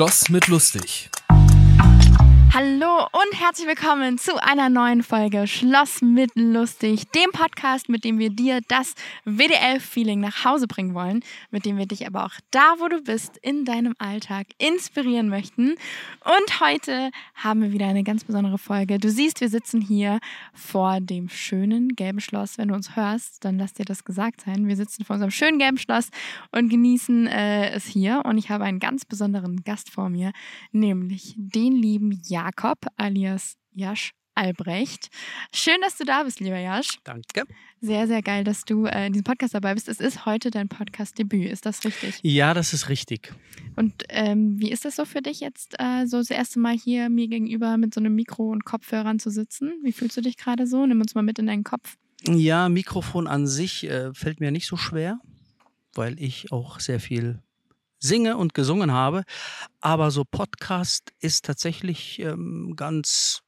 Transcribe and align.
Schloss 0.00 0.30
mit 0.30 0.46
lustig. 0.46 1.10
Hallo 2.52 3.06
und 3.12 3.40
herzlich 3.40 3.68
willkommen 3.68 4.18
zu 4.18 4.42
einer 4.42 4.68
neuen 4.68 5.04
Folge 5.04 5.46
Schloss 5.46 6.02
mit 6.02 6.32
Lustig, 6.34 7.08
dem 7.12 7.30
Podcast, 7.30 7.88
mit 7.88 8.02
dem 8.02 8.18
wir 8.18 8.30
dir 8.30 8.60
das 8.66 8.94
WDL-Feeling 9.24 10.18
nach 10.18 10.44
Hause 10.44 10.66
bringen 10.66 10.92
wollen, 10.92 11.22
mit 11.52 11.64
dem 11.64 11.78
wir 11.78 11.86
dich 11.86 12.08
aber 12.08 12.24
auch 12.24 12.32
da, 12.50 12.74
wo 12.78 12.88
du 12.88 13.02
bist, 13.02 13.36
in 13.36 13.64
deinem 13.64 13.94
Alltag 13.98 14.48
inspirieren 14.58 15.28
möchten. 15.28 15.76
Und 16.24 16.60
heute 16.60 17.12
haben 17.34 17.62
wir 17.62 17.70
wieder 17.70 17.86
eine 17.86 18.02
ganz 18.02 18.24
besondere 18.24 18.58
Folge. 18.58 18.98
Du 18.98 19.10
siehst, 19.10 19.40
wir 19.40 19.48
sitzen 19.48 19.80
hier 19.80 20.18
vor 20.52 21.00
dem 21.00 21.28
schönen 21.28 21.90
gelben 21.90 22.20
Schloss. 22.20 22.58
Wenn 22.58 22.68
du 22.68 22.74
uns 22.74 22.96
hörst, 22.96 23.44
dann 23.44 23.58
lass 23.58 23.74
dir 23.74 23.84
das 23.84 24.04
gesagt 24.04 24.40
sein. 24.40 24.66
Wir 24.66 24.74
sitzen 24.74 25.04
vor 25.04 25.14
unserem 25.14 25.30
schönen 25.30 25.60
gelben 25.60 25.78
Schloss 25.78 26.08
und 26.50 26.68
genießen 26.68 27.28
äh, 27.28 27.70
es 27.70 27.86
hier. 27.86 28.22
Und 28.24 28.38
ich 28.38 28.50
habe 28.50 28.64
einen 28.64 28.80
ganz 28.80 29.04
besonderen 29.04 29.62
Gast 29.62 29.88
vor 29.90 30.08
mir, 30.08 30.32
nämlich 30.72 31.34
den 31.36 31.74
lieben 31.74 32.20
Jan. 32.24 32.39
Jakob 32.40 32.86
alias 32.96 33.58
Jasch 33.72 34.12
Albrecht. 34.34 35.10
Schön, 35.52 35.78
dass 35.82 35.98
du 35.98 36.04
da 36.04 36.22
bist, 36.22 36.40
lieber 36.40 36.56
Jasch. 36.58 36.98
Danke. 37.04 37.44
Sehr, 37.82 38.06
sehr 38.06 38.22
geil, 38.22 38.44
dass 38.44 38.64
du 38.64 38.86
äh, 38.86 39.08
in 39.08 39.12
diesem 39.12 39.24
Podcast 39.24 39.52
dabei 39.52 39.74
bist. 39.74 39.90
Es 39.90 40.00
ist 40.00 40.24
heute 40.24 40.50
dein 40.50 40.70
Podcast-Debüt, 40.70 41.50
ist 41.50 41.66
das 41.66 41.84
richtig? 41.84 42.20
Ja, 42.22 42.54
das 42.54 42.72
ist 42.72 42.88
richtig. 42.88 43.34
Und 43.76 44.04
ähm, 44.08 44.58
wie 44.58 44.70
ist 44.70 44.86
das 44.86 44.96
so 44.96 45.04
für 45.04 45.20
dich 45.20 45.40
jetzt, 45.40 45.74
äh, 45.78 46.06
so 46.06 46.16
das 46.16 46.30
erste 46.30 46.60
Mal 46.60 46.74
hier 46.74 47.10
mir 47.10 47.28
gegenüber 47.28 47.76
mit 47.76 47.92
so 47.92 48.00
einem 48.00 48.14
Mikro 48.14 48.48
und 48.50 48.64
Kopfhörern 48.64 49.18
zu 49.18 49.28
sitzen? 49.28 49.74
Wie 49.82 49.92
fühlst 49.92 50.16
du 50.16 50.22
dich 50.22 50.38
gerade 50.38 50.66
so? 50.66 50.86
Nimm 50.86 51.02
uns 51.02 51.14
mal 51.14 51.22
mit 51.22 51.38
in 51.38 51.46
deinen 51.46 51.64
Kopf. 51.64 51.98
Ja, 52.26 52.70
Mikrofon 52.70 53.26
an 53.26 53.46
sich 53.46 53.84
äh, 53.84 54.14
fällt 54.14 54.40
mir 54.40 54.50
nicht 54.50 54.66
so 54.66 54.78
schwer, 54.78 55.20
weil 55.92 56.18
ich 56.18 56.52
auch 56.52 56.80
sehr 56.80 57.00
viel 57.00 57.42
singe 58.00 58.36
und 58.36 58.54
gesungen 58.54 58.92
habe. 58.92 59.24
Aber 59.80 60.10
so 60.10 60.24
Podcast 60.24 61.12
ist 61.20 61.44
tatsächlich 61.44 62.18
ähm, 62.18 62.74
ganz 62.74 63.42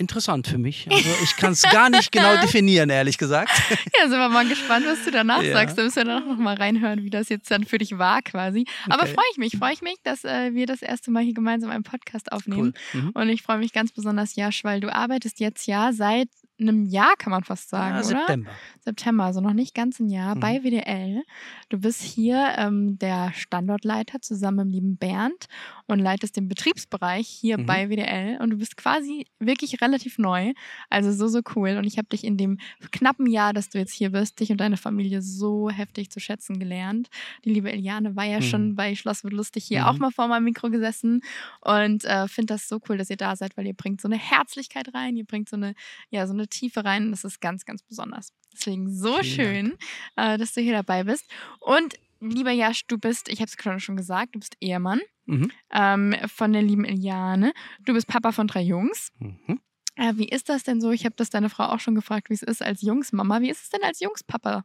interessant 0.00 0.46
für 0.46 0.58
mich. 0.58 0.88
Also 0.90 1.10
ich 1.22 1.36
kann 1.36 1.52
es 1.52 1.62
gar 1.62 1.90
nicht 1.90 2.10
genau 2.10 2.36
definieren, 2.40 2.90
ehrlich 2.90 3.18
gesagt. 3.18 3.50
Ja, 4.00 4.08
sind 4.08 4.18
wir 4.18 4.28
mal 4.30 4.48
gespannt, 4.48 4.86
was 4.86 5.04
du 5.04 5.10
danach 5.10 5.42
ja. 5.42 5.52
sagst. 5.52 5.76
Da 5.76 5.82
müssen 5.82 5.96
wir 5.96 6.04
dann 6.04 6.26
noch 6.26 6.38
mal 6.38 6.54
reinhören, 6.54 7.04
wie 7.04 7.10
das 7.10 7.28
jetzt 7.28 7.50
dann 7.50 7.64
für 7.64 7.76
dich 7.76 7.98
war 7.98 8.22
quasi. 8.22 8.64
Aber 8.88 9.02
okay. 9.02 9.12
freue 9.12 9.24
ich 9.32 9.36
mich, 9.36 9.58
freue 9.58 9.74
ich 9.74 9.82
mich, 9.82 9.96
dass 10.02 10.24
äh, 10.24 10.54
wir 10.54 10.64
das 10.66 10.80
erste 10.80 11.10
Mal 11.10 11.22
hier 11.22 11.34
gemeinsam 11.34 11.70
einen 11.70 11.82
Podcast 11.82 12.32
aufnehmen. 12.32 12.72
Cool. 12.94 13.02
Mhm. 13.02 13.10
Und 13.10 13.28
ich 13.28 13.42
freue 13.42 13.58
mich 13.58 13.72
ganz 13.72 13.92
besonders, 13.92 14.36
Jasch, 14.36 14.64
weil 14.64 14.80
du 14.80 14.94
arbeitest 14.94 15.38
jetzt 15.40 15.66
ja 15.66 15.92
seit 15.92 16.28
einem 16.60 16.86
Jahr, 16.86 17.14
kann 17.16 17.30
man 17.30 17.44
fast 17.44 17.68
sagen, 17.68 17.96
ja, 17.96 18.02
September. 18.02 18.50
oder? 18.50 18.58
September, 18.84 19.24
also 19.24 19.40
noch 19.40 19.52
nicht 19.52 19.74
ganz 19.74 20.00
ein 20.00 20.08
Jahr 20.08 20.34
mhm. 20.34 20.40
bei 20.40 20.62
WDL. 20.62 21.22
Du 21.68 21.78
bist 21.78 22.02
hier 22.02 22.54
ähm, 22.56 22.98
der 22.98 23.32
Standortleiter 23.34 24.20
zusammen 24.20 24.58
mit 24.58 24.66
dem 24.66 24.70
lieben 24.72 24.96
Bernd 24.96 25.46
und 25.86 25.98
leitest 25.98 26.36
den 26.36 26.48
Betriebsbereich 26.48 27.26
hier 27.26 27.58
mhm. 27.58 27.66
bei 27.66 27.88
WDL 27.88 28.38
und 28.40 28.50
du 28.50 28.56
bist 28.56 28.76
quasi 28.76 29.26
wirklich 29.38 29.80
relativ 29.80 30.18
neu, 30.18 30.52
also 30.88 31.12
so, 31.12 31.28
so 31.28 31.40
cool. 31.54 31.76
Und 31.76 31.84
ich 31.84 31.98
habe 31.98 32.08
dich 32.08 32.24
in 32.24 32.36
dem 32.36 32.58
knappen 32.90 33.26
Jahr, 33.26 33.52
dass 33.52 33.68
du 33.68 33.78
jetzt 33.78 33.94
hier 33.94 34.10
bist, 34.10 34.40
dich 34.40 34.50
und 34.50 34.60
deine 34.60 34.76
Familie 34.76 35.22
so 35.22 35.70
heftig 35.70 36.10
zu 36.10 36.20
schätzen 36.20 36.58
gelernt. 36.58 37.08
Die 37.44 37.50
liebe 37.52 37.72
Eliane 37.72 38.16
war 38.16 38.24
ja 38.24 38.38
mhm. 38.38 38.44
schon 38.44 38.74
bei 38.74 38.94
Schloss 38.94 39.24
wird 39.24 39.32
lustig 39.32 39.64
hier 39.64 39.88
auch 39.88 39.94
mhm. 39.94 40.00
mal 40.00 40.10
vor 40.10 40.28
meinem 40.28 40.44
Mikro 40.44 40.70
gesessen 40.70 41.22
und 41.60 42.04
äh, 42.04 42.28
finde 42.28 42.54
das 42.54 42.68
so 42.68 42.80
cool, 42.88 42.98
dass 42.98 43.10
ihr 43.10 43.16
da 43.16 43.36
seid, 43.36 43.56
weil 43.56 43.66
ihr 43.66 43.74
bringt 43.74 44.00
so 44.00 44.08
eine 44.08 44.18
Herzlichkeit 44.18 44.94
rein, 44.94 45.16
ihr 45.16 45.24
bringt 45.24 45.48
so 45.48 45.56
eine, 45.56 45.74
ja, 46.10 46.26
so 46.26 46.32
eine 46.32 46.48
Tiefe 46.50 46.84
rein. 46.84 47.10
Das 47.10 47.24
ist 47.24 47.40
ganz, 47.40 47.64
ganz 47.64 47.82
besonders. 47.82 48.32
Deswegen 48.52 48.90
so 48.90 49.18
Vielen 49.18 49.24
schön, 49.24 49.78
äh, 50.16 50.38
dass 50.38 50.52
du 50.52 50.60
hier 50.60 50.74
dabei 50.74 51.04
bist. 51.04 51.24
Und 51.60 51.94
lieber 52.20 52.50
Jasch, 52.50 52.86
du 52.86 52.98
bist, 52.98 53.28
ich 53.28 53.40
habe 53.40 53.50
es 53.50 53.82
schon 53.82 53.96
gesagt, 53.96 54.34
du 54.34 54.40
bist 54.40 54.56
Ehemann 54.60 55.00
mhm. 55.26 55.50
ähm, 55.72 56.14
von 56.26 56.52
der 56.52 56.62
lieben 56.62 56.84
Eliane. 56.84 57.52
Du 57.84 57.94
bist 57.94 58.06
Papa 58.06 58.32
von 58.32 58.46
drei 58.46 58.62
Jungs. 58.62 59.10
Mhm. 59.18 59.60
Äh, 59.96 60.14
wie 60.16 60.28
ist 60.28 60.48
das 60.48 60.62
denn 60.62 60.80
so? 60.80 60.92
Ich 60.92 61.04
habe 61.04 61.14
das 61.16 61.30
deine 61.30 61.50
Frau 61.50 61.64
auch 61.64 61.80
schon 61.80 61.94
gefragt, 61.94 62.30
wie 62.30 62.34
es 62.34 62.42
ist 62.42 62.62
als 62.62 62.82
Jungsmama. 62.82 63.40
Wie 63.40 63.50
ist 63.50 63.64
es 63.64 63.70
denn 63.70 63.82
als 63.82 64.00
Jungspapa 64.00 64.64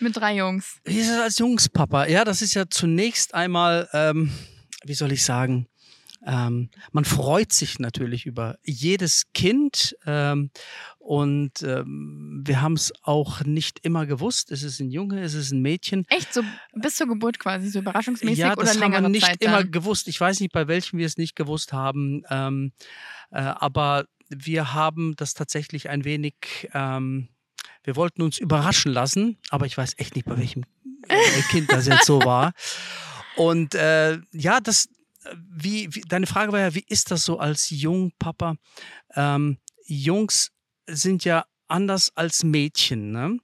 mit 0.00 0.16
drei 0.16 0.36
Jungs? 0.36 0.78
Wie 0.84 0.98
ist 0.98 1.10
es 1.10 1.18
als 1.18 1.38
Jungspapa? 1.38 2.06
Ja, 2.06 2.24
das 2.24 2.42
ist 2.42 2.54
ja 2.54 2.68
zunächst 2.68 3.34
einmal, 3.34 3.88
ähm, 3.92 4.30
wie 4.84 4.94
soll 4.94 5.12
ich 5.12 5.24
sagen, 5.24 5.66
ähm, 6.26 6.70
man 6.92 7.04
freut 7.04 7.52
sich 7.52 7.78
natürlich 7.78 8.26
über 8.26 8.56
jedes 8.62 9.32
Kind 9.34 9.96
ähm, 10.06 10.50
und 10.98 11.62
ähm, 11.62 12.42
wir 12.46 12.62
haben 12.62 12.74
es 12.74 12.92
auch 13.02 13.44
nicht 13.44 13.80
immer 13.82 14.06
gewusst. 14.06 14.50
Ist 14.50 14.62
es 14.62 14.80
ein 14.80 14.90
Junge, 14.90 15.22
ist 15.22 15.34
es 15.34 15.50
ein 15.50 15.60
Mädchen? 15.60 16.06
Echt 16.08 16.32
so 16.32 16.42
bis 16.74 16.96
zur 16.96 17.08
Geburt 17.08 17.38
quasi, 17.38 17.68
so 17.68 17.80
überraschungsmäßig 17.80 18.38
ja, 18.38 18.54
das 18.54 18.76
oder 18.76 18.86
haben 18.86 18.92
wir 18.92 19.08
nicht 19.08 19.26
Zeit 19.26 19.42
immer 19.42 19.64
gewusst. 19.64 20.08
Ich 20.08 20.20
weiß 20.20 20.40
nicht, 20.40 20.52
bei 20.52 20.66
welchem 20.66 20.98
wir 20.98 21.06
es 21.06 21.18
nicht 21.18 21.36
gewusst 21.36 21.72
haben, 21.72 22.22
ähm, 22.30 22.72
äh, 23.30 23.40
aber 23.40 24.06
wir 24.28 24.72
haben 24.72 25.14
das 25.16 25.34
tatsächlich 25.34 25.90
ein 25.90 26.04
wenig. 26.04 26.34
Ähm, 26.72 27.28
wir 27.82 27.96
wollten 27.96 28.22
uns 28.22 28.38
überraschen 28.38 28.92
lassen, 28.92 29.36
aber 29.50 29.66
ich 29.66 29.76
weiß 29.76 29.94
echt 29.98 30.14
nicht, 30.14 30.24
bei 30.24 30.38
welchem 30.38 30.64
äh, 31.06 31.42
Kind 31.50 31.70
das 31.70 31.86
jetzt 31.86 32.06
so 32.06 32.24
war. 32.24 32.52
Und 33.36 33.74
äh, 33.74 34.18
ja, 34.32 34.60
das, 34.60 34.88
wie, 35.34 35.94
wie, 35.94 36.02
deine 36.02 36.26
Frage 36.26 36.52
war 36.52 36.60
ja, 36.60 36.74
wie 36.74 36.84
ist 36.88 37.10
das 37.10 37.24
so 37.24 37.38
als 37.38 37.70
Jungpapa? 37.70 38.56
Ähm, 39.14 39.58
Jungs 39.86 40.50
sind 40.86 41.24
ja 41.24 41.44
anders 41.68 42.12
als 42.14 42.44
Mädchen. 42.44 43.10
Ne? 43.10 43.38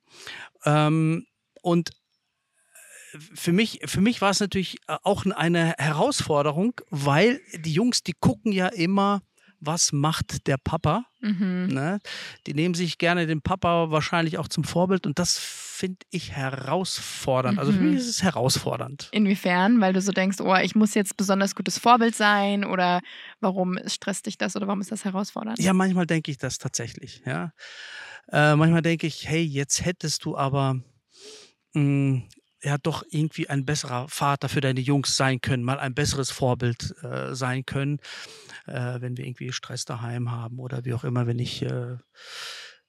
Ähm, 0.65 1.27
und 1.63 1.91
äh, 1.91 3.19
für 3.35 3.53
mich, 3.53 3.81
für 3.85 4.01
mich 4.01 4.21
war 4.21 4.31
es 4.31 4.41
natürlich 4.41 4.79
äh, 4.87 4.97
auch 5.03 5.27
eine 5.27 5.75
Herausforderung, 5.79 6.81
weil 6.91 7.41
die 7.55 7.73
Jungs, 7.73 8.03
die 8.03 8.15
gucken 8.19 8.53
ja 8.53 8.69
immer 8.69 9.23
was 9.63 9.93
macht 9.93 10.47
der 10.47 10.57
Papa. 10.57 11.05
Mhm. 11.21 11.69
Ne? 11.71 12.01
Die 12.47 12.55
nehmen 12.55 12.75
sich 12.75 12.97
gerne 12.97 13.27
den 13.27 13.43
Papa 13.43 13.91
wahrscheinlich 13.91 14.39
auch 14.39 14.49
zum 14.49 14.65
Vorbild 14.65 15.07
und 15.07 15.19
das 15.19 15.39
finde 15.81 15.99
ich 16.11 16.33
herausfordernd. 16.33 17.59
Also 17.59 17.73
für 17.73 17.81
mich 17.81 17.93
mhm. 17.93 17.97
ist 17.97 18.09
es 18.09 18.23
herausfordernd. 18.23 19.09
Inwiefern? 19.13 19.81
Weil 19.81 19.95
du 19.95 20.03
so 20.03 20.13
denkst, 20.13 20.39
oh, 20.41 20.55
ich 20.57 20.75
muss 20.75 20.93
jetzt 20.95 21.17
besonders 21.17 21.55
gutes 21.55 21.79
Vorbild 21.79 22.15
sein 22.15 22.67
oder 22.67 23.01
warum 23.41 23.79
stresst 23.87 24.27
dich 24.27 24.37
das 24.37 24.57
oder 24.57 24.67
warum 24.67 24.83
ist 24.83 24.93
das 24.93 25.07
herausfordernd? 25.07 25.59
Ja, 25.59 25.73
manchmal 25.73 26.07
denke 26.07 26.31
ich 26.31 26.37
das 26.37 26.59
tatsächlich. 26.59 27.23
Ja, 27.25 27.53
äh, 28.31 28.55
manchmal 28.57 28.83
denke 28.83 29.07
ich, 29.07 29.27
hey, 29.27 29.43
jetzt 29.43 29.83
hättest 29.83 30.27
du 30.27 30.37
aber 30.37 30.75
mh, 31.73 31.83
mm, 31.83 32.29
ja 32.63 32.77
doch 32.77 33.03
irgendwie 33.09 33.49
ein 33.49 33.65
besserer 33.65 34.07
Vater 34.09 34.51
für 34.51 34.61
deine 34.61 34.81
Jungs 34.81 35.17
sein 35.17 35.41
können, 35.41 35.65
mal 35.65 35.79
ein 35.79 35.95
besseres 35.95 36.31
Vorbild 36.31 36.95
äh, 37.03 37.35
sein 37.35 37.65
können, 37.65 38.01
äh, 38.67 39.01
wenn 39.01 39.17
wir 39.17 39.25
irgendwie 39.25 39.51
Stress 39.51 39.87
daheim 39.87 40.31
haben 40.31 40.59
oder 40.59 40.85
wie 40.85 40.93
auch 40.93 41.05
immer, 41.05 41.27
wenn 41.27 41.39
ich 41.39 41.63
äh, 41.63 41.97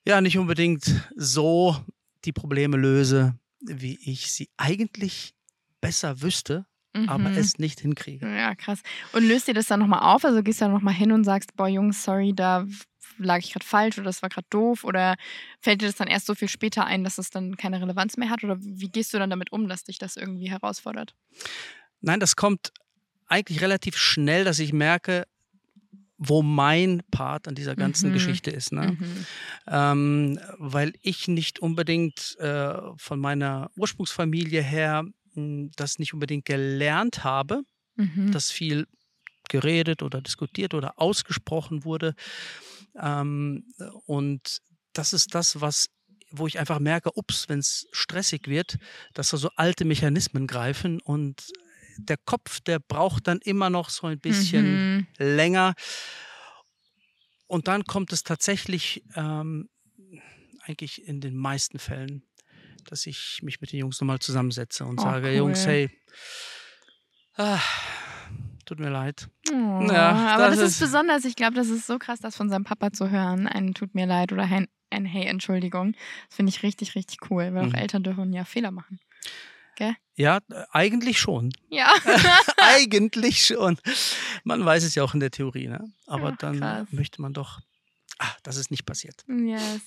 ja 0.06 0.20
nicht 0.20 0.38
unbedingt 0.38 1.10
so 1.16 1.78
die 2.26 2.34
Probleme 2.34 2.78
löse, 2.78 3.36
wie 3.62 3.98
ich 4.04 4.32
sie 4.32 4.50
eigentlich 4.58 5.34
besser 5.82 6.22
wüsste, 6.22 6.66
mhm. 6.94 7.10
aber 7.10 7.32
es 7.32 7.58
nicht 7.58 7.80
hinkriege. 7.80 8.28
Ja, 8.28 8.56
krass. 8.56 8.82
Und 9.14 9.28
löst 9.28 9.48
dir 9.48 9.54
das 9.54 9.68
dann 9.68 9.80
nochmal 9.80 10.02
auf? 10.02 10.26
Also 10.26 10.44
gehst 10.44 10.62
du 10.62 10.66
dann 10.66 10.74
nochmal 10.74 10.94
hin 10.94 11.12
und 11.12 11.24
sagst, 11.24 11.56
boah, 11.56 11.68
Jungs, 11.68 12.04
sorry, 12.04 12.34
da 12.36 12.66
lag 13.18 13.40
ich 13.40 13.54
gerade 13.54 13.66
falsch 13.66 13.98
oder 13.98 14.06
das 14.06 14.22
war 14.22 14.30
gerade 14.30 14.48
doof? 14.50 14.84
Oder 14.84 15.16
fällt 15.60 15.82
dir 15.82 15.88
das 15.88 15.96
dann 15.96 16.08
erst 16.08 16.26
so 16.26 16.36
viel 16.36 16.48
später 16.48 16.86
ein, 16.86 17.04
dass 17.04 17.18
es 17.18 17.30
dann 17.30 17.58
keine 17.58 17.82
Relevanz 17.82 18.18
mehr 18.18 18.30
hat? 18.30 18.44
Oder 18.44 18.58
wie 18.60 18.90
gehst 18.90 19.14
du 19.14 19.20
dann 19.20 19.30
damit 19.30 19.52
um, 19.52 19.68
dass 19.68 19.84
dich 19.84 19.98
das 19.98 20.18
irgendwie 20.18 20.50
herausfordert? 20.50 21.16
Nein, 22.02 22.20
das 22.20 22.36
kommt 22.36 22.72
eigentlich 23.28 23.62
relativ 23.62 23.98
schnell, 23.98 24.44
dass 24.44 24.60
ich 24.60 24.74
merke, 24.74 25.26
wo 26.24 26.44
mein 26.44 27.02
Part 27.10 27.48
an 27.48 27.56
dieser 27.56 27.76
ganzen 27.76 28.10
mhm. 28.10 28.14
Geschichte 28.14 28.52
ist. 28.52 28.72
Ne? 28.72 28.96
Mhm. 29.00 29.26
Ähm, 29.68 30.40
weil 30.60 30.94
ich 31.02 31.28
nicht 31.28 31.60
unbedingt 31.60 32.38
äh, 32.40 32.76
von 32.96 33.20
meiner 33.20 33.72
Ursprungsfamilie 33.76 34.62
her 34.62 35.02
mh, 35.02 35.12
hm, 35.34 35.72
das 35.76 35.98
nicht 35.98 36.14
unbedingt 36.14 36.46
gelernt 36.46 37.24
habe, 37.24 37.64
mhm. 37.96 38.32
dass 38.32 38.52
viel 38.52 38.86
geredet 39.50 40.04
oder 40.04 40.22
diskutiert 40.22 40.76
oder 40.76 40.94
ausgesprochen 41.02 41.86
wurde. 41.86 42.14
Ähm, 43.00 43.66
und 44.06 44.60
das 44.94 45.14
ist 45.14 45.34
das, 45.34 45.60
was 45.60 45.88
wo 46.34 46.48
ich 46.48 46.60
einfach 46.60 46.80
merke, 46.80 47.12
ups, 47.16 47.50
wenn 47.50 47.60
es 47.60 47.88
stressig 47.92 48.48
wird, 48.48 48.78
dass 49.14 49.32
da 49.32 49.38
so 49.38 49.50
alte 49.58 49.84
Mechanismen 49.84 50.48
greifen 50.48 51.02
und 51.02 51.52
der 51.98 52.18
Kopf, 52.18 52.60
der 52.62 52.80
braucht 52.80 53.28
dann 53.28 53.40
immer 53.40 53.70
noch 53.70 53.90
so 53.90 54.08
ein 54.08 54.20
bisschen 54.20 54.98
mhm. 54.98 55.08
länger. 55.18 55.74
Und 57.48 57.68
dann 57.68 57.84
kommt 57.84 58.14
es 58.14 58.24
tatsächlich 58.24 59.04
ähm, 59.16 59.70
eigentlich 60.64 61.06
in 61.06 61.22
den 61.22 61.36
meisten 61.36 61.80
Fällen, 61.80 62.24
dass 62.86 63.06
ich 63.06 63.40
mich 63.42 63.62
mit 63.62 63.72
den 63.72 63.80
Jungs 63.80 64.00
nochmal 64.00 64.20
zusammensetze 64.20 64.86
und 64.86 65.00
oh, 65.00 65.04
sage, 65.04 65.28
cool. 65.28 65.36
Jungs, 65.36 65.66
hey, 65.66 65.90
ah, 67.36 67.60
Tut 68.72 68.80
mir 68.80 68.90
leid. 68.90 69.28
Oh, 69.52 69.82
ja, 69.92 70.12
aber 70.34 70.48
das, 70.48 70.60
das 70.60 70.72
ist, 70.72 70.80
besonders, 70.80 71.26
ich 71.26 71.36
glaube, 71.36 71.56
das 71.56 71.68
ist 71.68 71.88
so 71.88 72.00
krass, 72.00 72.22
das 72.22 72.38
von 72.38 72.50
seinem 72.50 72.64
Papa 72.64 72.94
zu 72.94 73.10
hören. 73.10 73.46
Ein 73.46 73.74
Tut 73.74 73.96
mir 73.96 74.06
leid 74.06 74.32
oder 74.32 74.44
ein, 74.44 74.68
ein 74.90 75.04
Hey, 75.04 75.26
Entschuldigung. 75.26 75.94
Das 76.28 76.38
finde 76.38 76.52
ich 76.52 76.64
richtig, 76.64 76.96
richtig 76.96 77.30
cool, 77.30 77.54
weil 77.54 77.66
mhm. 77.66 77.70
auch 77.70 77.78
Eltern 77.78 78.04
dürfen 78.04 78.32
ja 78.32 78.46
Fehler 78.46 78.72
machen. 78.72 79.00
Gell? 79.82 79.96
Ja, 80.16 80.40
eigentlich 80.72 81.20
schon. 81.20 81.52
Ja. 81.70 81.92
eigentlich 82.58 83.44
schon. 83.44 83.78
Man 84.44 84.64
weiß 84.64 84.84
es 84.84 84.94
ja 84.96 85.04
auch 85.04 85.14
in 85.16 85.20
der 85.20 85.32
Theorie, 85.32 85.68
ne? 85.68 85.84
Aber 86.06 86.34
Ach, 86.34 86.38
dann 86.38 86.60
krass. 86.60 86.88
möchte 86.92 87.22
man 87.22 87.34
doch, 87.34 87.60
ah, 88.20 88.32
dass 88.44 88.58
es 88.58 88.70
nicht 88.70 88.86
passiert. 88.86 89.24
Yes. 89.28 89.82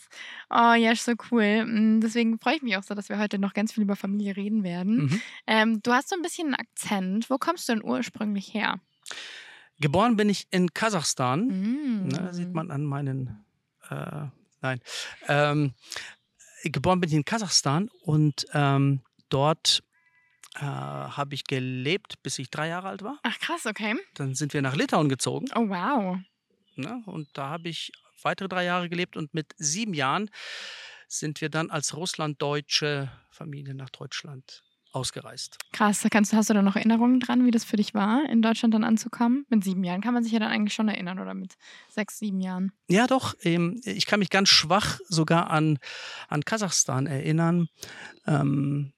Oh, 0.50 0.74
ja, 0.74 0.94
so 0.96 1.12
cool. 1.30 1.64
Mm, 1.64 2.00
Deswegen 2.00 2.40
freue 2.40 2.56
ich 2.56 2.62
mich 2.62 2.76
auch 2.76 2.82
so, 2.82 2.94
dass 2.94 3.08
wir 3.08 3.18
heute 3.18 3.38
noch 3.38 3.54
ganz 3.54 3.72
viel 3.72 3.84
über 3.84 3.94
Familie 3.94 4.36
reden 4.36 4.64
werden. 4.64 5.04
Mhm. 5.04 5.22
Ähm, 5.46 5.82
du 5.82 5.92
hast 5.92 6.08
so 6.08 6.16
ein 6.16 6.22
bisschen 6.22 6.48
einen 6.48 6.56
Akzent. 6.56 7.30
Wo 7.30 7.38
kommst 7.38 7.68
du 7.68 7.74
denn 7.74 7.84
ursprünglich 7.84 8.52
her? 8.52 8.80
Geboren 9.78 10.16
bin 10.16 10.28
ich 10.28 10.48
in 10.50 10.72
Kasachstan. 10.72 11.46
Mm. 11.46 12.08
Ne, 12.08 12.28
sieht 12.32 12.52
man 12.52 12.70
an 12.70 12.84
meinen, 12.84 13.44
äh, 13.90 14.26
nein. 14.60 14.80
Ähm, 15.28 15.74
geboren 16.64 17.00
bin 17.00 17.10
ich 17.10 17.16
in 17.16 17.24
Kasachstan 17.24 17.90
und 18.02 18.46
ähm, 18.54 19.02
dort 19.34 19.82
äh, 20.56 20.60
habe 20.60 21.34
ich 21.34 21.44
gelebt, 21.44 22.22
bis 22.22 22.38
ich 22.38 22.50
drei 22.50 22.68
Jahre 22.68 22.88
alt 22.88 23.02
war. 23.02 23.18
Ach, 23.22 23.38
krass, 23.40 23.66
okay. 23.66 23.94
Dann 24.14 24.34
sind 24.34 24.54
wir 24.54 24.62
nach 24.62 24.76
Litauen 24.76 25.08
gezogen 25.08 25.46
Oh, 25.54 25.68
wow. 25.68 26.18
ne, 26.76 27.02
und 27.06 27.28
da 27.34 27.48
habe 27.48 27.68
ich 27.68 27.92
weitere 28.22 28.48
drei 28.48 28.64
Jahre 28.64 28.88
gelebt 28.88 29.16
und 29.16 29.34
mit 29.34 29.52
sieben 29.56 29.94
Jahren 29.94 30.30
sind 31.08 31.40
wir 31.40 31.48
dann 31.50 31.70
als 31.70 31.96
russlanddeutsche 31.96 33.10
Familie 33.30 33.74
nach 33.74 33.90
Deutschland 33.90 34.62
ausgereist. 34.92 35.58
Krass. 35.72 36.00
Da 36.02 36.08
Kannst, 36.08 36.32
hast 36.32 36.50
du 36.50 36.54
da 36.54 36.62
noch 36.62 36.76
Erinnerungen 36.76 37.18
dran, 37.20 37.44
wie 37.44 37.50
das 37.50 37.64
für 37.64 37.76
dich 37.76 37.94
war, 37.94 38.24
in 38.30 38.42
Deutschland 38.42 38.74
dann 38.74 38.84
anzukommen? 38.84 39.44
Mit 39.48 39.64
sieben 39.64 39.82
Jahren 39.82 40.00
kann 40.00 40.14
man 40.14 40.22
sich 40.22 40.32
ja 40.32 40.38
dann 40.38 40.50
eigentlich 40.50 40.74
schon 40.74 40.88
erinnern, 40.88 41.18
oder 41.18 41.34
mit 41.34 41.54
sechs, 41.88 42.18
sieben 42.18 42.40
Jahren? 42.40 42.72
Ja, 42.88 43.06
doch. 43.06 43.34
Ähm, 43.42 43.80
ich 43.84 44.06
kann 44.06 44.20
mich 44.20 44.30
ganz 44.30 44.48
schwach 44.48 45.00
sogar 45.08 45.50
an, 45.50 45.78
an 46.28 46.44
Kasachstan 46.44 47.06
erinnern. 47.06 47.68
Ähm, 48.26 48.92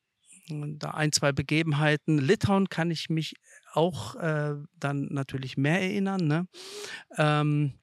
da 0.49 0.91
ein, 0.91 1.13
zwei 1.13 1.33
Begebenheiten. 1.33 2.19
Litauen 2.19 2.69
kann 2.69 2.91
ich 2.91 3.09
mich 3.11 3.35
auch 3.73 4.15
äh, 4.17 4.55
dann 4.79 5.09
natürlich 5.11 5.57
mehr 5.57 5.81
erinnern. 5.81 6.27
Ne? 6.27 6.49
Ähm, 7.17 7.75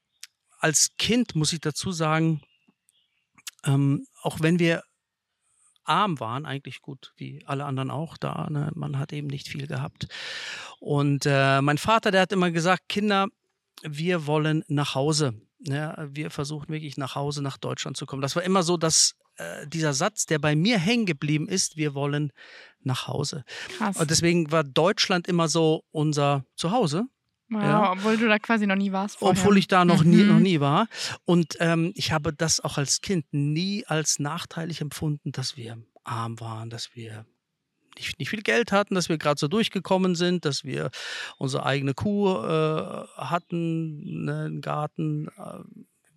als 0.59 0.95
Kind 0.97 1.35
muss 1.35 1.53
ich 1.53 1.59
dazu 1.59 1.91
sagen, 1.91 2.41
ähm, 3.65 4.05
auch 4.21 4.39
wenn 4.41 4.59
wir 4.59 4.83
arm 5.85 6.19
waren, 6.19 6.45
eigentlich 6.45 6.81
gut, 6.81 7.13
wie 7.17 7.43
alle 7.45 7.65
anderen 7.65 7.91
auch 7.91 8.17
da, 8.17 8.49
ne? 8.49 8.71
man 8.73 8.97
hat 8.97 9.11
eben 9.11 9.27
nicht 9.27 9.49
viel 9.49 9.67
gehabt. 9.67 10.07
Und 10.79 11.25
äh, 11.25 11.61
mein 11.61 11.77
Vater, 11.77 12.11
der 12.11 12.21
hat 12.21 12.31
immer 12.31 12.51
gesagt, 12.51 12.87
Kinder, 12.87 13.27
wir 13.81 14.25
wollen 14.25 14.63
nach 14.67 14.95
Hause. 14.95 15.33
Ja, 15.59 15.95
wir 16.09 16.29
versuchen 16.29 16.69
wirklich 16.69 16.97
nach 16.97 17.15
Hause, 17.15 17.41
nach 17.41 17.57
Deutschland 17.57 17.97
zu 17.97 18.05
kommen. 18.05 18.21
Das 18.21 18.35
war 18.35 18.43
immer 18.43 18.63
so, 18.63 18.77
dass 18.77 19.15
äh, 19.37 19.67
dieser 19.67 19.93
Satz, 19.93 20.25
der 20.25 20.39
bei 20.39 20.55
mir 20.55 20.77
hängen 20.77 21.05
geblieben 21.05 21.47
ist, 21.47 21.77
wir 21.77 21.93
wollen 21.93 22.31
nach 22.81 23.07
Hause. 23.07 23.43
Krass. 23.77 23.97
Und 23.97 24.09
deswegen 24.11 24.51
war 24.51 24.63
Deutschland 24.63 25.27
immer 25.27 25.47
so 25.47 25.83
unser 25.91 26.45
Zuhause, 26.55 27.05
wow, 27.49 27.61
ja. 27.63 27.91
obwohl 27.93 28.17
du 28.17 28.27
da 28.27 28.39
quasi 28.39 28.67
noch 28.67 28.75
nie 28.75 28.91
warst. 28.91 29.17
Vorher. 29.17 29.39
obwohl 29.39 29.57
ich 29.57 29.67
da 29.67 29.85
noch, 29.85 30.03
nie, 30.03 30.23
Mhm. 30.23 30.27
noch 30.27 30.39
nie 30.39 30.59
war. 30.59 30.87
Und 31.25 31.55
ähm, 31.59 31.91
ich 31.95 32.11
habe 32.11 32.33
das 32.33 32.59
auch 32.59 32.77
als 32.77 33.01
Kind 33.01 33.25
nie 33.31 33.85
als 33.87 34.19
nachteilig 34.19 34.81
empfunden, 34.81 35.31
dass 35.31 35.55
wir 35.57 35.77
arm 36.03 36.39
waren, 36.39 36.69
dass 36.69 36.95
wir 36.95 37.25
nicht, 37.97 38.17
nicht 38.19 38.29
viel 38.29 38.41
Geld 38.41 38.71
hatten, 38.71 38.95
dass 38.95 39.07
wir 39.07 39.17
gerade 39.19 39.39
so 39.39 39.47
durchgekommen 39.47 40.15
sind, 40.15 40.45
dass 40.45 40.63
wir 40.63 40.89
unsere 41.37 41.63
eigene 41.65 41.93
Kuh 41.93 42.37
äh, 42.43 43.07
hatten, 43.17 44.25
ne, 44.25 44.45
einen 44.45 44.61
Garten. 44.61 45.27
Äh, 45.37 45.59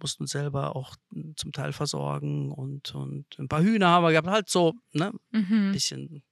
mussten 0.01 0.25
uns 0.25 0.31
selber 0.33 0.77
auch 0.77 0.97
zum 1.37 1.53
Teil 1.53 1.73
versorgen 1.73 2.53
und, 2.53 2.95
und 2.95 3.27
ein 3.39 3.49
paar 3.49 3.63
Hühner 3.63 3.89
haben 3.89 4.05
wir 4.05 4.11
gehabt. 4.13 4.29
Halt 4.29 4.49
so 4.51 4.75
ne, 4.93 5.13
ein 5.33 5.47
Mhm. 5.49 5.73
bisschen 5.73 6.23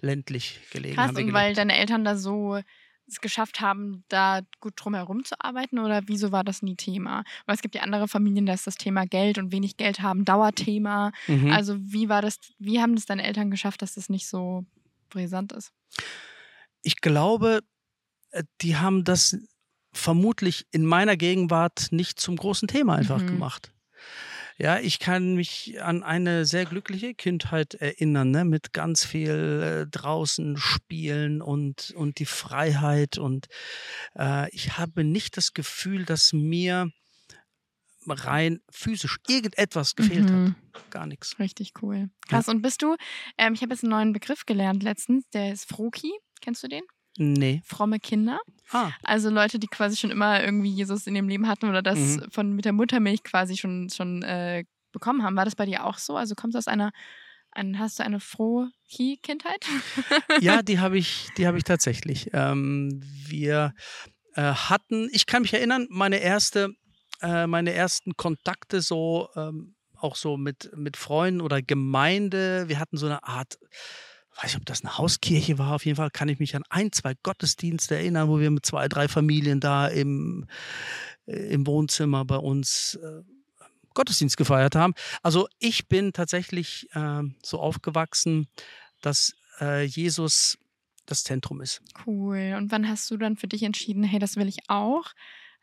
ländlich 0.00 0.60
gelegen. 0.70 0.94
Krass, 0.96 1.16
und 1.16 1.32
weil 1.32 1.54
deine 1.54 1.76
Eltern 1.76 2.04
da 2.04 2.16
so 2.16 2.60
es 3.08 3.20
geschafft 3.20 3.60
haben, 3.60 4.04
da 4.08 4.40
gut 4.60 4.74
drum 4.76 4.94
herum 4.94 5.24
zu 5.24 5.34
arbeiten 5.38 5.78
oder 5.80 6.02
wieso 6.06 6.32
war 6.32 6.44
das 6.44 6.62
nie 6.62 6.76
Thema? 6.76 7.24
Weil 7.46 7.56
es 7.56 7.62
gibt 7.62 7.74
ja 7.74 7.82
andere 7.82 8.06
Familien, 8.08 8.46
da 8.46 8.54
ist 8.54 8.66
das 8.66 8.76
Thema 8.76 9.06
Geld 9.06 9.38
und 9.38 9.52
wenig 9.52 9.76
Geld 9.76 10.00
haben 10.00 10.24
Dauerthema. 10.24 11.12
Mhm. 11.26 11.50
Also 11.50 11.76
wie 11.80 12.08
war 12.08 12.22
das, 12.22 12.38
wie 12.58 12.80
haben 12.80 12.94
das 12.94 13.04
deine 13.06 13.24
Eltern 13.24 13.50
geschafft, 13.50 13.82
dass 13.82 13.94
das 13.96 14.08
nicht 14.08 14.26
so 14.28 14.64
brisant 15.10 15.52
ist? 15.52 15.72
ich 16.82 17.00
glaube, 17.00 17.60
äh, 18.30 18.44
die 18.60 18.76
haben 18.76 19.04
das 19.04 19.36
vermutlich 19.92 20.66
in 20.70 20.84
meiner 20.86 21.16
Gegenwart 21.16 21.88
nicht 21.90 22.18
zum 22.20 22.36
großen 22.36 22.68
Thema 22.68 22.96
einfach 22.96 23.22
Mhm. 23.22 23.26
gemacht. 23.26 23.72
Ja, 24.58 24.78
ich 24.78 24.98
kann 24.98 25.34
mich 25.34 25.82
an 25.82 26.02
eine 26.02 26.44
sehr 26.44 26.66
glückliche 26.66 27.14
Kindheit 27.14 27.74
erinnern, 27.74 28.30
ne? 28.30 28.44
mit 28.44 28.72
ganz 28.72 29.04
viel 29.04 29.84
äh, 29.86 29.90
draußen 29.90 30.56
spielen 30.58 31.40
und, 31.42 31.92
und 31.96 32.18
die 32.18 32.26
Freiheit. 32.26 33.18
Und 33.18 33.48
äh, 34.16 34.48
ich 34.54 34.76
habe 34.78 35.04
nicht 35.04 35.36
das 35.36 35.54
Gefühl, 35.54 36.04
dass 36.04 36.32
mir 36.32 36.90
rein 38.06 38.60
physisch 38.70 39.18
irgendetwas 39.28 39.94
gefehlt 39.96 40.30
Mhm. 40.30 40.48
hat. 40.48 40.90
Gar 40.90 41.06
nichts. 41.06 41.38
Richtig 41.38 41.72
cool. 41.80 42.10
Krass. 42.28 42.48
Und 42.48 42.60
bist 42.62 42.82
du, 42.82 42.96
ähm, 43.38 43.54
ich 43.54 43.62
habe 43.62 43.72
jetzt 43.72 43.82
einen 43.84 43.90
neuen 43.92 44.12
Begriff 44.12 44.44
gelernt 44.44 44.82
letztens, 44.82 45.24
der 45.30 45.52
ist 45.52 45.66
Froki. 45.68 46.12
Kennst 46.40 46.62
du 46.62 46.68
den? 46.68 46.82
Nee. 47.18 47.62
Fromme 47.64 48.00
Kinder. 48.00 48.38
Ah, 48.70 48.90
Also 49.02 49.28
Leute, 49.30 49.58
die 49.58 49.66
quasi 49.66 49.96
schon 49.96 50.10
immer 50.10 50.42
irgendwie 50.42 50.70
Jesus 50.70 51.06
in 51.06 51.14
ihrem 51.14 51.28
Leben 51.28 51.46
hatten 51.48 51.68
oder 51.68 51.82
das 51.82 51.98
Mhm. 51.98 52.26
von 52.30 52.52
mit 52.54 52.64
der 52.64 52.72
Muttermilch 52.72 53.22
quasi 53.22 53.56
schon, 53.56 53.90
schon 53.90 54.22
äh, 54.22 54.64
bekommen 54.92 55.22
haben. 55.22 55.36
War 55.36 55.44
das 55.44 55.56
bei 55.56 55.66
dir 55.66 55.84
auch 55.84 55.98
so? 55.98 56.16
Also 56.16 56.34
kommst 56.34 56.54
du 56.54 56.58
aus 56.58 56.68
einer, 56.68 56.90
ein, 57.50 57.78
hast 57.78 57.98
du 57.98 58.02
eine 58.04 58.18
Froki-Kindheit? 58.20 59.66
Ja, 60.40 60.62
die 60.62 60.78
habe 60.80 60.96
ich, 60.98 61.28
die 61.36 61.46
habe 61.46 61.58
ich 61.58 61.64
tatsächlich. 61.64 62.30
Ähm, 62.32 63.02
wir 63.26 63.74
äh, 64.34 64.42
hatten, 64.42 65.08
ich 65.12 65.26
kann 65.26 65.42
mich 65.42 65.52
erinnern, 65.52 65.86
meine 65.90 66.16
erste, 66.18 66.70
äh, 67.20 67.46
meine 67.46 67.72
ersten 67.74 68.16
Kontakte 68.16 68.80
so 68.80 69.28
ähm, 69.36 69.74
auch 69.96 70.16
so 70.16 70.36
mit 70.36 70.70
mit 70.76 70.96
Freunden 70.96 71.40
oder 71.40 71.62
Gemeinde. 71.62 72.64
Wir 72.68 72.80
hatten 72.80 72.96
so 72.96 73.06
eine 73.06 73.22
Art, 73.22 73.58
weiß 74.42 74.52
nicht, 74.52 74.56
ob 74.56 74.66
das 74.66 74.82
eine 74.82 74.98
Hauskirche 74.98 75.58
war. 75.58 75.74
Auf 75.74 75.84
jeden 75.84 75.96
Fall 75.96 76.10
kann 76.10 76.28
ich 76.28 76.38
mich 76.38 76.56
an 76.56 76.64
ein, 76.68 76.92
zwei 76.92 77.14
Gottesdienste 77.22 77.96
erinnern, 77.96 78.28
wo 78.28 78.40
wir 78.40 78.50
mit 78.50 78.66
zwei, 78.66 78.88
drei 78.88 79.08
Familien 79.08 79.60
da 79.60 79.86
im 79.86 80.46
äh, 81.26 81.52
im 81.52 81.66
Wohnzimmer 81.66 82.24
bei 82.24 82.36
uns 82.36 82.98
äh, 83.02 83.22
Gottesdienst 83.94 84.36
gefeiert 84.36 84.74
haben. 84.74 84.94
Also 85.22 85.48
ich 85.58 85.88
bin 85.88 86.12
tatsächlich 86.12 86.88
ähm, 86.94 87.36
so 87.42 87.60
aufgewachsen, 87.60 88.48
dass 89.00 89.34
äh, 89.60 89.84
Jesus 89.84 90.58
das 91.06 91.24
Zentrum 91.24 91.60
ist. 91.60 91.82
Cool. 92.06 92.54
Und 92.56 92.72
wann 92.72 92.88
hast 92.88 93.10
du 93.10 93.16
dann 93.16 93.36
für 93.36 93.48
dich 93.48 93.62
entschieden, 93.64 94.02
hey, 94.02 94.18
das 94.18 94.36
will 94.36 94.48
ich 94.48 94.58
auch? 94.68 95.06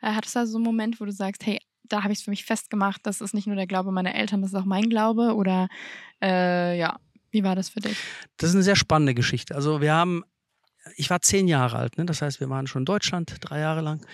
Äh, 0.02 0.14
hattest 0.14 0.36
du 0.36 0.40
da 0.40 0.46
so 0.46 0.58
einen 0.58 0.66
Moment, 0.66 1.02
wo 1.02 1.06
du 1.06 1.12
sagst, 1.12 1.46
hey, 1.46 1.60
da 1.84 2.04
habe 2.04 2.14
ich 2.14 2.20
es 2.20 2.24
für 2.24 2.30
mich 2.30 2.46
festgemacht, 2.46 3.02
das 3.04 3.20
ist 3.20 3.34
nicht 3.34 3.48
nur 3.48 3.56
der 3.56 3.66
Glaube 3.66 3.92
meiner 3.92 4.14
Eltern, 4.14 4.42
das 4.42 4.52
ist 4.52 4.60
auch 4.60 4.66
mein 4.66 4.90
Glaube? 4.90 5.34
Oder 5.34 5.70
äh, 6.22 6.78
ja, 6.78 7.00
wie 7.32 7.44
war 7.44 7.56
das 7.56 7.70
für 7.70 7.80
dich? 7.80 7.98
Das 8.38 8.50
ist 8.50 8.56
eine 8.56 8.64
sehr 8.64 8.76
spannende 8.76 9.14
Geschichte. 9.14 9.56
Also 9.56 9.82
wir 9.82 9.94
haben, 9.94 10.24
ich 10.96 11.10
war 11.10 11.22
zehn 11.22 11.48
Jahre 11.48 11.78
alt, 11.78 11.98
ne? 11.98 12.06
das 12.06 12.22
heißt, 12.22 12.40
wir 12.40 12.50
waren 12.50 12.68
schon 12.68 12.82
in 12.82 12.86
Deutschland 12.86 13.36
drei 13.42 13.60
Jahre 13.60 13.82
lang 13.82 14.06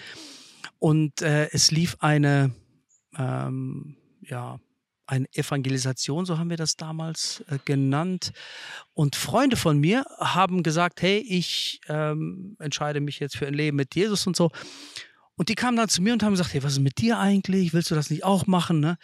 und 0.80 1.22
äh, 1.22 1.50
es 1.52 1.72
lief 1.72 1.98
eine, 2.00 2.54
ähm, 3.18 3.98
ja, 4.22 4.60
eine 5.08 5.28
Evangelisation, 5.34 6.26
so 6.26 6.38
haben 6.38 6.50
wir 6.50 6.58
das 6.58 6.78
damals 6.78 7.44
äh, 7.48 7.60
genannt. 7.64 8.32
Und 8.94 9.16
Freunde 9.16 9.56
von 9.56 9.80
mir 9.80 10.06
haben 10.20 10.64
gesagt, 10.64 11.02
hey, 11.02 11.20
ich 11.20 11.80
ähm, 11.88 12.56
entscheide 12.60 13.02
mich 13.02 13.20
jetzt 13.20 13.38
für 13.38 13.48
ein 13.48 13.54
Leben 13.54 13.78
mit 13.78 13.96
Jesus 13.96 14.26
und 14.26 14.36
so. 14.36 14.52
Und 15.36 15.50
die 15.50 15.56
kamen 15.56 15.78
dann 15.78 15.90
zu 15.90 16.02
mir 16.02 16.14
und 16.14 16.24
haben 16.24 16.32
gesagt, 16.32 16.54
hey, 16.54 16.64
was 16.64 16.74
ist 16.74 16.80
mit 16.80 17.00
dir 17.00 17.20
eigentlich? 17.20 17.74
Willst 17.74 17.92
du 17.92 17.96
das 17.96 18.10
nicht 18.10 18.24
auch 18.24 18.48
machen? 18.48 18.80
Ne? 18.80 18.98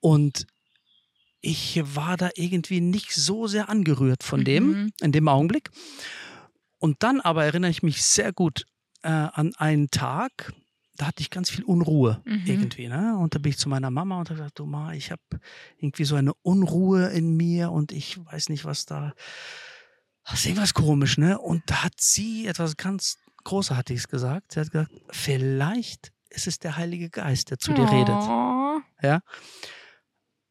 Und 0.00 0.46
ich 1.40 1.80
war 1.94 2.16
da 2.16 2.30
irgendwie 2.34 2.80
nicht 2.80 3.12
so 3.14 3.46
sehr 3.46 3.68
angerührt 3.68 4.22
von 4.24 4.44
dem 4.44 4.64
Mhm. 4.70 4.92
in 5.00 5.12
dem 5.12 5.28
Augenblick. 5.28 5.70
Und 6.78 7.02
dann 7.02 7.20
aber 7.20 7.44
erinnere 7.44 7.70
ich 7.70 7.82
mich 7.82 8.02
sehr 8.02 8.32
gut 8.32 8.64
äh, 9.02 9.08
an 9.08 9.54
einen 9.56 9.90
Tag, 9.90 10.52
da 10.96 11.06
hatte 11.06 11.20
ich 11.22 11.30
ganz 11.30 11.50
viel 11.50 11.62
Unruhe 11.64 12.22
Mhm. 12.24 12.42
irgendwie. 12.46 12.88
Ne? 12.88 13.16
Und 13.18 13.34
da 13.34 13.38
bin 13.38 13.50
ich 13.50 13.58
zu 13.58 13.68
meiner 13.68 13.90
Mama 13.90 14.18
und 14.18 14.28
habe 14.30 14.38
gesagt, 14.40 14.58
du 14.58 14.66
Ma, 14.66 14.92
ich 14.94 15.10
habe 15.12 15.22
irgendwie 15.78 16.04
so 16.04 16.16
eine 16.16 16.32
Unruhe 16.42 17.08
in 17.10 17.36
mir 17.36 17.70
und 17.70 17.92
ich 17.92 18.18
weiß 18.24 18.48
nicht, 18.48 18.64
was 18.64 18.84
da. 18.86 19.12
Das 20.24 20.40
ist 20.40 20.46
irgendwas 20.46 20.74
komisch, 20.74 21.18
ne? 21.18 21.38
Und 21.38 21.62
da 21.66 21.84
hat 21.84 22.00
sie 22.00 22.46
etwas 22.48 22.76
ganz 22.76 23.18
Großartiges 23.44 24.08
gesagt. 24.08 24.52
Sie 24.52 24.60
hat 24.60 24.72
gesagt, 24.72 24.90
vielleicht 25.10 26.12
ist 26.30 26.48
es 26.48 26.58
der 26.58 26.76
Heilige 26.76 27.10
Geist, 27.10 27.50
der 27.50 27.58
zu 27.60 27.72
dir 27.74 27.88
redet. 27.88 28.08
Ja. 29.02 29.20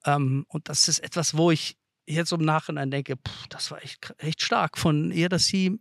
Ähm, 0.06 0.46
und 0.48 0.70
das 0.70 0.88
ist 0.88 1.00
etwas, 1.00 1.36
wo 1.36 1.52
ich 1.52 1.78
jetzt 2.06 2.32
im 2.32 2.42
Nachhinein 2.42 2.92
denke, 2.92 3.16
pff, 3.18 3.48
das 3.50 3.72
war 3.72 3.84
echt, 3.84 4.14
echt 4.18 4.42
stark 4.42 4.78
von 4.78 5.12
ihr, 5.12 5.30
dass 5.30 5.46
sie, 5.46 5.80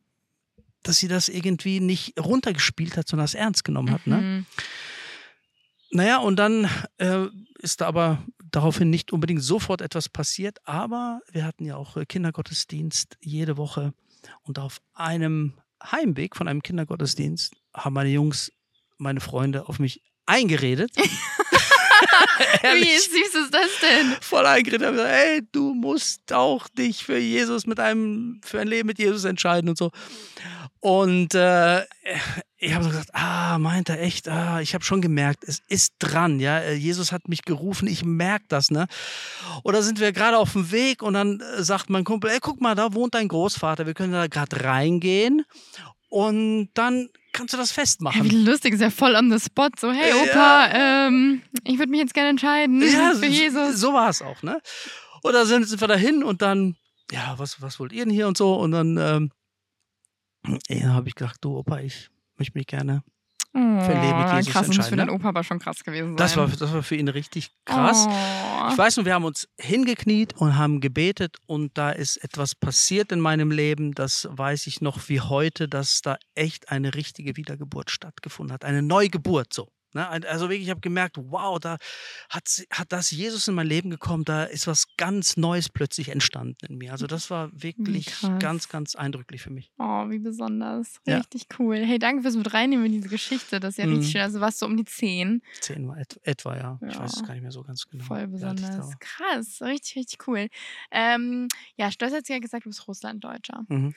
dass 0.82 0.98
sie 0.98 1.08
das 1.08 1.28
irgendwie 1.28 1.80
nicht 1.80 2.18
runtergespielt 2.18 2.96
hat, 2.96 3.08
sondern 3.08 3.24
das 3.24 3.34
ernst 3.34 3.64
genommen 3.64 3.90
hat. 3.90 4.06
Ne? 4.06 4.16
Mhm. 4.16 4.46
Naja, 5.90 6.18
und 6.18 6.36
dann 6.36 6.68
äh, 6.98 7.26
ist 7.58 7.80
da 7.80 7.86
aber 7.86 8.24
daraufhin 8.50 8.90
nicht 8.90 9.12
unbedingt 9.12 9.42
sofort 9.42 9.80
etwas 9.80 10.08
passiert, 10.08 10.58
aber 10.64 11.20
wir 11.30 11.44
hatten 11.44 11.64
ja 11.64 11.76
auch 11.76 11.96
äh, 11.96 12.06
Kindergottesdienst 12.06 13.16
jede 13.20 13.56
Woche 13.56 13.92
Und 14.42 14.58
auf 14.58 14.80
einem 14.94 15.54
Heimweg 15.82 16.36
von 16.36 16.48
einem 16.48 16.62
Kindergottesdienst 16.62 17.54
haben 17.74 17.94
meine 17.94 18.10
Jungs, 18.10 18.52
meine 18.98 19.20
Freunde 19.20 19.68
auf 19.68 19.78
mich 19.78 20.02
eingeredet. 20.26 20.92
Wie 22.62 22.98
süß 22.98 23.34
ist 23.44 23.54
das 23.54 23.70
denn? 23.80 24.16
Voll 24.20 24.46
eingeredet. 24.46 24.86
Haben 24.86 24.96
gesagt, 24.96 25.12
hey, 25.12 25.42
du 25.52 25.74
musst 25.74 26.32
auch 26.32 26.68
dich 26.68 27.04
für 27.04 27.18
Jesus 27.18 27.66
mit 27.66 27.80
einem, 27.80 28.40
für 28.44 28.60
ein 28.60 28.68
Leben 28.68 28.86
mit 28.86 28.98
Jesus 28.98 29.24
entscheiden 29.24 29.68
und 29.68 29.78
so. 29.78 29.90
Und 30.80 31.34
äh, 31.34 31.82
ich 32.58 32.74
habe 32.74 32.84
so 32.84 32.90
gesagt, 32.90 33.10
ah, 33.14 33.58
meint 33.58 33.88
er 33.88 34.02
echt, 34.02 34.28
ah, 34.28 34.60
ich 34.60 34.74
habe 34.74 34.84
schon 34.84 35.00
gemerkt, 35.00 35.44
es 35.46 35.62
ist 35.68 35.94
dran, 35.98 36.40
ja. 36.40 36.58
Äh, 36.58 36.74
Jesus 36.74 37.10
hat 37.10 37.26
mich 37.26 37.42
gerufen, 37.44 37.88
ich 37.88 38.04
merke 38.04 38.44
das, 38.48 38.70
ne? 38.70 38.86
Oder 39.62 39.82
sind 39.82 39.98
wir 39.98 40.12
gerade 40.12 40.36
auf 40.36 40.52
dem 40.52 40.70
Weg 40.72 41.02
und 41.02 41.14
dann 41.14 41.40
äh, 41.40 41.62
sagt 41.62 41.88
mein 41.88 42.04
Kumpel, 42.04 42.30
ey, 42.30 42.38
guck 42.40 42.60
mal, 42.60 42.74
da 42.74 42.92
wohnt 42.92 43.14
dein 43.14 43.28
Großvater, 43.28 43.86
wir 43.86 43.94
können 43.94 44.12
da 44.12 44.26
gerade 44.26 44.62
reingehen 44.62 45.44
und 46.14 46.68
dann 46.74 47.08
kannst 47.32 47.54
du 47.54 47.58
das 47.58 47.72
festmachen. 47.72 48.24
Ja, 48.24 48.30
wie 48.30 48.44
lustig, 48.44 48.74
ist 48.74 48.80
ja 48.80 48.90
voll 48.90 49.16
on 49.16 49.36
the 49.36 49.44
spot. 49.44 49.70
So, 49.76 49.90
hey 49.90 50.12
Opa, 50.12 50.68
ja. 50.68 51.06
ähm, 51.08 51.42
ich 51.64 51.76
würde 51.76 51.90
mich 51.90 51.98
jetzt 51.98 52.14
gerne 52.14 52.28
entscheiden 52.28 52.80
ja, 52.80 53.14
für 53.14 53.26
Jesus. 53.26 53.80
So, 53.80 53.92
war 53.92 54.10
es 54.10 54.22
auch, 54.22 54.40
ne? 54.44 54.60
Oder 55.24 55.44
sind, 55.44 55.68
sind 55.68 55.80
wir 55.80 55.88
dahin 55.88 56.22
und 56.22 56.40
dann, 56.40 56.76
ja, 57.10 57.34
was, 57.38 57.60
was 57.60 57.80
wollt 57.80 57.92
ihr 57.92 58.04
denn 58.04 58.14
hier 58.14 58.28
und 58.28 58.36
so? 58.36 58.54
Und 58.54 58.70
dann 58.70 58.96
ähm, 58.96 59.32
ja, 60.68 60.90
habe 60.90 61.08
ich 61.08 61.16
gedacht, 61.16 61.38
du 61.40 61.58
Opa, 61.58 61.80
ich 61.80 62.10
möchte 62.38 62.56
mich 62.56 62.68
gerne 62.68 63.02
für 63.54 63.60
ein 63.60 64.02
Leben 64.02 64.18
mit 64.18 64.28
oh, 64.32 64.36
Jesus 64.36 64.52
krass, 64.52 64.66
entscheiden. 64.66 64.76
Das 64.76 64.88
für 64.88 64.96
deinen 64.96 65.10
Opa 65.10 65.28
aber 65.28 65.44
schon 65.44 65.60
krass 65.60 65.84
gewesen 65.84 66.08
sein. 66.08 66.16
Das 66.16 66.36
war, 66.36 66.48
das 66.48 66.72
war 66.72 66.82
für 66.82 66.96
ihn 66.96 67.06
richtig 67.06 67.50
krass. 67.64 68.06
Oh. 68.08 68.68
Ich 68.72 68.78
weiß 68.78 68.96
nur, 68.96 69.06
wir 69.06 69.14
haben 69.14 69.24
uns 69.24 69.46
hingekniet 69.60 70.34
und 70.36 70.56
haben 70.56 70.80
gebetet 70.80 71.36
und 71.46 71.78
da 71.78 71.90
ist 71.90 72.16
etwas 72.24 72.56
passiert 72.56 73.12
in 73.12 73.20
meinem 73.20 73.52
Leben, 73.52 73.92
das 73.92 74.26
weiß 74.30 74.66
ich 74.66 74.80
noch 74.80 75.08
wie 75.08 75.20
heute, 75.20 75.68
dass 75.68 76.02
da 76.02 76.16
echt 76.34 76.70
eine 76.70 76.94
richtige 76.94 77.36
Wiedergeburt 77.36 77.90
stattgefunden 77.90 78.52
hat. 78.52 78.64
Eine 78.64 78.82
Neugeburt 78.82 79.52
so. 79.52 79.68
Ne? 79.94 80.08
Also 80.08 80.48
wirklich, 80.48 80.64
ich 80.64 80.70
habe 80.70 80.80
gemerkt, 80.80 81.16
wow, 81.18 81.58
da 81.58 81.78
hat, 82.28 82.64
hat 82.70 82.92
das 82.92 83.10
Jesus 83.10 83.48
in 83.48 83.54
mein 83.54 83.66
Leben 83.66 83.90
gekommen, 83.90 84.24
da 84.24 84.44
ist 84.44 84.66
was 84.66 84.96
ganz 84.96 85.36
Neues 85.36 85.68
plötzlich 85.68 86.08
entstanden 86.08 86.66
in 86.68 86.78
mir. 86.78 86.92
Also 86.92 87.06
das 87.06 87.30
war 87.30 87.50
wirklich 87.52 88.12
ganz, 88.40 88.68
ganz 88.68 88.94
eindrücklich 88.94 89.42
für 89.42 89.50
mich. 89.50 89.72
Oh, 89.78 90.10
wie 90.10 90.18
besonders. 90.18 91.00
Richtig 91.06 91.46
ja. 91.50 91.56
cool. 91.58 91.76
Hey, 91.76 91.98
danke 91.98 92.22
fürs 92.22 92.36
mit 92.36 92.52
reinnehmen 92.52 92.86
in 92.86 92.92
diese 92.92 93.08
Geschichte. 93.08 93.60
Das 93.60 93.70
ist 93.70 93.78
ja 93.78 93.86
mhm. 93.86 93.94
richtig 93.94 94.12
schön. 94.12 94.20
Also 94.20 94.40
warst 94.40 94.60
du 94.60 94.66
um 94.66 94.76
die 94.76 94.84
zehn. 94.84 95.42
Zehn 95.60 95.86
war 95.88 95.98
et 95.98 96.20
etwa, 96.22 96.56
ja. 96.56 96.78
ja. 96.80 96.88
Ich 96.88 96.98
weiß 96.98 97.14
es 97.14 97.22
gar 97.24 97.34
nicht 97.34 97.42
mehr 97.42 97.52
so 97.52 97.62
ganz 97.62 97.86
genau. 97.86 98.04
Voll 98.04 98.26
besonders. 98.26 98.90
Krass, 98.98 99.62
richtig, 99.62 99.96
richtig 99.96 100.26
cool. 100.26 100.48
Ähm, 100.90 101.48
ja, 101.76 101.90
Stolz 101.90 102.12
hat 102.12 102.28
ja 102.28 102.38
gesagt, 102.38 102.64
du 102.64 102.70
bist 102.70 102.86
Russlanddeutscher. 102.88 103.64
Mhm. 103.68 103.94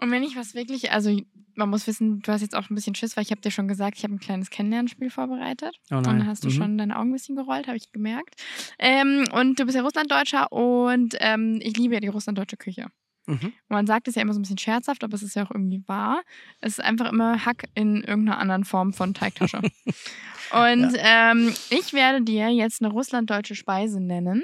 Und 0.00 0.10
wenn 0.10 0.22
ich 0.22 0.36
was 0.36 0.54
wirklich, 0.54 0.90
also 0.90 1.16
man 1.54 1.68
muss 1.68 1.86
wissen, 1.86 2.20
du 2.20 2.32
hast 2.32 2.40
jetzt 2.40 2.56
auch 2.56 2.68
ein 2.70 2.74
bisschen 2.74 2.94
Schiss, 2.94 3.16
weil 3.16 3.24
ich 3.24 3.30
habe 3.30 3.40
dir 3.40 3.50
schon 3.50 3.68
gesagt, 3.68 3.98
ich 3.98 4.04
habe 4.04 4.14
ein 4.14 4.20
kleines 4.20 4.50
Kennenlernspiel 4.50 5.10
vorbereitet. 5.10 5.76
Oh 5.90 5.94
nein. 5.94 5.98
Und 5.98 6.06
dann 6.06 6.26
hast 6.26 6.44
du 6.44 6.48
mhm. 6.48 6.52
schon 6.52 6.78
deine 6.78 6.96
Augen 6.96 7.10
ein 7.10 7.12
bisschen 7.12 7.36
gerollt, 7.36 7.66
habe 7.66 7.76
ich 7.76 7.92
gemerkt. 7.92 8.42
Ähm, 8.78 9.24
und 9.32 9.60
du 9.60 9.64
bist 9.64 9.76
ja 9.76 9.82
Russlanddeutscher 9.82 10.50
und 10.50 11.14
ähm, 11.20 11.60
ich 11.62 11.76
liebe 11.76 11.94
ja 11.94 12.00
die 12.00 12.08
russlanddeutsche 12.08 12.56
Küche. 12.56 12.86
Mhm. 13.26 13.52
Man 13.68 13.86
sagt 13.86 14.08
es 14.08 14.16
ja 14.16 14.22
immer 14.22 14.32
so 14.32 14.40
ein 14.40 14.42
bisschen 14.42 14.58
scherzhaft, 14.58 15.04
aber 15.04 15.14
es 15.14 15.22
ist 15.22 15.36
ja 15.36 15.44
auch 15.46 15.50
irgendwie 15.50 15.82
wahr. 15.86 16.22
Es 16.60 16.78
ist 16.78 16.84
einfach 16.84 17.10
immer 17.10 17.44
Hack 17.44 17.68
in 17.74 18.02
irgendeiner 18.02 18.38
anderen 18.38 18.64
Form 18.64 18.92
von 18.92 19.14
Teigtasche. 19.14 19.58
und 20.52 20.96
ja. 20.96 21.30
ähm, 21.32 21.54
ich 21.70 21.92
werde 21.92 22.22
dir 22.22 22.48
jetzt 22.48 22.82
eine 22.82 22.92
russlanddeutsche 22.92 23.54
Speise 23.54 24.00
nennen. 24.00 24.42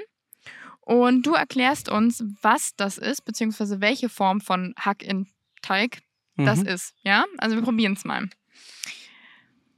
Und 0.81 1.25
du 1.27 1.33
erklärst 1.33 1.89
uns, 1.89 2.23
was 2.41 2.75
das 2.75 2.97
ist, 2.97 3.25
beziehungsweise 3.25 3.81
welche 3.81 4.09
Form 4.09 4.41
von 4.41 4.73
Hack 4.77 5.03
in 5.03 5.27
Teig 5.69 5.99
das 6.35 6.59
mhm. 6.59 6.67
ist. 6.67 6.95
Ja, 7.03 7.25
also 7.37 7.55
wir 7.55 7.63
probieren 7.63 7.93
es 7.93 8.05
mal. 8.05 8.27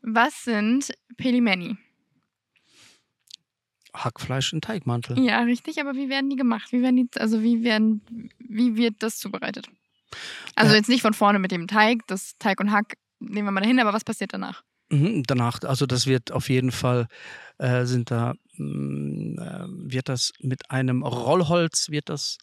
Was 0.01 0.43
sind 0.45 0.91
Pelimeni? 1.17 1.77
Hackfleisch 3.93 4.53
in 4.53 4.61
Teigmantel. 4.61 5.19
Ja, 5.19 5.41
richtig, 5.41 5.81
aber 5.81 5.95
wie 5.95 6.07
werden 6.07 6.29
die 6.29 6.37
gemacht? 6.37 6.71
Wie 6.71 6.81
werden 6.81 6.95
die, 6.95 7.09
also 7.19 7.43
wie 7.43 7.63
werden, 7.63 8.29
wie 8.39 8.77
wird 8.77 8.95
das 8.99 9.17
zubereitet? 9.17 9.67
Also 10.55 10.73
äh, 10.73 10.77
jetzt 10.77 10.87
nicht 10.87 11.01
von 11.01 11.13
vorne 11.13 11.39
mit 11.39 11.51
dem 11.51 11.67
Teig, 11.67 12.07
das 12.07 12.37
Teig 12.39 12.61
und 12.61 12.71
Hack 12.71 12.95
nehmen 13.19 13.47
wir 13.47 13.51
mal 13.51 13.61
dahin, 13.61 13.79
aber 13.79 13.91
was 13.91 14.05
passiert 14.05 14.33
danach? 14.33 14.63
Mhm, 14.89 15.23
danach, 15.23 15.59
also 15.63 15.85
das 15.85 16.07
wird 16.07 16.31
auf 16.31 16.49
jeden 16.49 16.71
Fall, 16.71 17.07
äh, 17.57 17.85
sind 17.85 18.11
da, 18.11 18.35
mh, 18.57 18.65
mm, 18.65 19.39
äh, 19.39 19.91
wird 19.91 20.07
das 20.07 20.31
mit 20.39 20.71
einem 20.71 21.03
Rollholz, 21.03 21.89
wird 21.89 22.07
das 22.07 22.37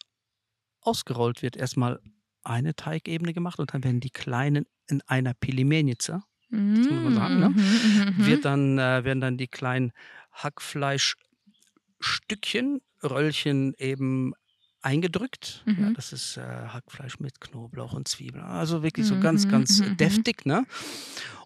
ausgerollt, 0.81 1.41
wird 1.41 1.57
erstmal 1.57 1.99
eine 2.43 2.75
Teigebene 2.75 3.33
gemacht 3.33 3.59
und 3.59 3.73
dann 3.73 3.83
werden 3.83 3.99
die 3.99 4.11
kleinen 4.11 4.67
in 4.87 5.01
einer 5.07 5.33
Pilimenitsa, 5.33 6.23
das 6.51 6.59
muss 6.59 6.89
man 6.89 7.13
sagen, 7.13 7.39
ne? 7.39 7.49
Mhm, 7.49 7.55
mhm, 7.55 8.15
mhm, 8.17 8.25
wird 8.25 8.43
dann, 8.45 8.79
äh, 8.79 9.03
werden 9.03 9.21
dann 9.21 9.37
die 9.37 9.47
kleinen 9.47 9.91
Hackfleischstückchen, 10.31 12.81
Röllchen 13.03 13.75
eben 13.77 14.33
eingedrückt. 14.81 15.63
Mhm. 15.65 15.77
Ja, 15.79 15.91
das 15.91 16.11
ist 16.11 16.37
äh, 16.37 16.41
Hackfleisch 16.41 17.19
mit 17.19 17.39
Knoblauch 17.39 17.93
und 17.93 18.07
Zwiebeln. 18.07 18.43
Also 18.43 18.81
wirklich 18.81 19.05
so 19.05 19.19
ganz, 19.19 19.47
ganz 19.47 19.81
mhm. 19.81 19.95
deftig. 19.97 20.43
Ne? 20.45 20.65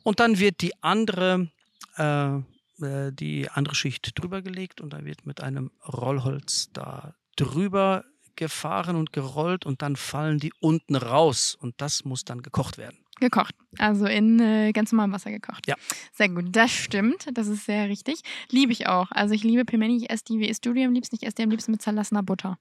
Und 0.03 0.21
dann 0.21 0.39
wird 0.39 0.61
die 0.61 0.71
andere, 0.81 1.51
äh, 1.97 2.37
äh, 2.81 3.11
die 3.11 3.49
andere 3.49 3.75
Schicht 3.75 4.17
drüber 4.17 4.41
gelegt 4.41 4.79
und 4.79 4.93
dann 4.93 5.03
wird 5.05 5.25
mit 5.25 5.41
einem 5.41 5.71
Rollholz 5.85 6.69
da 6.71 7.13
drüber 7.35 8.05
gefahren 8.35 8.95
und 8.95 9.13
gerollt 9.13 9.65
und 9.65 9.81
dann 9.81 9.95
fallen 9.95 10.39
die 10.39 10.53
unten 10.59 10.95
raus 10.95 11.57
und 11.59 11.75
das 11.77 12.05
muss 12.05 12.25
dann 12.25 12.41
gekocht 12.41 12.77
werden. 12.77 12.97
Gekocht, 13.19 13.55
also 13.77 14.05
in 14.05 14.39
äh, 14.39 14.71
ganz 14.71 14.91
normalem 14.91 15.13
Wasser 15.13 15.31
gekocht. 15.31 15.67
Ja. 15.67 15.75
Sehr 16.13 16.29
gut, 16.29 16.45
das 16.49 16.71
stimmt, 16.71 17.27
das 17.33 17.47
ist 17.47 17.65
sehr 17.65 17.87
richtig. 17.87 18.21
Liebe 18.49 18.71
ich 18.71 18.87
auch. 18.87 19.11
Also 19.11 19.33
ich 19.33 19.43
liebe 19.43 19.65
Pimeni, 19.65 19.97
ich 19.97 20.09
esse 20.09 20.23
die, 20.25 20.39
wie 20.39 20.47
isst 20.47 20.65
du 20.65 20.73
die 20.73 20.83
am 20.83 20.93
liebsten? 20.93 21.15
Ich 21.15 21.23
esse 21.23 21.35
die 21.35 21.43
am 21.43 21.51
liebsten 21.51 21.71
mit 21.71 21.81
zerlassener 21.81 22.23
Butter. 22.23 22.57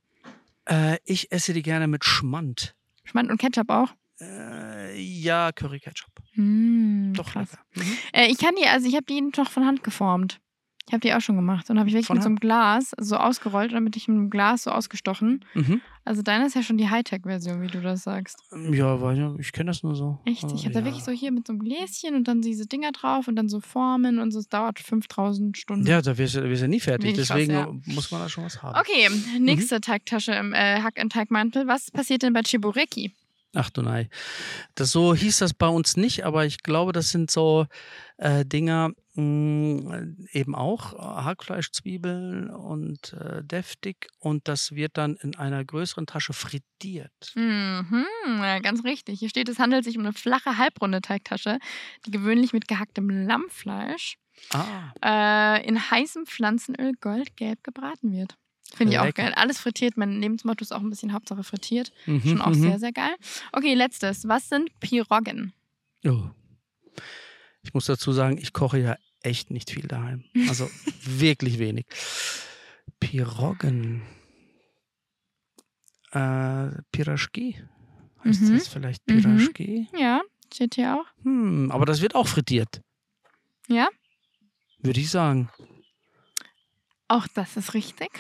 Äh, 0.69 0.99
ich 1.05 1.33
esse 1.33 1.53
die 1.53 1.63
gerne 1.63 1.89
mit 1.89 2.05
Schmand. 2.05 2.75
Schmand 3.05 3.31
und 3.31 3.39
Ketchup 3.39 3.71
auch? 3.71 3.89
Äh, 4.21 5.01
ja, 5.01 5.53
Curry 5.53 5.81
Ketchup. 5.81 6.13
Mm, 6.35 7.13
Doch, 7.15 7.33
krass. 7.33 7.49
Mhm. 7.75 7.97
Äh, 8.13 8.27
ich 8.27 8.39
kann 8.39 8.55
die, 8.55 8.67
also 8.67 8.87
ich 8.87 8.95
habe 8.95 9.07
die 9.07 9.21
noch 9.21 9.51
von 9.51 9.67
Hand 9.67 9.83
geformt. 9.83 10.39
Ich 10.89 10.93
habe 10.93 11.01
die 11.01 11.15
auch 11.15 11.21
schon 11.21 11.37
gemacht 11.37 11.71
und 11.71 11.79
habe 11.79 11.89
ich 11.89 11.95
wirklich 11.95 12.09
Von 12.09 12.17
mit 12.17 12.25
so 12.25 12.29
einem 12.29 12.39
Glas 12.39 12.93
so 12.99 13.17
ausgerollt 13.17 13.73
und 13.73 13.85
mit 13.85 13.97
ich 13.97 14.09
mit 14.09 14.17
einem 14.17 14.31
Glas 14.31 14.65
so 14.65 14.71
ausgestochen. 14.73 15.45
Mhm. 15.55 15.81
Also 16.05 16.23
deine 16.23 16.47
ist 16.47 16.57
ja 16.57 16.63
schon 16.63 16.77
die 16.77 16.91
Hightech-Version, 16.91 17.63
wie 17.63 17.69
du 17.69 17.81
das 17.81 18.03
sagst. 18.03 18.43
Ja, 18.73 19.01
weil 19.01 19.17
ja, 19.17 19.35
ich 19.39 19.53
kenne 19.53 19.71
das 19.71 19.85
nur 19.85 19.95
so. 19.95 20.19
Echt? 20.25 20.43
Ich 20.53 20.65
habe 20.65 20.75
ja. 20.75 20.81
da 20.81 20.85
wirklich 20.85 21.05
so 21.05 21.13
hier 21.13 21.31
mit 21.31 21.47
so 21.47 21.53
einem 21.53 21.63
Gläschen 21.63 22.17
und 22.17 22.27
dann 22.27 22.43
diese 22.43 22.67
Dinger 22.67 22.91
drauf 22.91 23.29
und 23.29 23.37
dann 23.37 23.49
so 23.49 23.61
Formen 23.61 24.19
und 24.19 24.33
so. 24.33 24.41
Es 24.41 24.49
dauert 24.49 24.81
5000 24.81 25.57
Stunden. 25.57 25.87
Ja, 25.87 26.03
da 26.03 26.19
wirst 26.19 26.35
du 26.35 26.45
ja 26.45 26.67
nie 26.67 26.81
fertig. 26.81 27.15
Deswegen 27.15 27.55
was, 27.55 27.67
ja. 27.87 27.95
muss 27.95 28.11
man 28.11 28.21
da 28.21 28.29
schon 28.29 28.45
was 28.45 28.61
haben. 28.63 28.79
Okay, 28.79 29.09
nächste 29.39 29.77
mhm. 29.77 29.83
Teigtasche 29.83 30.33
im 30.33 30.53
äh, 30.53 30.83
Hack- 30.83 31.01
und 31.01 31.13
Teigmantel. 31.13 31.69
Was 31.69 31.93
passiert 31.93 32.25
denn 32.25 32.33
bei 32.33 32.43
Chibureki? 32.43 33.15
Ach 33.55 33.71
du 33.71 33.83
nein. 33.83 34.09
Das 34.75 34.91
so 34.91 35.15
hieß 35.15 35.39
das 35.39 35.55
bei 35.55 35.69
uns 35.69 35.97
nicht, 35.97 36.25
aber 36.25 36.47
ich 36.47 36.63
glaube, 36.63 36.93
das 36.93 37.11
sind 37.11 37.31
so 37.31 37.67
äh, 38.17 38.45
Dinger 38.45 38.91
eben 39.15 40.55
auch 40.55 40.95
äh, 40.95 41.23
Hackfleisch, 41.23 41.71
Zwiebeln 41.73 42.49
und 42.49 43.13
äh, 43.13 43.45
deftig 43.45 44.09
und 44.19 44.49
das 44.49 44.73
wird 44.73 44.97
dann 44.97 45.17
in 45.17 45.37
einer 45.37 45.63
größeren 45.65 46.07
Tasche 46.07 46.33
frittiert. 46.33 47.33
Mhm, 47.35 48.07
ja, 48.25 48.59
ganz 48.61 48.85
richtig. 48.85 49.19
Hier 49.19 49.29
steht, 49.29 49.51
es 49.51 49.59
handelt 49.59 49.85
sich 49.85 49.99
um 49.99 50.05
eine 50.05 50.15
flache 50.15 50.57
halbrunde 50.57 51.03
Teigtasche, 51.03 51.59
die 52.07 52.11
gewöhnlich 52.11 52.55
mit 52.55 52.69
gehacktem 52.69 53.11
Lammfleisch 53.11 54.17
ah. 54.55 55.57
äh, 55.59 55.67
in 55.67 55.91
heißem 55.91 56.25
Pflanzenöl 56.25 56.93
goldgelb 57.01 57.63
gebraten 57.63 58.13
wird. 58.13 58.37
Finde 58.75 58.95
ich 58.95 58.99
auch 58.99 59.13
geil. 59.13 59.35
Alles 59.37 59.61
frittiert. 59.61 59.99
Mein 59.99 60.21
Lebensmotto 60.21 60.63
ist 60.63 60.73
auch 60.73 60.81
ein 60.81 60.89
bisschen 60.89 61.13
Hauptsache 61.13 61.45
frittiert. 61.45 61.93
Mhm, 62.07 62.23
Schon 62.23 62.41
auch 62.41 62.49
mhm. 62.49 62.63
sehr, 62.63 62.79
sehr 62.79 62.93
geil. 62.93 63.15
Okay, 63.53 63.75
letztes. 63.75 64.27
Was 64.27 64.49
sind 64.49 64.71
Piroggen? 64.81 65.53
Oh. 66.07 66.31
Ich 67.63 67.75
muss 67.75 67.87
dazu 67.87 68.13
sagen, 68.13 68.39
ich 68.39 68.53
koche 68.53 68.79
ja 68.79 68.97
echt 69.23 69.51
nicht 69.51 69.71
viel 69.71 69.87
daheim. 69.87 70.25
Also 70.49 70.69
wirklich 71.05 71.59
wenig. 71.59 71.87
Piroggen. 73.01 74.03
Äh, 76.11 76.71
Piraschki. 76.91 77.63
Heißt 78.25 78.43
mhm. 78.43 78.55
das 78.55 78.69
vielleicht 78.69 79.05
Piraschki? 79.07 79.89
Mhm. 79.93 79.99
Ja, 79.99 80.21
steht 80.53 80.75
hier 80.75 80.97
auch. 80.97 81.25
Hm, 81.25 81.71
aber 81.71 81.87
das 81.87 82.01
wird 82.01 82.15
auch 82.15 82.27
frittiert. 82.27 82.83
Ja? 83.69 83.89
Würde 84.79 85.01
ich 85.01 85.11
sagen. 85.11 85.49
Auch 87.09 87.27
das 87.35 87.57
ist 87.57 87.75
richtig. 87.75 88.11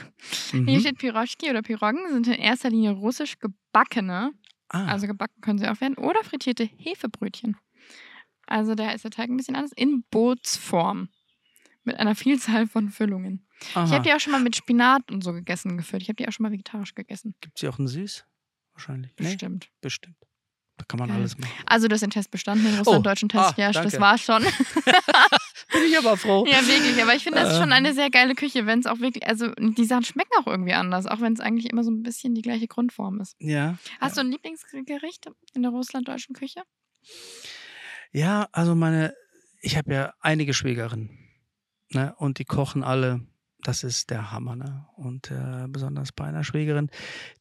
Mhm. 0.53 0.69
Hier 0.69 0.81
steht 0.81 0.99
Piroschki 0.99 1.51
oder 1.51 1.63
Piroggen 1.63 2.09
sind 2.11 2.27
in 2.27 2.35
erster 2.35 2.71
Linie 2.71 2.91
russisch 2.91 3.39
gebackene, 3.39 4.33
ah. 4.69 4.87
also 4.87 5.07
gebacken 5.07 5.41
können 5.41 5.59
sie 5.59 5.69
auch 5.69 5.81
werden, 5.81 5.97
oder 5.97 6.23
frittierte 6.25 6.65
Hefebrötchen. 6.65 7.57
Also 8.47 8.75
da 8.75 8.91
ist 8.91 9.05
der 9.05 9.11
Teig 9.11 9.31
ein 9.31 9.37
bisschen 9.37 9.57
anders, 9.57 9.73
in 9.73 10.05
Bootsform. 10.11 11.09
Mit 11.85 11.99
einer 11.99 12.15
Vielzahl 12.15 12.67
von 12.67 12.91
Füllungen. 12.91 13.47
Aha. 13.75 13.85
Ich 13.85 13.93
habe 13.93 14.05
die 14.05 14.13
auch 14.13 14.21
schon 14.21 14.33
mal 14.33 14.43
mit 14.43 14.57
Spinat 14.57 15.11
und 15.11 15.23
so 15.23 15.33
gegessen 15.33 15.77
gefüllt. 15.77 16.03
Ich 16.03 16.09
habe 16.09 16.17
die 16.17 16.29
auch 16.29 16.33
schon 16.33 16.45
mal 16.45 16.53
vegetarisch 16.53 16.95
gegessen. 16.95 17.35
Gibt 17.41 17.59
sie 17.59 17.69
auch 17.69 17.79
in 17.79 17.89
süß? 17.89 18.25
Wahrscheinlich. 18.75 19.15
Bestimmt. 19.15 19.65
Nee? 19.65 19.79
Bestimmt. 19.81 20.17
Da 20.79 20.85
kann 20.87 20.99
man 20.99 21.09
Geil. 21.11 21.19
alles 21.19 21.39
machen. 21.39 21.53
Also 21.67 21.87
du 21.87 21.95
hast 21.95 22.01
den 22.01 22.11
Test 22.11 22.31
bestanden, 22.31 22.65
den 22.65 22.79
russlanddeutschen 22.79 23.29
oh. 23.33 23.39
Test. 23.39 23.55
Ah, 23.57 23.61
ja, 23.61 23.71
danke. 23.71 23.91
das 23.91 24.01
war 24.01 24.19
schon. 24.19 24.43
Bin 25.73 25.83
ich 25.87 25.97
aber 25.97 26.17
froh. 26.17 26.45
Ja, 26.47 26.67
wirklich. 26.67 27.01
Aber 27.03 27.15
ich 27.15 27.23
finde, 27.23 27.41
das 27.41 27.53
ist 27.53 27.59
schon 27.59 27.73
eine 27.73 27.95
sehr 27.95 28.11
geile 28.11 28.35
Küche, 28.35 28.67
wenn 28.67 28.81
es 28.81 28.87
auch 28.87 28.99
wirklich, 28.99 29.27
also 29.27 29.53
die 29.55 29.85
Sachen 29.85 30.05
schmecken 30.05 30.33
auch 30.41 30.47
irgendwie 30.47 30.73
anders, 30.73 31.07
auch 31.07 31.21
wenn 31.21 31.35
es 31.35 31.41
eigentlich 31.41 31.71
immer 31.71 31.85
so 31.85 31.91
ein 31.91 32.03
bisschen 32.03 32.35
die 32.35 32.43
gleiche 32.43 32.67
Grundform 32.67 33.21
ist. 33.21 33.37
Ja. 33.39 33.79
Hast 34.01 34.17
ja. 34.17 34.23
du 34.23 34.29
ein 34.29 34.33
Lieblingsgericht 34.33 35.31
in 35.55 35.63
der 35.63 35.71
russlanddeutschen 35.71 36.35
Küche? 36.35 36.63
Ja, 38.12 38.49
also 38.52 38.75
meine, 38.75 39.14
ich 39.61 39.76
habe 39.76 39.92
ja 39.92 40.14
einige 40.21 40.54
Schwägerinnen. 40.54 41.19
Ne? 41.90 42.14
Und 42.16 42.38
die 42.38 42.45
kochen 42.45 42.85
alle 42.85 43.26
das 43.62 43.85
ist 43.85 44.11
der 44.11 44.31
Hammer. 44.31 44.57
Ne? 44.57 44.87
Und 44.97 45.31
äh, 45.31 45.66
besonders 45.69 46.12
bei 46.12 46.25
einer 46.25 46.45
Schwägerin, 46.45 46.90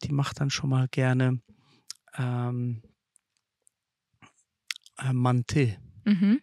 die 0.03 0.11
macht 0.11 0.39
dann 0.39 0.49
schon 0.49 0.69
mal 0.69 0.87
gerne 0.87 1.41
ähm, 2.17 2.83
äh, 4.97 5.09
Manté. 5.09 5.77
Mhm. 6.05 6.41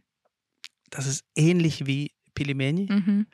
Das 0.90 1.06
ist 1.06 1.24
ähnlich 1.36 1.86
wie 1.86 2.12
Pilimeni, 2.34 2.88
mhm. 2.90 3.26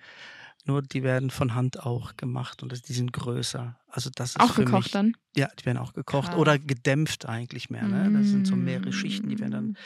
Nur 0.66 0.83
die 0.83 1.02
werden 1.02 1.30
von 1.30 1.54
Hand 1.54 1.80
auch 1.80 2.16
gemacht 2.16 2.62
und 2.62 2.88
die 2.88 2.92
sind 2.92 3.12
größer. 3.12 3.78
Also 3.87 4.11
das 4.14 4.30
ist 4.30 4.40
auch 4.40 4.54
gekocht 4.56 4.85
mich, 4.85 4.92
dann? 4.92 5.16
Ja, 5.37 5.49
die 5.59 5.66
werden 5.66 5.78
auch 5.78 5.92
gekocht 5.92 6.30
Krass. 6.30 6.38
oder 6.38 6.59
gedämpft 6.59 7.26
eigentlich 7.26 7.71
mehr. 7.71 7.87
Ne? 7.87 8.11
Das 8.18 8.28
sind 8.28 8.47
so 8.47 8.56
mehrere 8.56 8.92
Schichten, 8.92 9.28
die 9.28 9.38
werden 9.38 9.76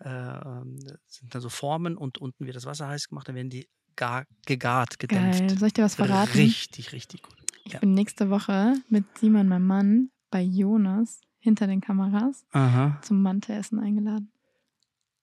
dann 0.00 0.04
äh, 0.10 0.60
ähm, 0.60 0.78
sind 1.06 1.34
dann 1.34 1.42
so 1.42 1.48
Formen 1.48 1.96
und 1.96 2.18
unten 2.18 2.46
wird 2.46 2.56
das 2.56 2.64
Wasser 2.64 2.88
heiß 2.88 3.08
gemacht, 3.08 3.28
dann 3.28 3.34
werden 3.34 3.50
die 3.50 3.68
gar, 3.96 4.24
gegart, 4.46 4.98
gedämpft. 4.98 5.40
Geil. 5.40 5.58
Soll 5.58 5.68
ich 5.68 5.74
dir 5.74 5.84
was 5.84 5.96
verraten? 5.96 6.32
Richtig, 6.32 6.92
richtig 6.92 7.22
gut. 7.22 7.36
Ich 7.64 7.74
ja. 7.74 7.80
bin 7.80 7.94
nächste 7.94 8.30
Woche 8.30 8.74
mit 8.88 9.04
Simon, 9.18 9.48
meinem 9.48 9.66
Mann, 9.66 10.10
bei 10.30 10.40
Jonas 10.40 11.20
hinter 11.38 11.66
den 11.66 11.80
Kameras 11.80 12.44
Aha. 12.52 12.98
zum 13.02 13.20
Mante-Essen 13.22 13.78
eingeladen. 13.78 14.32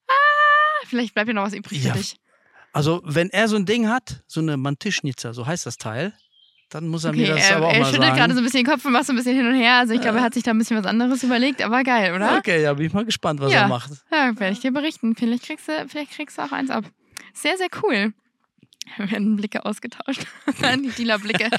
Ah, 0.07 0.85
vielleicht 0.85 1.13
bleibt 1.13 1.27
ja 1.27 1.33
noch 1.33 1.43
was 1.43 1.53
übrig 1.53 1.83
ja. 1.83 1.93
für 1.93 1.97
dich. 1.97 2.19
Also, 2.73 3.01
wenn 3.03 3.29
er 3.29 3.47
so 3.47 3.55
ein 3.55 3.65
Ding 3.65 3.87
hat, 3.89 4.23
so 4.27 4.39
eine 4.39 4.57
Mantischnitzer, 4.57 5.33
so 5.33 5.45
heißt 5.45 5.65
das 5.65 5.77
Teil, 5.77 6.13
dann 6.69 6.87
muss 6.87 7.03
er 7.03 7.09
okay, 7.09 7.21
mir 7.21 7.27
das 7.29 7.49
er, 7.49 7.57
aber 7.57 7.67
auch 7.67 7.73
er 7.73 7.79
mal 7.79 7.85
sagen. 7.85 7.95
Er 7.95 8.01
schüttelt 8.01 8.17
gerade 8.17 8.33
so 8.33 8.39
ein 8.39 8.43
bisschen 8.43 8.63
den 8.63 8.71
Kopf 8.71 8.85
und 8.85 8.91
macht 8.91 9.05
so 9.05 9.13
ein 9.13 9.15
bisschen 9.15 9.35
hin 9.35 9.47
und 9.47 9.55
her. 9.55 9.75
Also 9.75 9.93
ich 9.93 10.01
glaube, 10.01 10.19
er 10.19 10.23
hat 10.23 10.35
sich 10.35 10.43
da 10.43 10.51
ein 10.51 10.57
bisschen 10.57 10.77
was 10.77 10.85
anderes 10.85 11.23
überlegt, 11.23 11.63
aber 11.63 11.83
geil, 11.83 12.13
oder? 12.13 12.37
Okay, 12.37 12.61
ja, 12.61 12.73
bin 12.73 12.85
ich 12.85 12.93
mal 12.93 13.05
gespannt, 13.05 13.41
was 13.41 13.51
ja. 13.51 13.61
er 13.61 13.67
macht. 13.67 13.91
Ja, 14.11 14.39
werde 14.39 14.53
ich 14.53 14.59
dir 14.59 14.71
berichten. 14.71 15.15
Vielleicht 15.15 15.43
kriegst, 15.43 15.67
du, 15.67 15.87
vielleicht 15.87 16.11
kriegst 16.11 16.37
du 16.37 16.43
auch 16.43 16.51
eins 16.51 16.69
ab. 16.69 16.85
Sehr, 17.33 17.57
sehr 17.57 17.69
cool. 17.83 18.13
Wir 18.97 19.11
werden 19.11 19.35
Blicke 19.35 19.65
ausgetauscht. 19.65 20.25
die 20.47 20.89
Dealer-Blicke. 20.89 21.49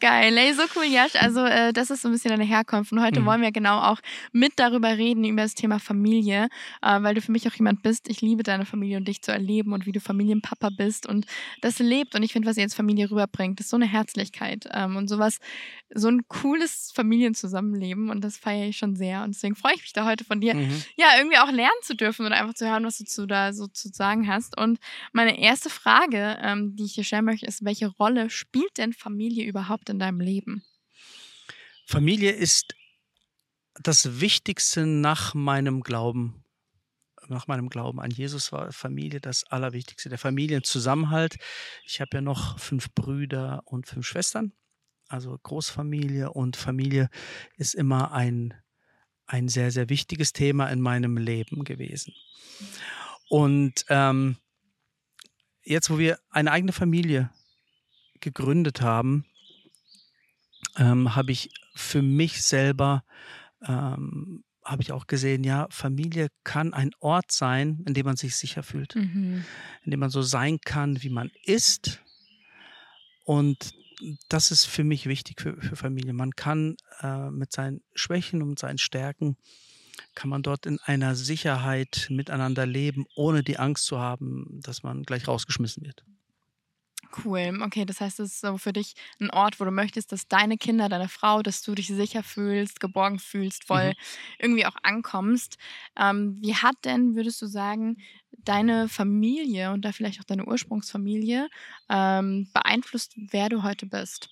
Geil. 0.00 0.36
Ey, 0.36 0.52
so 0.54 0.62
cool, 0.76 0.84
Jasch. 0.84 1.14
Also, 1.16 1.44
äh, 1.44 1.72
das 1.72 1.90
ist 1.90 2.02
so 2.02 2.08
ein 2.08 2.12
bisschen 2.12 2.30
deine 2.30 2.44
Herkunft. 2.44 2.92
Und 2.92 3.02
heute 3.02 3.20
mhm. 3.20 3.26
wollen 3.26 3.42
wir 3.42 3.52
genau 3.52 3.80
auch 3.80 4.00
mit 4.32 4.54
darüber 4.56 4.96
reden, 4.96 5.24
über 5.24 5.42
das 5.42 5.54
Thema 5.54 5.78
Familie, 5.78 6.48
äh, 6.82 7.02
weil 7.02 7.14
du 7.14 7.20
für 7.20 7.32
mich 7.32 7.46
auch 7.48 7.54
jemand 7.54 7.82
bist. 7.82 8.08
Ich 8.08 8.20
liebe 8.20 8.42
deine 8.42 8.66
Familie 8.66 8.96
und 8.96 9.06
dich 9.06 9.22
zu 9.22 9.32
erleben 9.32 9.72
und 9.72 9.86
wie 9.86 9.92
du 9.92 10.00
Familienpapa 10.00 10.70
bist 10.70 11.06
und 11.06 11.26
das 11.60 11.78
lebt. 11.78 12.14
Und 12.14 12.22
ich 12.22 12.32
finde, 12.32 12.48
was 12.48 12.56
ihr 12.56 12.62
jetzt 12.62 12.74
Familie 12.74 13.10
rüberbringt, 13.10 13.60
ist 13.60 13.70
so 13.70 13.76
eine 13.76 13.86
Herzlichkeit 13.86 14.68
ähm, 14.72 14.96
und 14.96 15.08
sowas, 15.08 15.38
so 15.94 16.08
ein 16.08 16.26
cooles 16.28 16.92
Familienzusammenleben. 16.94 18.10
Und 18.10 18.22
das 18.22 18.38
feiere 18.38 18.68
ich 18.68 18.78
schon 18.78 18.96
sehr. 18.96 19.22
Und 19.22 19.34
deswegen 19.34 19.56
freue 19.56 19.74
ich 19.74 19.82
mich 19.82 19.92
da 19.92 20.04
heute 20.04 20.24
von 20.24 20.40
dir, 20.40 20.54
mhm. 20.54 20.82
ja, 20.96 21.16
irgendwie 21.18 21.38
auch 21.38 21.50
lernen 21.50 21.70
zu 21.82 21.94
dürfen 21.94 22.26
und 22.26 22.32
einfach 22.32 22.54
zu 22.54 22.68
hören, 22.68 22.84
was 22.84 22.98
du 22.98 23.04
zu, 23.04 23.26
da 23.26 23.52
so 23.52 23.66
zu 23.66 23.88
sagen 23.88 24.28
hast. 24.28 24.58
Und 24.58 24.78
meine 25.12 25.38
erste 25.38 25.70
Frage, 25.70 26.38
ähm, 26.42 26.61
die 26.70 26.84
ich 26.84 26.94
dir 26.94 27.04
stellen 27.04 27.24
möchte, 27.24 27.46
ist, 27.46 27.64
welche 27.64 27.88
Rolle 27.88 28.30
spielt 28.30 28.78
denn 28.78 28.92
Familie 28.92 29.44
überhaupt 29.44 29.90
in 29.90 29.98
deinem 29.98 30.20
Leben? 30.20 30.62
Familie 31.86 32.30
ist 32.30 32.74
das 33.74 34.20
Wichtigste 34.20 34.86
nach 34.86 35.34
meinem 35.34 35.80
Glauben. 35.82 36.44
Nach 37.28 37.46
meinem 37.46 37.68
Glauben 37.68 38.00
an 38.00 38.10
Jesus 38.10 38.52
war 38.52 38.72
Familie 38.72 39.20
das 39.20 39.44
Allerwichtigste. 39.44 40.08
Der 40.08 40.18
Familienzusammenhalt. 40.18 41.36
Ich 41.84 42.00
habe 42.00 42.10
ja 42.14 42.20
noch 42.20 42.58
fünf 42.58 42.92
Brüder 42.94 43.62
und 43.64 43.86
fünf 43.86 44.06
Schwestern. 44.06 44.52
Also 45.08 45.38
Großfamilie 45.42 46.32
und 46.32 46.56
Familie 46.56 47.10
ist 47.56 47.74
immer 47.74 48.12
ein, 48.12 48.54
ein 49.26 49.48
sehr, 49.48 49.70
sehr 49.70 49.88
wichtiges 49.88 50.32
Thema 50.32 50.68
in 50.68 50.80
meinem 50.80 51.16
Leben 51.16 51.64
gewesen. 51.64 52.14
Und 53.28 53.84
ähm, 53.88 54.36
jetzt, 55.64 55.90
wo 55.90 55.98
wir 55.98 56.18
eine 56.30 56.50
eigene 56.50 56.72
Familie 56.72 57.30
gegründet 58.20 58.80
haben, 58.80 59.24
ähm, 60.76 61.14
habe 61.14 61.32
ich 61.32 61.50
für 61.74 62.02
mich 62.02 62.42
selber 62.42 63.04
ähm, 63.62 64.44
habe 64.64 64.82
ich 64.82 64.92
auch 64.92 65.06
gesehen, 65.06 65.44
ja, 65.44 65.66
Familie 65.70 66.28
kann 66.44 66.72
ein 66.72 66.92
Ort 67.00 67.32
sein, 67.32 67.82
in 67.86 67.94
dem 67.94 68.06
man 68.06 68.16
sich 68.16 68.36
sicher 68.36 68.62
fühlt, 68.62 68.94
mhm. 68.94 69.44
in 69.84 69.90
dem 69.90 70.00
man 70.00 70.10
so 70.10 70.22
sein 70.22 70.60
kann, 70.60 71.02
wie 71.02 71.10
man 71.10 71.30
ist. 71.44 72.00
Und 73.24 73.74
das 74.28 74.50
ist 74.50 74.66
für 74.66 74.84
mich 74.84 75.06
wichtig 75.06 75.40
für, 75.40 75.60
für 75.60 75.76
Familie. 75.76 76.12
Man 76.12 76.32
kann 76.32 76.76
äh, 77.00 77.30
mit 77.30 77.52
seinen 77.52 77.82
Schwächen 77.94 78.42
und 78.42 78.58
seinen 78.58 78.78
Stärken 78.78 79.36
kann 80.14 80.30
man 80.30 80.42
dort 80.42 80.66
in 80.66 80.78
einer 80.80 81.14
Sicherheit 81.14 82.06
miteinander 82.10 82.66
leben, 82.66 83.06
ohne 83.14 83.42
die 83.42 83.58
Angst 83.58 83.86
zu 83.86 83.98
haben, 83.98 84.60
dass 84.62 84.82
man 84.82 85.02
gleich 85.02 85.28
rausgeschmissen 85.28 85.84
wird. 85.84 86.04
Cool. 87.24 87.58
Okay, 87.62 87.84
das 87.84 88.00
heißt, 88.00 88.20
es 88.20 88.32
ist 88.32 88.40
so 88.40 88.56
für 88.56 88.72
dich 88.72 88.94
ein 89.20 89.30
Ort, 89.30 89.60
wo 89.60 89.64
du 89.64 89.70
möchtest, 89.70 90.12
dass 90.12 90.28
deine 90.28 90.56
Kinder, 90.56 90.88
deine 90.88 91.08
Frau, 91.08 91.42
dass 91.42 91.62
du 91.62 91.74
dich 91.74 91.88
sicher 91.88 92.22
fühlst, 92.22 92.80
geborgen 92.80 93.18
fühlst, 93.18 93.64
voll 93.64 93.90
mhm. 93.90 93.94
irgendwie 94.38 94.66
auch 94.66 94.76
ankommst. 94.82 95.58
Ähm, 95.98 96.38
wie 96.40 96.54
hat 96.54 96.76
denn, 96.84 97.14
würdest 97.14 97.42
du 97.42 97.46
sagen, 97.46 97.98
deine 98.30 98.88
Familie 98.88 99.72
und 99.72 99.84
da 99.84 99.92
vielleicht 99.92 100.20
auch 100.20 100.24
deine 100.24 100.46
Ursprungsfamilie 100.46 101.48
ähm, 101.90 102.48
beeinflusst, 102.54 103.12
wer 103.16 103.48
du 103.50 103.62
heute 103.62 103.86
bist? 103.86 104.30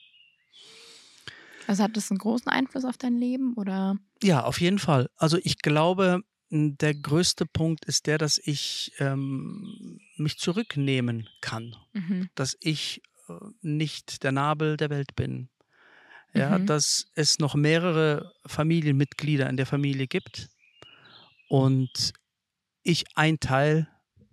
Also 1.70 1.84
hat 1.84 1.96
das 1.96 2.10
einen 2.10 2.18
großen 2.18 2.50
Einfluss 2.50 2.84
auf 2.84 2.98
dein 2.98 3.16
Leben 3.16 3.54
oder? 3.54 3.96
Ja, 4.24 4.42
auf 4.42 4.60
jeden 4.60 4.80
Fall. 4.80 5.08
Also 5.14 5.38
ich 5.40 5.58
glaube, 5.58 6.22
der 6.50 6.94
größte 6.96 7.46
Punkt 7.46 7.84
ist 7.84 8.08
der, 8.08 8.18
dass 8.18 8.38
ich 8.42 8.90
ähm, 8.98 10.00
mich 10.16 10.38
zurücknehmen 10.38 11.28
kann, 11.40 11.76
mhm. 11.92 12.28
dass 12.34 12.56
ich 12.60 13.02
äh, 13.28 13.34
nicht 13.60 14.24
der 14.24 14.32
Nabel 14.32 14.76
der 14.78 14.90
Welt 14.90 15.14
bin. 15.14 15.48
Ja, 16.34 16.58
mhm. 16.58 16.66
dass 16.66 17.06
es 17.14 17.38
noch 17.38 17.54
mehrere 17.54 18.32
Familienmitglieder 18.46 19.48
in 19.48 19.56
der 19.56 19.66
Familie 19.66 20.08
gibt 20.08 20.48
und 21.48 22.14
ich 22.82 23.04
ein 23.14 23.38
Teil 23.38 23.86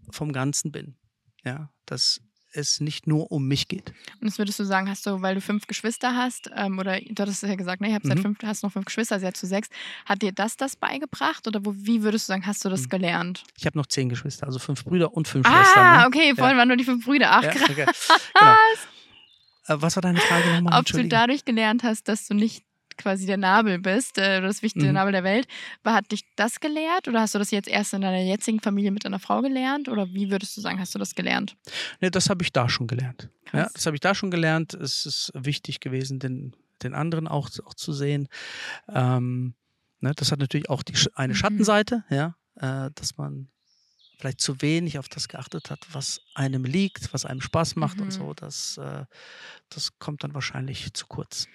vom 0.10 0.32
Ganzen 0.32 0.72
bin. 0.72 0.98
Ja, 1.44 1.72
dass 1.86 2.20
es 2.58 2.82
nicht 2.82 3.08
nur 3.08 3.32
um 3.32 3.48
mich 3.48 3.68
geht. 3.68 3.94
Und 4.20 4.28
das 4.28 4.38
würdest 4.38 4.60
du 4.60 4.64
sagen, 4.64 4.90
hast 4.90 5.06
du, 5.06 5.22
weil 5.22 5.36
du 5.36 5.42
fünf 5.42 5.68
Geschwister 5.68 6.16
hast, 6.16 6.50
ähm, 6.56 6.80
oder 6.80 7.00
du 7.00 7.22
hattest 7.22 7.44
ja 7.44 7.56
gesagt, 7.56 7.82
ne, 7.82 7.90
ich 7.90 7.94
habe 7.94 8.08
mhm. 8.08 8.22
fünf, 8.22 8.38
hast 8.44 8.64
noch 8.64 8.72
fünf 8.72 8.86
Geschwister, 8.86 9.20
sie 9.20 9.28
hat 9.28 9.38
zu 9.38 9.48
sechs. 9.48 9.70
Hat 10.06 10.22
dir 10.22 10.32
das 10.32 10.58
das 10.58 10.76
beigebracht 10.76 11.48
oder 11.48 11.64
wo, 11.64 11.74
wie 11.76 12.04
würdest 12.04 12.28
du 12.28 12.34
sagen, 12.34 12.46
hast 12.46 12.66
du 12.66 12.70
das 12.70 12.84
mhm. 12.84 12.90
gelernt? 12.90 13.44
Ich 13.58 13.66
habe 13.66 13.78
noch 13.78 13.86
zehn 13.86 14.10
Geschwister, 14.10 14.48
also 14.48 14.60
fünf 14.60 14.84
Brüder 14.84 15.14
und 15.14 15.28
fünf 15.28 15.48
ah, 15.48 15.52
Schwestern. 15.52 15.84
Ah, 15.84 16.08
okay, 16.08 16.34
vorhin 16.36 16.56
ja. 16.56 16.60
waren 16.60 16.68
nur 16.68 16.78
die 16.78 16.84
fünf 16.84 17.06
Brüder. 17.06 17.32
Ach, 17.32 17.44
ja, 17.44 17.52
krass. 17.52 17.70
Okay. 17.70 17.86
Genau. 18.34 18.56
Äh, 19.68 19.82
was 19.82 19.96
war 19.96 20.02
deine 20.02 20.20
Frage 20.20 20.50
nochmal? 20.50 20.80
Ob 20.80 20.86
du 20.86 21.06
dadurch 21.08 21.46
gelernt 21.46 21.84
hast, 21.84 22.08
dass 22.08 22.28
du 22.28 22.34
nicht 22.34 22.64
quasi 22.98 23.26
der 23.26 23.38
Nabel 23.38 23.80
bist, 23.80 24.18
äh, 24.18 24.42
das 24.42 24.62
wichtigste 24.62 24.90
mhm. 24.90 24.96
Nabel 24.96 25.12
der 25.12 25.24
Welt. 25.24 25.48
Hat 25.86 26.12
dich 26.12 26.24
das 26.36 26.60
gelehrt 26.60 27.08
oder 27.08 27.22
hast 27.22 27.36
du 27.36 27.40
das 27.40 27.52
jetzt 27.52 27.68
erst 27.68 27.94
in 27.94 28.02
deiner 28.02 28.22
jetzigen 28.22 28.60
Familie 28.60 28.92
mit 28.92 29.06
deiner 29.06 29.20
Frau 29.20 29.42
gelernt 29.42 29.90
oder 29.90 30.08
wie 30.14 30.30
würdest 30.30 30.58
du 30.58 30.62
sagen, 30.62 30.80
hast 30.80 30.94
du 30.96 31.00
das 31.00 31.16
gelernt? 31.16 31.56
Nee, 32.02 32.10
das 32.10 32.30
habe 32.30 32.44
ich 32.44 32.52
da 32.52 32.70
schon 32.70 32.88
gelernt. 32.88 33.30
Ja, 33.54 33.70
das 33.74 33.86
habe 33.86 33.96
ich 33.96 34.02
da 34.02 34.14
schon 34.14 34.32
gelernt. 34.32 34.74
Es 34.74 35.06
ist 35.06 35.32
wichtig 35.34 35.80
gewesen, 35.80 36.20
den, 36.20 36.56
den 36.84 36.94
anderen 36.94 37.28
auch, 37.28 37.50
auch 37.66 37.74
zu 37.74 37.94
sehen. 37.94 38.28
Ähm, 38.90 39.56
ne, 40.00 40.14
das 40.16 40.32
hat 40.32 40.40
natürlich 40.40 40.70
auch 40.70 40.84
die, 40.84 40.94
eine 41.16 41.34
mhm. 41.34 41.38
Schattenseite, 41.38 42.04
ja, 42.10 42.36
äh, 42.56 42.92
dass 42.96 43.18
man 43.18 43.50
vielleicht 44.18 44.42
zu 44.42 44.62
wenig 44.62 45.00
auf 45.00 45.10
das 45.10 45.28
geachtet 45.28 45.70
hat, 45.70 45.80
was 45.92 46.22
einem 46.34 46.66
liegt, 46.66 47.14
was 47.14 47.26
einem 47.26 47.42
Spaß 47.42 47.76
macht 47.76 47.98
mhm. 47.98 48.04
und 48.04 48.12
so. 48.12 48.34
Das, 48.34 48.78
äh, 48.78 49.06
das 49.70 50.00
kommt 50.00 50.24
dann 50.24 50.34
wahrscheinlich 50.34 50.94
zu 50.94 51.08
kurz. 51.08 51.48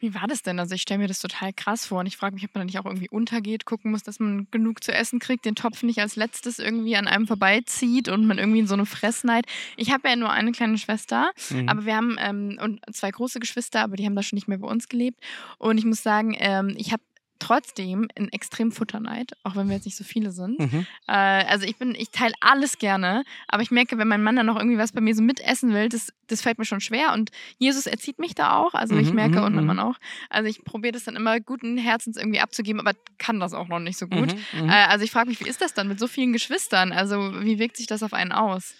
Wie 0.00 0.14
war 0.14 0.26
das 0.28 0.42
denn? 0.42 0.60
Also 0.60 0.74
ich 0.74 0.82
stelle 0.82 0.98
mir 0.98 1.08
das 1.08 1.18
total 1.20 1.52
krass 1.52 1.86
vor 1.86 2.00
und 2.00 2.06
ich 2.06 2.16
frage 2.16 2.34
mich, 2.34 2.44
ob 2.44 2.54
man 2.54 2.62
da 2.62 2.64
nicht 2.66 2.78
auch 2.78 2.86
irgendwie 2.86 3.08
untergeht, 3.08 3.64
gucken 3.64 3.90
muss, 3.90 4.02
dass 4.02 4.20
man 4.20 4.46
genug 4.50 4.84
zu 4.84 4.92
essen 4.92 5.18
kriegt, 5.18 5.44
den 5.44 5.54
Topf 5.56 5.82
nicht 5.82 5.98
als 6.00 6.16
letztes 6.16 6.58
irgendwie 6.58 6.96
an 6.96 7.08
einem 7.08 7.26
vorbeizieht 7.26 8.08
und 8.08 8.26
man 8.26 8.38
irgendwie 8.38 8.60
in 8.60 8.66
so 8.66 8.74
eine 8.74 8.86
Fressneid. 8.86 9.46
Ich 9.76 9.92
habe 9.92 10.08
ja 10.08 10.16
nur 10.16 10.30
eine 10.30 10.52
kleine 10.52 10.78
Schwester, 10.78 11.30
mhm. 11.50 11.68
aber 11.68 11.84
wir 11.84 11.96
haben 11.96 12.16
ähm, 12.20 12.58
und 12.62 12.80
zwei 12.92 13.10
große 13.10 13.40
Geschwister, 13.40 13.82
aber 13.82 13.96
die 13.96 14.06
haben 14.06 14.14
da 14.14 14.22
schon 14.22 14.36
nicht 14.36 14.48
mehr 14.48 14.58
bei 14.58 14.68
uns 14.68 14.88
gelebt. 14.88 15.18
Und 15.58 15.78
ich 15.78 15.84
muss 15.84 16.02
sagen, 16.02 16.36
ähm, 16.38 16.74
ich 16.76 16.92
habe 16.92 17.02
trotzdem 17.38 18.08
ein 18.16 18.28
extrem 18.30 18.72
Futterneid, 18.72 19.32
auch 19.44 19.56
wenn 19.56 19.68
wir 19.68 19.76
jetzt 19.76 19.84
nicht 19.84 19.96
so 19.96 20.04
viele 20.04 20.32
sind. 20.32 20.58
Mhm. 20.58 20.86
Äh, 21.06 21.12
also 21.12 21.66
ich 21.66 21.76
bin, 21.76 21.94
ich 21.94 22.10
teile 22.10 22.34
alles 22.40 22.78
gerne, 22.78 23.24
aber 23.46 23.62
ich 23.62 23.70
merke, 23.70 23.98
wenn 23.98 24.08
mein 24.08 24.22
Mann 24.22 24.36
dann 24.36 24.46
noch 24.46 24.56
irgendwie 24.56 24.78
was 24.78 24.92
bei 24.92 25.00
mir 25.00 25.14
so 25.14 25.22
mitessen 25.22 25.72
will, 25.72 25.88
das, 25.88 26.12
das 26.26 26.42
fällt 26.42 26.58
mir 26.58 26.64
schon 26.64 26.80
schwer. 26.80 27.12
Und 27.12 27.30
Jesus 27.58 27.86
erzieht 27.86 28.18
mich 28.18 28.34
da 28.34 28.56
auch. 28.56 28.74
Also 28.74 28.96
ich 28.96 29.10
mhm, 29.10 29.16
merke, 29.16 29.38
mhm, 29.38 29.44
und 29.44 29.54
mein 29.54 29.64
mhm. 29.64 29.68
Mann 29.68 29.78
auch. 29.80 29.96
Also 30.30 30.48
ich 30.48 30.64
probiere 30.64 30.92
das 30.92 31.04
dann 31.04 31.16
immer 31.16 31.40
guten 31.40 31.78
Herzens 31.78 32.16
irgendwie 32.16 32.40
abzugeben, 32.40 32.80
aber 32.80 32.92
kann 33.18 33.40
das 33.40 33.54
auch 33.54 33.68
noch 33.68 33.80
nicht 33.80 33.98
so 33.98 34.08
gut. 34.08 34.34
Mhm, 34.52 34.64
mhm. 34.64 34.68
Äh, 34.68 34.84
also 34.88 35.04
ich 35.04 35.10
frage 35.10 35.28
mich, 35.28 35.40
wie 35.40 35.48
ist 35.48 35.60
das 35.60 35.74
dann 35.74 35.88
mit 35.88 35.98
so 35.98 36.06
vielen 36.06 36.32
Geschwistern? 36.32 36.92
Also 36.92 37.42
wie 37.42 37.58
wirkt 37.58 37.76
sich 37.76 37.86
das 37.86 38.02
auf 38.02 38.12
einen 38.12 38.32
aus? 38.32 38.74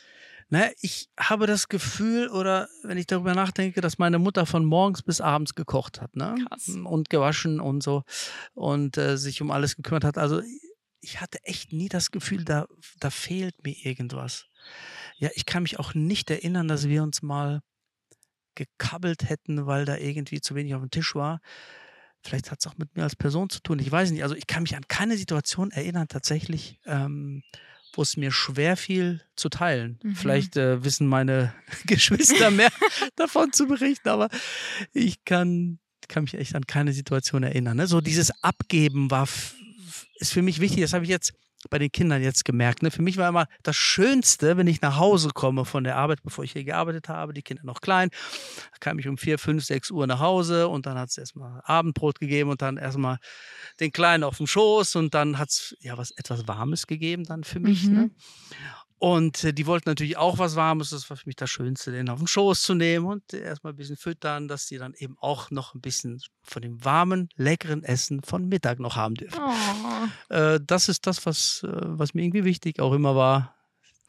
Naja, 0.50 0.70
ich 0.80 1.08
habe 1.18 1.46
das 1.46 1.68
Gefühl, 1.68 2.28
oder 2.28 2.68
wenn 2.82 2.96
ich 2.96 3.06
darüber 3.06 3.34
nachdenke, 3.34 3.80
dass 3.80 3.98
meine 3.98 4.18
Mutter 4.18 4.46
von 4.46 4.64
morgens 4.64 5.02
bis 5.02 5.20
abends 5.20 5.54
gekocht 5.54 6.00
hat, 6.00 6.16
ne? 6.16 6.36
Krass. 6.48 6.68
Und 6.68 7.10
gewaschen 7.10 7.60
und 7.60 7.82
so 7.82 8.04
und 8.54 8.96
äh, 8.96 9.18
sich 9.18 9.42
um 9.42 9.50
alles 9.50 9.76
gekümmert 9.76 10.04
hat. 10.04 10.16
Also 10.16 10.40
ich 11.00 11.20
hatte 11.20 11.38
echt 11.44 11.72
nie 11.72 11.88
das 11.88 12.10
Gefühl, 12.10 12.44
da, 12.44 12.66
da 12.98 13.10
fehlt 13.10 13.62
mir 13.64 13.74
irgendwas. 13.84 14.46
Ja, 15.16 15.30
ich 15.34 15.46
kann 15.46 15.62
mich 15.62 15.78
auch 15.78 15.94
nicht 15.94 16.30
erinnern, 16.30 16.68
dass 16.68 16.88
wir 16.88 17.02
uns 17.02 17.22
mal 17.22 17.60
gekabbelt 18.54 19.28
hätten, 19.28 19.66
weil 19.66 19.84
da 19.84 19.96
irgendwie 19.96 20.40
zu 20.40 20.54
wenig 20.54 20.74
auf 20.74 20.80
dem 20.80 20.90
Tisch 20.90 21.14
war. 21.14 21.40
Vielleicht 22.22 22.50
hat 22.50 22.58
es 22.60 22.66
auch 22.66 22.76
mit 22.76 22.96
mir 22.96 23.04
als 23.04 23.14
Person 23.14 23.48
zu 23.48 23.60
tun. 23.60 23.78
Ich 23.78 23.90
weiß 23.90 24.10
nicht. 24.10 24.22
Also 24.24 24.34
ich 24.34 24.46
kann 24.46 24.64
mich 24.64 24.74
an 24.76 24.88
keine 24.88 25.16
Situation 25.16 25.70
erinnern, 25.70 26.08
tatsächlich, 26.08 26.80
ähm, 26.84 27.42
wo 27.92 28.02
es 28.02 28.16
mir 28.16 28.32
schwer 28.32 28.76
fiel 28.76 29.22
zu 29.36 29.48
teilen. 29.48 29.98
Mhm. 30.02 30.16
Vielleicht 30.16 30.56
äh, 30.56 30.84
wissen 30.84 31.06
meine 31.06 31.54
Geschwister 31.86 32.50
mehr 32.50 32.70
davon 33.16 33.52
zu 33.52 33.66
berichten, 33.66 34.08
aber 34.08 34.28
ich 34.92 35.24
kann, 35.24 35.78
kann 36.08 36.24
mich 36.24 36.34
echt 36.34 36.54
an 36.54 36.66
keine 36.66 36.92
Situation 36.92 37.42
erinnern. 37.42 37.76
Ne? 37.76 37.86
So 37.86 38.00
dieses 38.00 38.30
Abgeben 38.42 39.10
war 39.10 39.28
ist 40.18 40.32
für 40.32 40.42
mich 40.42 40.60
wichtig. 40.60 40.80
Das 40.80 40.92
habe 40.92 41.04
ich 41.04 41.10
jetzt 41.10 41.32
bei 41.70 41.78
den 41.78 41.90
Kindern 41.90 42.22
jetzt 42.22 42.44
gemerkt. 42.44 42.82
Ne? 42.82 42.90
Für 42.90 43.02
mich 43.02 43.16
war 43.16 43.28
immer 43.28 43.46
das 43.62 43.76
Schönste, 43.76 44.56
wenn 44.56 44.66
ich 44.66 44.80
nach 44.80 44.98
Hause 44.98 45.30
komme 45.34 45.64
von 45.64 45.84
der 45.84 45.96
Arbeit, 45.96 46.22
bevor 46.22 46.44
ich 46.44 46.52
hier 46.52 46.64
gearbeitet 46.64 47.08
habe, 47.08 47.32
die 47.32 47.42
Kinder 47.42 47.64
noch 47.64 47.80
klein. 47.80 48.10
Kam 48.80 48.98
ich 48.98 49.08
um 49.08 49.18
vier, 49.18 49.38
fünf, 49.38 49.64
sechs 49.64 49.90
Uhr 49.90 50.06
nach 50.06 50.20
Hause 50.20 50.68
und 50.68 50.86
dann 50.86 50.96
hat 50.98 51.10
es 51.10 51.18
erstmal 51.18 51.60
Abendbrot 51.64 52.20
gegeben 52.20 52.50
und 52.50 52.62
dann 52.62 52.76
erstmal 52.76 53.18
den 53.80 53.92
Kleinen 53.92 54.24
auf 54.24 54.36
dem 54.36 54.46
Schoß 54.46 54.96
und 54.96 55.14
dann 55.14 55.38
hat 55.38 55.50
es 55.50 55.76
ja 55.80 55.98
was 55.98 56.12
etwas 56.12 56.46
Warmes 56.46 56.86
gegeben 56.86 57.24
dann 57.24 57.44
für 57.44 57.60
mich. 57.60 57.84
Ne? 57.84 57.90
Mhm. 57.90 57.96
Ne? 58.02 58.10
Und 58.98 59.44
äh, 59.44 59.52
die 59.52 59.66
wollten 59.66 59.88
natürlich 59.88 60.16
auch 60.16 60.38
was 60.38 60.56
Warmes. 60.56 60.90
Das 60.90 61.08
war 61.08 61.16
für 61.16 61.26
mich 61.26 61.36
das 61.36 61.50
Schönste, 61.50 61.92
den 61.92 62.08
auf 62.08 62.18
den 62.18 62.26
Schoß 62.26 62.62
zu 62.62 62.74
nehmen 62.74 63.06
und 63.06 63.32
erstmal 63.32 63.72
ein 63.72 63.76
bisschen 63.76 63.96
füttern, 63.96 64.48
dass 64.48 64.66
die 64.66 64.78
dann 64.78 64.94
eben 64.94 65.16
auch 65.20 65.50
noch 65.50 65.74
ein 65.74 65.80
bisschen 65.80 66.20
von 66.42 66.62
dem 66.62 66.84
warmen, 66.84 67.28
leckeren 67.36 67.84
Essen 67.84 68.22
von 68.22 68.48
Mittag 68.48 68.80
noch 68.80 68.96
haben 68.96 69.14
dürfen. 69.14 69.40
Oh. 69.40 70.34
Äh, 70.34 70.60
das 70.64 70.88
ist 70.88 71.06
das, 71.06 71.24
was, 71.26 71.62
äh, 71.64 71.68
was 71.70 72.14
mir 72.14 72.22
irgendwie 72.22 72.44
wichtig 72.44 72.80
auch 72.80 72.92
immer 72.92 73.14
war. 73.14 73.54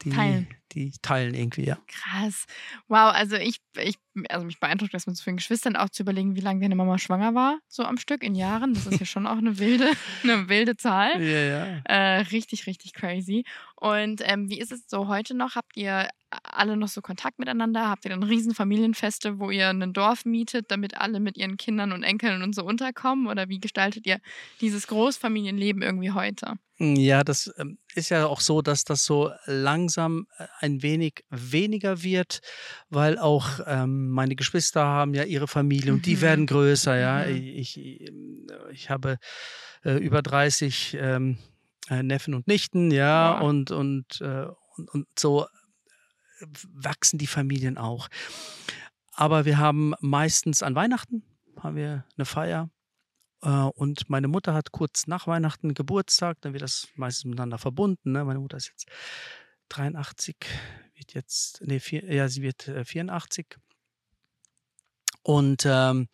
Die, 0.02 0.10
teilen. 0.10 0.48
Die 0.72 0.92
teilen 1.02 1.34
irgendwie, 1.34 1.64
ja. 1.64 1.78
Krass. 1.86 2.46
Wow, 2.88 3.12
also 3.12 3.36
ich, 3.36 3.60
ich 3.76 3.96
also 4.28 4.44
mich 4.44 4.58
beeindruckt 4.58 4.92
das 4.92 5.06
mit 5.06 5.16
so 5.16 5.22
vielen 5.22 5.36
Geschwistern 5.36 5.76
auch 5.76 5.88
zu 5.88 6.02
überlegen, 6.02 6.34
wie 6.36 6.40
lange 6.40 6.60
deine 6.60 6.74
Mama 6.74 6.98
schwanger 6.98 7.34
war, 7.34 7.58
so 7.68 7.84
am 7.84 7.96
Stück 7.96 8.22
in 8.22 8.34
Jahren. 8.34 8.74
Das 8.74 8.86
ist 8.86 9.00
ja 9.00 9.06
schon 9.06 9.26
auch 9.26 9.38
eine 9.38 9.58
wilde, 9.58 9.90
eine 10.22 10.48
wilde 10.48 10.76
Zahl. 10.76 11.22
Ja, 11.22 11.40
ja. 11.40 11.80
Äh, 11.84 12.20
richtig, 12.32 12.66
richtig 12.66 12.92
crazy. 12.92 13.44
Und 13.76 14.20
ähm, 14.24 14.48
wie 14.50 14.58
ist 14.58 14.72
es 14.72 14.88
so 14.88 15.08
heute 15.08 15.34
noch? 15.34 15.54
Habt 15.54 15.76
ihr 15.76 16.08
alle 16.30 16.76
noch 16.76 16.88
so 16.88 17.00
Kontakt 17.00 17.38
miteinander? 17.38 17.88
Habt 17.88 18.04
ihr 18.04 18.10
dann 18.10 18.22
riesen 18.22 18.54
Familienfeste, 18.54 19.38
wo 19.38 19.50
ihr 19.50 19.68
ein 19.68 19.92
Dorf 19.92 20.24
mietet, 20.24 20.70
damit 20.70 20.96
alle 20.96 21.20
mit 21.20 21.36
ihren 21.36 21.56
Kindern 21.56 21.92
und 21.92 22.02
Enkeln 22.02 22.42
und 22.42 22.54
so 22.54 22.64
unterkommen? 22.64 23.26
Oder 23.26 23.48
wie 23.48 23.60
gestaltet 23.60 24.06
ihr 24.06 24.20
dieses 24.60 24.86
Großfamilienleben 24.86 25.82
irgendwie 25.82 26.12
heute? 26.12 26.54
Ja, 26.82 27.24
das 27.24 27.52
ähm, 27.58 27.76
ist 27.94 28.08
ja 28.08 28.26
auch 28.26 28.40
so, 28.40 28.62
dass 28.62 28.84
das 28.84 29.04
so 29.04 29.30
langsam 29.44 30.26
äh, 30.38 30.46
ein 30.60 30.82
wenig 30.82 31.24
weniger 31.30 32.02
wird, 32.02 32.40
weil 32.88 33.18
auch 33.18 33.60
ähm, 33.66 34.10
meine 34.10 34.36
Geschwister 34.36 34.84
haben 34.84 35.14
ja 35.14 35.24
ihre 35.24 35.48
Familie 35.48 35.92
und 35.92 36.06
die 36.06 36.16
mhm. 36.16 36.20
werden 36.20 36.46
größer, 36.46 36.98
ja. 36.98 37.24
Mhm. 37.26 37.36
Ich, 37.36 37.78
ich, 37.78 38.90
habe 38.90 39.18
äh, 39.84 39.94
über 39.94 40.22
30 40.22 40.96
ähm, 41.00 41.38
äh, 41.88 42.02
Neffen 42.02 42.34
und 42.34 42.46
Nichten, 42.46 42.90
ja, 42.90 43.40
wow. 43.40 43.48
und, 43.48 43.70
und, 43.70 44.20
äh, 44.20 44.46
und, 44.76 44.88
und 44.94 45.06
so 45.18 45.46
wachsen 46.72 47.18
die 47.18 47.26
Familien 47.26 47.76
auch. 47.78 48.08
Aber 49.12 49.44
wir 49.44 49.58
haben 49.58 49.94
meistens 50.00 50.62
an 50.62 50.74
Weihnachten 50.74 51.22
haben 51.58 51.76
wir 51.76 52.04
eine 52.16 52.24
Feier 52.24 52.70
äh, 53.42 53.48
und 53.48 54.08
meine 54.08 54.28
Mutter 54.28 54.54
hat 54.54 54.72
kurz 54.72 55.06
nach 55.06 55.26
Weihnachten 55.26 55.74
Geburtstag, 55.74 56.38
dann 56.40 56.52
wird 56.52 56.62
das 56.62 56.88
meistens 56.94 57.24
miteinander 57.24 57.58
verbunden. 57.58 58.12
Ne? 58.12 58.24
Meine 58.24 58.40
Mutter 58.40 58.56
ist 58.56 58.68
jetzt 58.68 58.86
83, 59.70 60.36
wird 60.94 61.14
jetzt, 61.14 61.62
nee, 61.62 61.80
vier, 61.80 62.04
ja, 62.12 62.28
sie 62.28 62.42
wird 62.42 62.68
äh, 62.68 62.84
84. 62.84 63.56
Und 65.22 65.64
ähm, 65.66 66.08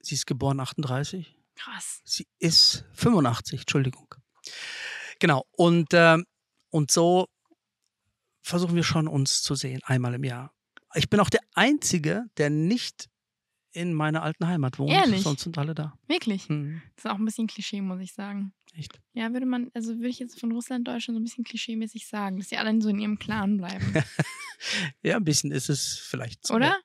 sie 0.00 0.14
ist 0.14 0.26
geboren 0.26 0.60
38. 0.60 1.36
Krass. 1.54 2.00
Sie 2.04 2.26
ist 2.38 2.84
85, 2.94 3.60
Entschuldigung. 3.60 4.14
Genau. 5.18 5.46
Und, 5.52 5.92
äh, 5.94 6.18
und 6.70 6.90
so 6.90 7.28
versuchen 8.42 8.74
wir 8.74 8.84
schon, 8.84 9.08
uns 9.08 9.42
zu 9.42 9.54
sehen, 9.54 9.80
einmal 9.84 10.14
im 10.14 10.24
Jahr. 10.24 10.52
Ich 10.94 11.08
bin 11.08 11.20
auch 11.20 11.30
der 11.30 11.40
Einzige, 11.54 12.24
der 12.36 12.50
nicht 12.50 13.08
in 13.72 13.92
meiner 13.92 14.22
alten 14.22 14.46
Heimat 14.46 14.78
wohnt. 14.78 14.92
Ehrlich? 14.92 15.22
Sonst 15.22 15.42
sind 15.42 15.58
alle 15.58 15.74
da. 15.74 15.98
Wirklich? 16.06 16.48
Hm. 16.48 16.80
Das 16.94 17.04
ist 17.04 17.10
auch 17.10 17.18
ein 17.18 17.24
bisschen 17.24 17.48
Klischee, 17.48 17.80
muss 17.80 18.00
ich 18.00 18.12
sagen. 18.12 18.52
Echt? 18.76 19.00
Ja, 19.12 19.32
würde 19.32 19.46
man, 19.46 19.70
also 19.74 19.96
würde 19.96 20.08
ich 20.08 20.18
jetzt 20.18 20.38
von 20.40 20.50
Russland, 20.52 20.86
Deutschland 20.88 21.16
so 21.16 21.20
ein 21.20 21.24
bisschen 21.24 21.44
klischeemäßig 21.44 22.06
sagen, 22.06 22.38
dass 22.38 22.48
sie 22.48 22.56
alle 22.56 22.80
so 22.80 22.88
in 22.88 22.98
ihrem 22.98 23.18
Clan 23.18 23.56
bleiben. 23.56 23.94
ja, 25.02 25.16
ein 25.16 25.24
bisschen 25.24 25.52
ist 25.52 25.68
es 25.68 25.96
vielleicht 25.96 26.46
so. 26.46 26.54
Oder? 26.54 26.76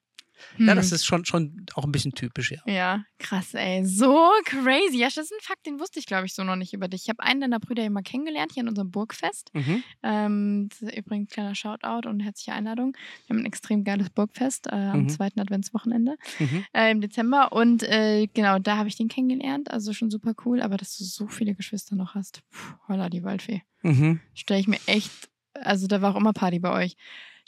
Ja. 0.54 0.58
Hm. 0.60 0.68
Ja, 0.68 0.76
das 0.76 0.92
ist 0.92 1.06
schon, 1.06 1.26
schon 1.26 1.66
auch 1.76 1.84
ein 1.84 1.92
bisschen 1.92 2.14
typisch, 2.14 2.52
ja. 2.52 2.60
Ja, 2.66 3.04
krass, 3.18 3.54
ey. 3.54 3.86
So 3.86 4.30
crazy. 4.46 4.98
Ja, 4.98 5.08
das 5.08 5.18
ist 5.18 5.32
ein 5.32 5.42
Fakt, 5.42 5.66
den 5.66 5.80
wusste 5.80 6.00
ich, 6.00 6.06
glaube 6.06 6.26
ich, 6.26 6.34
so 6.34 6.44
noch 6.44 6.56
nicht 6.56 6.74
über 6.74 6.88
dich. 6.88 7.04
Ich 7.04 7.10
habe 7.10 7.24
einen 7.24 7.42
deiner 7.42 7.60
Brüder 7.60 7.90
mal 7.90 8.02
kennengelernt, 8.02 8.52
hier 8.54 8.64
in 8.64 8.70
unserem 8.70 8.92
Burgfest. 8.92 9.52
Mhm. 9.54 9.84
Ähm, 10.04 10.70
das 10.70 10.82
ist 10.82 10.98
übrigens 10.98 11.30
ein 11.30 11.34
kleiner 11.34 11.56
Shoutout 11.56 12.08
und 12.08 12.20
herzliche 12.20 12.54
Einladung. 12.54 12.96
Wir 13.28 13.36
haben 13.36 13.44
ein 13.44 13.46
extrem 13.46 13.84
geiles 13.84 14.10
Burgfest 14.10 14.68
äh, 14.68 14.76
am 14.76 15.04
mhm. 15.04 15.10
zweiten 15.10 15.40
Adventswochenende 15.40 16.16
mhm. 16.40 16.66
äh, 16.74 16.92
im 16.92 17.02
Dezember. 17.02 17.52
Und 17.52 17.84
äh, 17.84 18.28
genau, 18.34 18.60
da 18.60 18.78
habe 18.78 18.90
ich 18.90 18.96
den 18.96 19.08
kennengelernt. 19.08 19.72
Also 19.72 19.94
schon 19.94 20.12
super 20.12 20.34
cool. 20.46 20.62
Aber 20.62 20.78
dass 20.78 20.98
du 20.98 21.04
so 21.04 21.28
viele 21.28 21.56
Geschwister 21.56 21.96
noch 21.96 22.16
hast. 22.16 22.42
Puh, 22.52 22.74
holla, 22.88 23.10
die 23.10 23.24
Waldfee. 23.24 23.64
Mhm. 23.82 24.20
Stelle 24.34 24.60
ich 24.60 24.68
mir 24.68 24.80
echt 24.86 25.30
also 25.54 25.88
da 25.88 26.02
war 26.02 26.14
auch 26.14 26.20
immer 26.20 26.34
Party 26.34 26.60
bei 26.60 26.72
euch. 26.72 26.96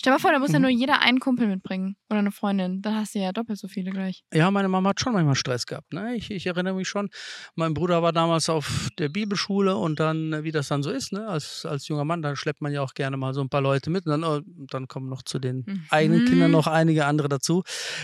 Stell 0.02 0.14
dir 0.14 0.16
mal 0.16 0.20
vor, 0.20 0.32
da 0.32 0.40
muss 0.40 0.50
mhm. 0.50 0.54
ja 0.56 0.60
nur 0.62 0.70
jeder 0.72 1.02
einen 1.04 1.20
Kumpel 1.20 1.46
mitbringen 1.46 1.96
oder 2.10 2.18
eine 2.18 2.32
Freundin. 2.32 2.82
Dann 2.82 2.96
hast 2.96 3.14
du 3.14 3.20
ja 3.20 3.32
doppelt 3.32 3.60
so 3.60 3.68
viele 3.68 3.92
gleich. 3.92 4.24
Ja, 4.34 4.50
meine 4.50 4.68
Mama 4.68 4.90
hat 4.90 5.00
schon 5.00 5.14
manchmal 5.14 5.36
Stress 5.36 5.68
gehabt. 5.68 5.94
Ne? 5.94 6.16
Ich, 6.16 6.32
ich 6.32 6.48
erinnere 6.48 6.74
mich 6.74 6.90
schon, 6.90 7.12
mein 7.54 7.76
Bruder 7.76 8.02
war 8.02 8.12
damals 8.12 8.50
auf 8.50 8.90
der 8.98 9.10
Bibelschule 9.10 9.76
und 9.76 10.00
dann, 10.00 10.44
wie 10.44 10.52
das 10.52 10.70
dann 10.70 10.82
so 10.82 10.90
ist, 10.90 11.14
ne? 11.14 11.28
als, 11.28 11.68
als 11.68 11.88
junger 11.88 12.04
Mann, 12.04 12.24
dann 12.24 12.36
schleppt 12.36 12.62
man 12.62 12.74
ja 12.74 12.82
auch 12.82 12.96
gerne 12.96 13.16
mal 13.16 13.36
so 13.36 13.42
ein 13.42 13.50
paar 13.50 13.62
Leute 13.62 13.92
mit. 13.92 14.08
Und 14.08 14.10
dann, 14.10 14.24
oh, 14.24 14.42
dann 14.72 14.88
kommen 14.88 15.08
noch 15.08 15.22
zu 15.22 15.38
den 15.38 15.66
mhm. 15.68 15.86
eigenen 15.92 16.26
Kindern 16.26 16.50
noch 16.50 16.66
einige 16.66 17.06
andere 17.06 17.30
dazu. 17.30 17.62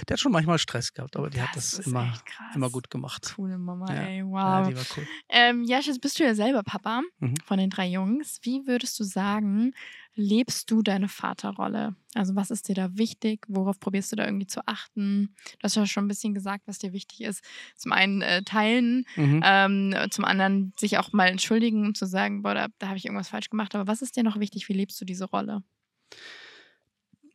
Der 0.07 0.13
hat 0.13 0.19
schon 0.19 0.31
manchmal 0.31 0.59
Stress 0.59 0.93
gehabt, 0.93 1.17
aber 1.17 1.31
die 1.31 1.37
das 1.37 1.47
hat 1.47 1.55
das 1.55 1.79
immer, 1.79 2.13
immer 2.53 2.69
gut 2.69 2.91
gemacht. 2.91 3.33
Coole 3.35 3.57
Mama, 3.57 3.91
ja. 3.91 4.01
ey, 4.03 4.23
wow. 4.23 4.35
Ja, 4.35 4.67
die 4.67 4.75
war 4.75 4.85
cool. 4.97 5.07
Ähm, 5.29 5.63
Jasch, 5.63 5.87
jetzt 5.87 6.01
bist 6.01 6.19
du 6.19 6.23
ja 6.23 6.35
selber 6.35 6.61
Papa 6.61 7.01
mhm. 7.17 7.33
von 7.43 7.57
den 7.57 7.71
drei 7.71 7.87
Jungs. 7.87 8.37
Wie 8.43 8.67
würdest 8.67 8.99
du 8.99 9.03
sagen, 9.03 9.73
lebst 10.17 10.69
du 10.71 10.81
deine 10.81 11.07
Vaterrolle? 11.07 11.95
Also 12.15 12.35
was 12.35 12.51
ist 12.51 12.67
dir 12.67 12.75
da 12.75 12.97
wichtig? 12.97 13.45
Worauf 13.47 13.79
probierst 13.79 14.11
du 14.11 14.15
da 14.15 14.25
irgendwie 14.25 14.47
zu 14.47 14.67
achten? 14.67 15.35
Du 15.59 15.63
hast 15.63 15.75
ja 15.75 15.85
schon 15.85 16.05
ein 16.05 16.07
bisschen 16.09 16.33
gesagt, 16.33 16.67
was 16.67 16.79
dir 16.79 16.91
wichtig 16.91 17.21
ist. 17.21 17.43
Zum 17.75 17.91
einen 17.91 18.21
äh, 18.21 18.43
teilen, 18.43 19.05
mhm. 19.15 19.41
ähm, 19.45 19.95
zum 20.09 20.25
anderen 20.25 20.73
sich 20.77 20.97
auch 20.97 21.13
mal 21.13 21.27
entschuldigen 21.27 21.85
und 21.85 21.95
zu 21.95 22.05
sagen, 22.05 22.41
boah, 22.41 22.55
da, 22.55 22.67
da 22.79 22.87
habe 22.87 22.97
ich 22.97 23.05
irgendwas 23.05 23.29
falsch 23.29 23.49
gemacht. 23.49 23.75
Aber 23.75 23.87
was 23.87 24.01
ist 24.01 24.17
dir 24.17 24.23
noch 24.23 24.39
wichtig? 24.39 24.67
Wie 24.67 24.73
lebst 24.73 24.99
du 24.99 25.05
diese 25.05 25.25
Rolle? 25.25 25.63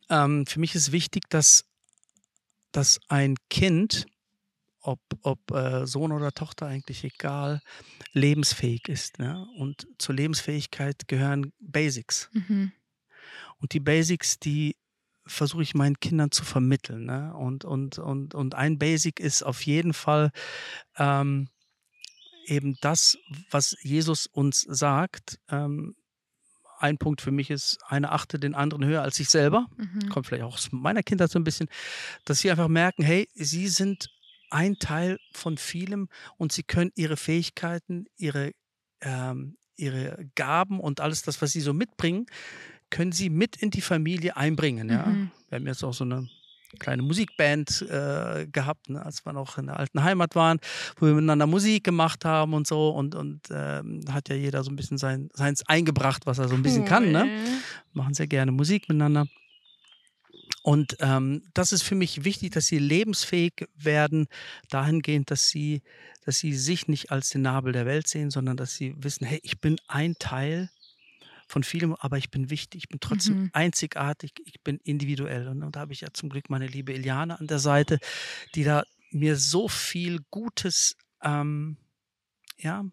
Ähm, 0.09 0.45
für 0.45 0.59
mich 0.59 0.75
ist 0.75 0.91
wichtig, 0.91 1.29
dass, 1.29 1.65
dass 2.73 2.99
ein 3.07 3.35
Kind 3.49 4.05
ob, 4.83 4.99
ob 5.21 5.51
äh, 5.51 5.87
Sohn 5.87 6.11
oder 6.11 6.31
Tochter 6.31 6.67
eigentlich 6.67 7.03
egal, 7.03 7.61
lebensfähig 8.11 8.87
ist. 8.87 9.19
Ne? 9.19 9.47
Und 9.57 9.87
zur 9.97 10.15
Lebensfähigkeit 10.15 11.07
gehören 11.07 11.51
Basics. 11.59 12.29
Mhm. 12.33 12.71
Und 13.59 13.73
die 13.73 13.79
Basics, 13.79 14.39
die 14.39 14.75
versuche 15.25 15.63
ich 15.63 15.73
meinen 15.73 15.99
Kindern 15.99 16.31
zu 16.31 16.43
vermitteln. 16.43 17.05
Ne? 17.05 17.33
Und, 17.33 17.65
und, 17.65 17.97
und, 17.97 18.35
und 18.35 18.55
ein 18.55 18.77
Basic 18.77 19.19
ist 19.19 19.41
auf 19.43 19.65
jeden 19.65 19.93
Fall 19.93 20.31
ähm, 20.97 21.47
eben 22.45 22.75
das, 22.81 23.17
was 23.49 23.75
Jesus 23.81 24.27
uns 24.27 24.61
sagt. 24.61 25.39
Ähm, 25.49 25.95
ein 26.79 26.97
Punkt 26.97 27.21
für 27.21 27.31
mich 27.31 27.49
ist, 27.49 27.79
eine 27.87 28.11
achte 28.11 28.37
den 28.37 28.55
anderen 28.55 28.83
höher 28.83 29.01
als 29.01 29.15
sich 29.15 29.29
selber. 29.29 29.67
Mhm. 29.77 30.09
Kommt 30.09 30.27
vielleicht 30.27 30.43
auch 30.43 30.55
aus 30.55 30.73
meiner 30.73 31.01
Kindheit 31.01 31.31
so 31.31 31.39
ein 31.39 31.45
bisschen, 31.45 31.69
dass 32.25 32.39
sie 32.39 32.51
einfach 32.51 32.67
merken, 32.67 33.03
hey, 33.03 33.29
sie 33.33 33.69
sind 33.69 34.09
ein 34.53 34.77
Teil 34.77 35.19
von 35.33 35.57
vielem 35.57 36.07
und 36.37 36.51
sie 36.51 36.63
können 36.63 36.91
ihre 36.95 37.17
Fähigkeiten, 37.17 38.05
ihre, 38.17 38.51
ähm, 39.01 39.57
ihre 39.75 40.29
Gaben 40.35 40.79
und 40.79 41.01
alles 41.01 41.23
das, 41.23 41.41
was 41.41 41.51
sie 41.51 41.61
so 41.61 41.73
mitbringen, 41.73 42.27
können 42.89 43.11
sie 43.11 43.29
mit 43.29 43.57
in 43.57 43.71
die 43.71 43.81
Familie 43.81 44.37
einbringen. 44.37 44.89
Ja? 44.89 45.07
Mhm. 45.07 45.31
Wir 45.49 45.57
haben 45.57 45.67
jetzt 45.67 45.83
auch 45.83 45.93
so 45.93 46.03
eine 46.03 46.29
kleine 46.79 47.01
Musikband 47.01 47.83
äh, 47.83 48.47
gehabt, 48.51 48.89
ne, 48.89 49.03
als 49.03 49.25
wir 49.25 49.33
noch 49.33 49.57
in 49.57 49.67
der 49.67 49.79
alten 49.79 50.03
Heimat 50.03 50.35
waren, 50.35 50.59
wo 50.97 51.05
wir 51.05 51.13
miteinander 51.13 51.47
Musik 51.47 51.83
gemacht 51.83 52.25
haben 52.25 52.53
und 52.53 52.67
so. 52.67 52.89
Und, 52.89 53.15
und 53.15 53.41
ähm, 53.51 54.01
hat 54.11 54.29
ja 54.29 54.35
jeder 54.35 54.63
so 54.63 54.71
ein 54.71 54.75
bisschen 54.75 54.97
sein, 54.97 55.29
seins 55.33 55.67
eingebracht, 55.67 56.25
was 56.25 56.39
er 56.39 56.47
so 56.47 56.55
ein 56.55 56.63
bisschen 56.63 56.83
cool. 56.83 56.89
kann. 56.89 57.11
Ne? 57.11 57.27
Machen 57.93 58.13
sehr 58.13 58.27
gerne 58.27 58.51
Musik 58.51 58.89
miteinander. 58.89 59.27
Und 60.63 60.95
ähm, 61.01 61.43
das 61.53 61.73
ist 61.73 61.83
für 61.83 61.93
mich 61.93 62.23
wichtig, 62.23 62.53
dass 62.53 62.67
sie 62.67 62.79
lebensfähig 62.79 63.67
werden, 63.75 64.27
dahingehend, 64.69 65.29
dass 65.29 65.49
sie, 65.49 65.83
dass 66.25 66.39
sie 66.39 66.53
sich 66.53 66.87
nicht 66.87 67.11
als 67.11 67.29
den 67.29 67.41
Nabel 67.41 67.73
der 67.73 67.85
Welt 67.85 68.07
sehen, 68.07 68.31
sondern 68.31 68.55
dass 68.55 68.73
sie 68.73 68.95
wissen, 68.97 69.25
hey, 69.25 69.41
ich 69.43 69.59
bin 69.59 69.75
ein 69.89 70.15
Teil 70.19 70.69
von 71.49 71.63
vielem, 71.63 71.93
aber 71.95 72.17
ich 72.17 72.31
bin 72.31 72.49
wichtig, 72.49 72.83
ich 72.83 72.89
bin 72.89 73.01
trotzdem 73.01 73.41
mhm. 73.41 73.49
einzigartig, 73.51 74.31
ich 74.45 74.61
bin 74.61 74.79
individuell. 74.85 75.49
Und, 75.49 75.63
und 75.63 75.75
da 75.75 75.81
habe 75.81 75.91
ich 75.91 75.99
ja 75.99 76.07
zum 76.13 76.29
Glück 76.29 76.49
meine 76.49 76.67
liebe 76.67 76.93
Iliane 76.93 77.37
an 77.37 77.47
der 77.47 77.59
Seite, 77.59 77.99
die 78.55 78.63
da 78.63 78.85
mir 79.11 79.35
so 79.35 79.67
viel 79.67 80.21
Gutes, 80.31 80.95
ähm, 81.21 81.75
ja, 82.57 82.85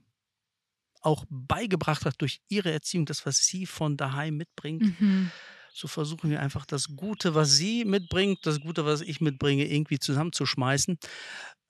auch 1.03 1.25
beigebracht 1.31 2.05
hat 2.05 2.21
durch 2.21 2.41
ihre 2.49 2.73
Erziehung, 2.73 3.07
das, 3.07 3.25
was 3.25 3.39
sie 3.39 3.65
von 3.65 3.97
daheim 3.97 4.37
mitbringt. 4.37 5.01
Mhm 5.01 5.31
so 5.73 5.89
versuchen 5.89 6.31
wir 6.31 6.41
einfach 6.41 6.67
das 6.67 6.89
Gute, 6.97 7.35
was 7.35 7.57
sie 7.57 7.85
mitbringt, 7.85 8.47
das 8.47 8.61
Gute, 8.61 8.85
was 8.85 9.01
ich 9.01 9.21
mitbringe, 9.21 9.67
irgendwie 9.67 9.99
zusammenzuschmeißen. 9.99 10.99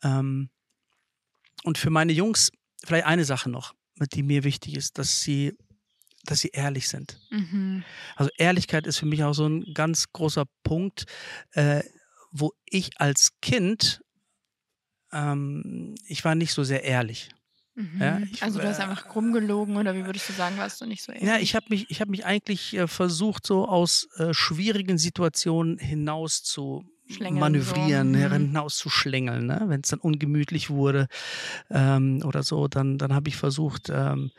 Ähm, 0.02 0.50
und 1.64 1.78
für 1.78 1.90
meine 1.90 2.12
Jungs 2.12 2.50
vielleicht 2.84 3.06
eine 3.06 3.24
Sache 3.24 3.50
noch, 3.50 3.74
die 4.12 4.22
mir 4.22 4.44
wichtig 4.44 4.76
ist, 4.76 4.98
dass 4.98 5.20
sie, 5.20 5.56
dass 6.24 6.40
sie 6.40 6.50
ehrlich 6.52 6.88
sind. 6.88 7.20
Mhm. 7.30 7.84
Also 8.16 8.30
Ehrlichkeit 8.38 8.86
ist 8.86 8.98
für 8.98 9.06
mich 9.06 9.22
auch 9.24 9.34
so 9.34 9.46
ein 9.46 9.74
ganz 9.74 10.12
großer 10.12 10.44
Punkt, 10.62 11.04
äh, 11.52 11.82
wo 12.30 12.52
ich 12.64 12.90
als 13.00 13.30
Kind, 13.42 14.00
ähm, 15.12 15.94
ich 16.06 16.24
war 16.24 16.34
nicht 16.34 16.52
so 16.52 16.64
sehr 16.64 16.84
ehrlich. 16.84 17.30
Mhm. 17.80 18.00
Ja, 18.00 18.20
ich, 18.30 18.42
also 18.42 18.60
du 18.60 18.68
hast 18.68 18.78
einfach 18.80 19.14
rumgelogen 19.14 19.76
oder 19.76 19.94
wie 19.94 20.04
würdest 20.04 20.28
du 20.28 20.32
sagen, 20.34 20.58
warst 20.58 20.80
du 20.80 20.86
nicht 20.86 21.02
so 21.02 21.12
ehrlich? 21.12 21.26
Ja, 21.26 21.38
ich 21.38 21.54
habe 21.54 21.66
mich, 21.70 21.86
hab 22.00 22.08
mich 22.08 22.26
eigentlich 22.26 22.76
äh, 22.76 22.86
versucht, 22.86 23.46
so 23.46 23.66
aus 23.66 24.08
äh, 24.16 24.34
schwierigen 24.34 24.98
Situationen 24.98 25.78
hinaus 25.78 26.42
zu 26.42 26.84
manövrieren, 27.18 28.12
so. 28.12 28.18
Mhm. 28.20 28.32
hinaus 28.32 28.76
zu 28.76 28.90
schlängeln. 28.90 29.46
Ne? 29.46 29.64
Wenn 29.66 29.80
es 29.80 29.88
dann 29.88 29.98
ungemütlich 29.98 30.68
wurde 30.68 31.08
ähm, 31.70 32.22
oder 32.24 32.42
so, 32.42 32.68
dann, 32.68 32.98
dann 32.98 33.14
habe 33.14 33.28
ich 33.28 33.36
versucht, 33.36 33.88
ähm, 33.90 34.30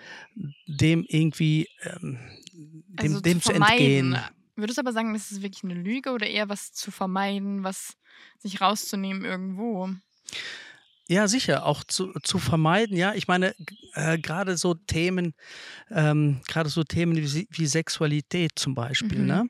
dem 0.67 1.03
irgendwie 1.07 1.67
ähm, 1.83 2.19
dem, 2.53 2.83
also 2.97 3.21
dem 3.21 3.41
zu, 3.41 3.49
zu 3.49 3.55
entgehen. 3.55 4.17
Würdest 4.55 4.77
du 4.77 4.81
aber 4.81 4.93
sagen, 4.93 5.13
das 5.13 5.31
ist 5.31 5.41
wirklich 5.41 5.63
eine 5.63 5.73
Lüge 5.73 6.11
oder 6.11 6.27
eher 6.27 6.47
was 6.47 6.71
zu 6.71 6.91
vermeiden, 6.91 7.63
was 7.63 7.97
sich 8.37 8.61
rauszunehmen 8.61 9.25
irgendwo? 9.25 9.89
Ja, 11.11 11.27
sicher, 11.27 11.65
auch 11.65 11.83
zu, 11.83 12.13
zu 12.23 12.39
vermeiden. 12.39 12.95
Ja, 12.95 13.13
ich 13.13 13.27
meine, 13.27 13.53
äh, 13.95 14.17
gerade 14.17 14.55
so 14.55 14.75
Themen, 14.75 15.33
ähm, 15.89 16.39
gerade 16.47 16.69
so 16.69 16.85
Themen 16.85 17.17
wie, 17.17 17.49
wie, 17.51 17.65
Sexualität 17.65 18.53
zum 18.55 18.75
Beispiel, 18.75 19.19
mhm. 19.19 19.25
ne, 19.25 19.49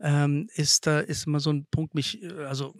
ähm, 0.00 0.48
ist 0.56 0.84
da 0.84 0.98
ist 0.98 1.28
immer 1.28 1.38
so 1.38 1.52
ein 1.52 1.64
Punkt, 1.70 1.94
mich, 1.94 2.20
äh, 2.24 2.46
also 2.46 2.74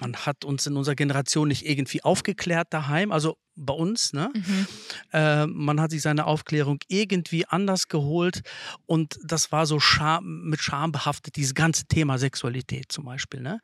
man 0.00 0.16
hat 0.16 0.44
uns 0.44 0.66
in 0.66 0.76
unserer 0.76 0.94
Generation 0.94 1.48
nicht 1.48 1.66
irgendwie 1.66 2.02
aufgeklärt 2.02 2.72
daheim, 2.72 3.12
also 3.12 3.36
bei 3.56 3.74
uns. 3.74 4.12
Ne? 4.12 4.30
Mhm. 4.34 4.66
Äh, 5.12 5.46
man 5.46 5.80
hat 5.80 5.90
sich 5.90 6.02
seine 6.02 6.26
Aufklärung 6.26 6.78
irgendwie 6.88 7.46
anders 7.46 7.88
geholt 7.88 8.42
und 8.86 9.18
das 9.24 9.52
war 9.52 9.66
so 9.66 9.80
Scham, 9.80 10.44
mit 10.44 10.60
Scham 10.60 10.92
behaftet, 10.92 11.36
dieses 11.36 11.54
ganze 11.54 11.86
Thema 11.86 12.18
Sexualität 12.18 12.92
zum 12.92 13.04
Beispiel. 13.04 13.40
Ne? 13.40 13.60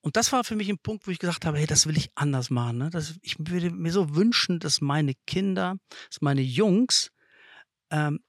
Und 0.00 0.16
das 0.16 0.32
war 0.32 0.44
für 0.44 0.56
mich 0.56 0.68
ein 0.68 0.78
Punkt, 0.78 1.06
wo 1.06 1.10
ich 1.10 1.18
gesagt 1.18 1.44
habe, 1.44 1.58
hey, 1.58 1.66
das 1.66 1.86
will 1.86 1.96
ich 1.96 2.10
anders 2.14 2.50
machen. 2.50 2.78
Ne? 2.78 2.90
Das, 2.90 3.14
ich 3.20 3.36
würde 3.38 3.70
mir 3.70 3.92
so 3.92 4.14
wünschen, 4.16 4.58
dass 4.58 4.80
meine 4.80 5.12
Kinder, 5.26 5.76
dass 6.08 6.22
meine 6.22 6.42
Jungs 6.42 7.10
ähm, 7.90 8.20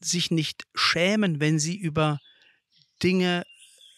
sich 0.00 0.30
nicht 0.30 0.64
schämen, 0.74 1.40
wenn 1.40 1.58
sie 1.58 1.76
über 1.76 2.18
Dinge 3.02 3.44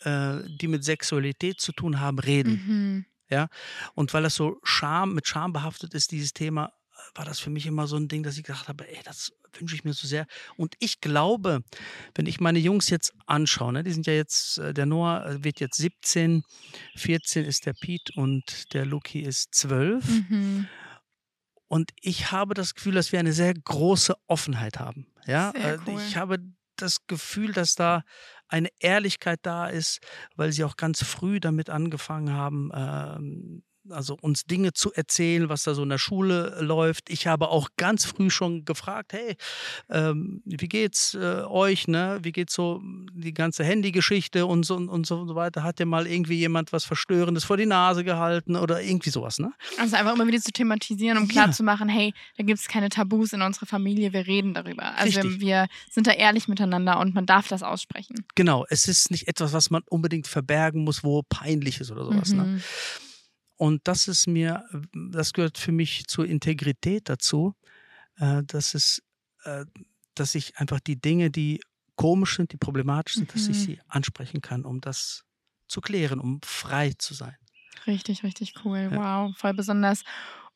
äh, 0.04 0.38
die 0.60 0.68
mit 0.68 0.84
Sexualität 0.84 1.60
zu 1.60 1.72
tun 1.72 2.00
haben, 2.00 2.18
reden. 2.18 2.52
Mhm. 2.66 3.06
Ja, 3.30 3.48
und 3.94 4.14
weil 4.14 4.22
das 4.22 4.34
so 4.34 4.58
Scham, 4.62 5.14
mit 5.14 5.26
Scham 5.26 5.52
behaftet 5.52 5.92
ist, 5.92 6.12
dieses 6.12 6.32
Thema, 6.32 6.72
war 7.14 7.24
das 7.24 7.40
für 7.40 7.50
mich 7.50 7.66
immer 7.66 7.86
so 7.86 7.96
ein 7.96 8.08
Ding, 8.08 8.22
dass 8.22 8.36
ich 8.36 8.44
gedacht 8.44 8.68
habe, 8.68 8.88
ey, 8.88 9.00
das 9.04 9.32
wünsche 9.58 9.74
ich 9.74 9.84
mir 9.84 9.92
so 9.92 10.06
sehr. 10.06 10.26
Und 10.56 10.74
ich 10.78 11.00
glaube, 11.00 11.62
wenn 12.14 12.26
ich 12.26 12.40
meine 12.40 12.58
Jungs 12.58 12.90
jetzt 12.90 13.14
anschaue, 13.26 13.72
ne, 13.72 13.82
die 13.82 13.92
sind 13.92 14.06
ja 14.06 14.12
jetzt, 14.12 14.58
äh, 14.58 14.74
der 14.74 14.86
Noah 14.86 15.26
äh, 15.26 15.44
wird 15.44 15.60
jetzt 15.60 15.76
17, 15.76 16.42
14 16.96 17.44
ist 17.44 17.66
der 17.66 17.74
Pete 17.74 18.12
und 18.16 18.72
der 18.74 18.86
Luki 18.86 19.20
ist 19.20 19.54
12. 19.54 20.04
Mhm. 20.06 20.68
Und 21.66 21.90
ich 22.00 22.32
habe 22.32 22.54
das 22.54 22.74
Gefühl, 22.74 22.94
dass 22.94 23.12
wir 23.12 23.18
eine 23.18 23.32
sehr 23.32 23.52
große 23.52 24.14
Offenheit 24.26 24.78
haben. 24.78 25.06
Ja, 25.26 25.52
cool. 25.86 26.00
ich 26.06 26.16
habe 26.16 26.38
das 26.76 27.06
Gefühl, 27.06 27.52
dass 27.52 27.74
da 27.74 28.04
eine 28.48 28.68
Ehrlichkeit 28.80 29.40
da 29.42 29.68
ist, 29.68 30.00
weil 30.36 30.52
sie 30.52 30.64
auch 30.64 30.76
ganz 30.76 31.02
früh 31.04 31.40
damit 31.40 31.70
angefangen 31.70 32.32
haben, 32.32 32.70
ähm, 32.74 33.62
also 33.90 34.16
uns 34.20 34.44
Dinge 34.44 34.72
zu 34.72 34.92
erzählen, 34.92 35.48
was 35.48 35.62
da 35.62 35.74
so 35.74 35.82
in 35.82 35.88
der 35.88 35.98
Schule 35.98 36.58
läuft. 36.60 37.10
Ich 37.10 37.26
habe 37.26 37.48
auch 37.48 37.70
ganz 37.76 38.04
früh 38.04 38.30
schon 38.30 38.64
gefragt, 38.64 39.12
hey, 39.12 39.36
ähm, 39.90 40.42
wie 40.44 40.68
geht's 40.68 41.14
äh, 41.14 41.42
euch, 41.42 41.88
ne? 41.88 42.18
Wie 42.22 42.32
geht's 42.32 42.54
so 42.54 42.80
die 43.12 43.34
ganze 43.34 43.64
Handygeschichte 43.64 44.46
und 44.46 44.64
so 44.64 44.76
und 44.76 45.06
so 45.06 45.34
weiter? 45.34 45.62
Hat 45.62 45.78
dir 45.78 45.86
mal 45.86 46.06
irgendwie 46.06 46.36
jemand 46.36 46.72
was 46.72 46.84
Verstörendes 46.84 47.44
vor 47.44 47.56
die 47.56 47.66
Nase 47.66 48.04
gehalten 48.04 48.56
oder 48.56 48.82
irgendwie 48.82 49.10
sowas, 49.10 49.38
ne? 49.38 49.52
Also 49.78 49.96
einfach 49.96 50.14
immer 50.14 50.26
wieder 50.26 50.40
zu 50.40 50.52
thematisieren, 50.52 51.18
um 51.18 51.28
klarzumachen, 51.28 51.88
ja. 51.88 51.94
hey, 51.94 52.14
da 52.36 52.44
gibt 52.44 52.60
es 52.60 52.68
keine 52.68 52.88
Tabus 52.88 53.32
in 53.32 53.42
unserer 53.42 53.66
Familie, 53.66 54.12
wir 54.12 54.26
reden 54.26 54.54
darüber. 54.54 54.94
Also 54.96 55.20
Richtig. 55.20 55.40
wir 55.40 55.66
sind 55.90 56.06
da 56.06 56.12
ehrlich 56.12 56.48
miteinander 56.48 56.98
und 57.00 57.14
man 57.14 57.26
darf 57.26 57.48
das 57.48 57.62
aussprechen. 57.62 58.24
Genau, 58.34 58.64
es 58.68 58.86
ist 58.86 59.10
nicht 59.10 59.28
etwas, 59.28 59.52
was 59.52 59.70
man 59.70 59.82
unbedingt 59.88 60.26
verbergen 60.26 60.84
muss, 60.84 61.04
wo 61.04 61.22
peinlich 61.28 61.80
ist 61.80 61.90
oder 61.90 62.04
sowas, 62.04 62.32
ne? 62.32 62.42
mhm. 62.42 62.54
ne? 62.54 62.62
Und 63.58 63.86
das 63.88 64.08
ist 64.08 64.26
mir, 64.26 64.64
das 64.94 65.32
gehört 65.32 65.58
für 65.58 65.72
mich 65.72 66.06
zur 66.06 66.24
Integrität 66.26 67.08
dazu, 67.08 67.54
äh, 68.16 68.42
dass 68.44 68.74
es, 68.74 69.02
äh, 69.44 69.64
dass 70.14 70.34
ich 70.34 70.56
einfach 70.58 70.80
die 70.80 70.98
Dinge, 70.98 71.30
die 71.30 71.60
komisch 71.96 72.36
sind, 72.36 72.52
die 72.52 72.56
problematisch 72.56 73.16
sind, 73.16 73.28
mhm. 73.28 73.32
dass 73.32 73.48
ich 73.48 73.56
mhm. 73.58 73.62
sie 73.62 73.80
ansprechen 73.88 74.40
kann, 74.40 74.64
um 74.64 74.80
das 74.80 75.24
zu 75.66 75.80
klären, 75.80 76.20
um 76.20 76.40
frei 76.44 76.92
zu 76.96 77.14
sein. 77.14 77.36
Richtig, 77.86 78.22
richtig 78.22 78.54
cool. 78.64 78.88
Ja. 78.92 79.26
Wow, 79.26 79.36
voll 79.36 79.54
besonders. 79.54 80.04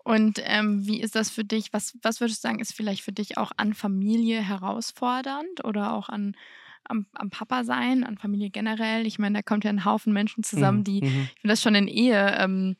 Und 0.04 0.40
ähm, 0.44 0.86
wie 0.86 1.00
ist 1.00 1.16
das 1.16 1.30
für 1.30 1.44
dich? 1.44 1.72
Was, 1.72 1.96
was 2.02 2.20
würdest 2.20 2.42
du 2.42 2.48
sagen, 2.48 2.60
ist 2.60 2.72
vielleicht 2.72 3.02
für 3.02 3.12
dich 3.12 3.36
auch 3.36 3.50
an 3.56 3.74
Familie 3.74 4.40
herausfordernd 4.42 5.64
oder 5.64 5.92
auch 5.92 6.08
an 6.08 6.36
am, 6.84 7.06
am 7.12 7.30
Papa 7.30 7.64
sein, 7.64 8.04
an 8.04 8.18
Familie 8.18 8.50
generell? 8.50 9.06
Ich 9.06 9.18
meine, 9.18 9.38
da 9.38 9.42
kommt 9.42 9.64
ja 9.64 9.70
ein 9.70 9.84
Haufen 9.84 10.12
Menschen 10.12 10.42
zusammen, 10.42 10.78
mhm. 10.78 10.84
die, 10.84 11.02
mhm. 11.02 11.28
ich 11.34 11.40
finde 11.40 11.52
das 11.52 11.62
schon 11.62 11.74
in 11.74 11.88
Ehe 11.88 12.36
ähm, 12.38 12.76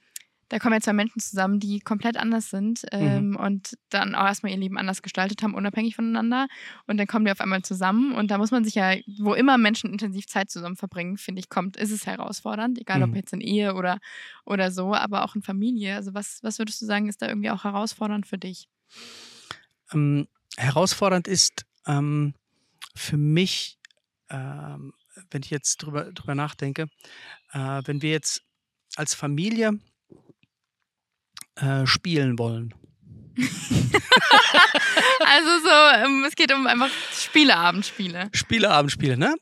da 0.53 0.59
kommen 0.59 0.75
ja 0.75 0.81
zwei 0.83 0.93
Menschen 0.93 1.19
zusammen, 1.19 1.61
die 1.61 1.81
komplett 1.81 2.19
anders 2.19 2.51
sind 2.51 2.85
ähm, 2.93 3.31
mhm. 3.31 3.37
und 3.37 3.79
dann 3.89 4.15
auch 4.15 4.27
erstmal 4.27 4.53
ihr 4.53 4.59
Leben 4.59 4.77
anders 4.77 5.01
gestaltet 5.01 5.43
haben, 5.43 5.55
unabhängig 5.55 5.97
voneinander. 5.97 6.47
Und 6.87 6.99
dann 6.99 7.07
kommen 7.07 7.25
die 7.25 7.31
auf 7.31 7.41
einmal 7.41 7.63
zusammen 7.63 8.13
und 8.13 8.31
da 8.31 8.37
muss 8.37 8.51
man 8.51 8.63
sich 8.63 8.75
ja, 8.75 8.95
wo 9.19 9.33
immer 9.33 9.57
Menschen 9.57 9.91
intensiv 9.91 10.27
Zeit 10.27 10.51
zusammen 10.51 10.77
verbringen, 10.77 11.17
finde 11.17 11.41
ich, 11.41 11.49
kommt, 11.49 11.79
ist 11.79 11.91
es 11.91 12.05
herausfordernd, 12.05 12.79
egal 12.79 12.99
mhm. 12.99 13.05
ob 13.05 13.17
jetzt 13.17 13.33
in 13.33 13.41
Ehe 13.41 13.75
oder, 13.75 13.99
oder 14.45 14.71
so, 14.71 14.95
aber 14.95 15.25
auch 15.25 15.35
in 15.35 15.41
Familie. 15.41 15.97
Also 15.97 16.13
was, 16.13 16.41
was 16.43 16.59
würdest 16.59 16.83
du 16.83 16.85
sagen, 16.85 17.09
ist 17.09 17.23
da 17.23 17.29
irgendwie 17.29 17.49
auch 17.49 17.65
herausfordernd 17.65 18.27
für 18.27 18.37
dich? 18.37 18.69
Ähm, 19.95 20.29
herausfordernd 20.59 21.29
ist 21.29 21.65
ähm, 21.87 22.35
für 22.95 23.17
mich, 23.17 23.79
ähm, 24.29 24.93
wenn 25.31 25.43
ich 25.43 25.49
jetzt 25.49 25.79
drüber, 25.79 26.13
drüber 26.13 26.35
nachdenke, 26.35 26.89
äh, 27.55 27.81
wenn 27.87 28.03
wir 28.03 28.11
jetzt 28.11 28.43
als 28.97 29.15
Familie 29.15 29.81
äh, 31.57 31.87
spielen 31.87 32.39
wollen. 32.39 32.75
also 35.21 35.51
so, 35.65 36.05
ähm, 36.05 36.25
es 36.29 36.35
geht 36.35 36.53
um 36.53 36.67
einfach 36.67 36.91
Spieleabendspiele. 37.13 38.29
Spieleabendspiele, 38.33 39.17
ne? 39.17 39.35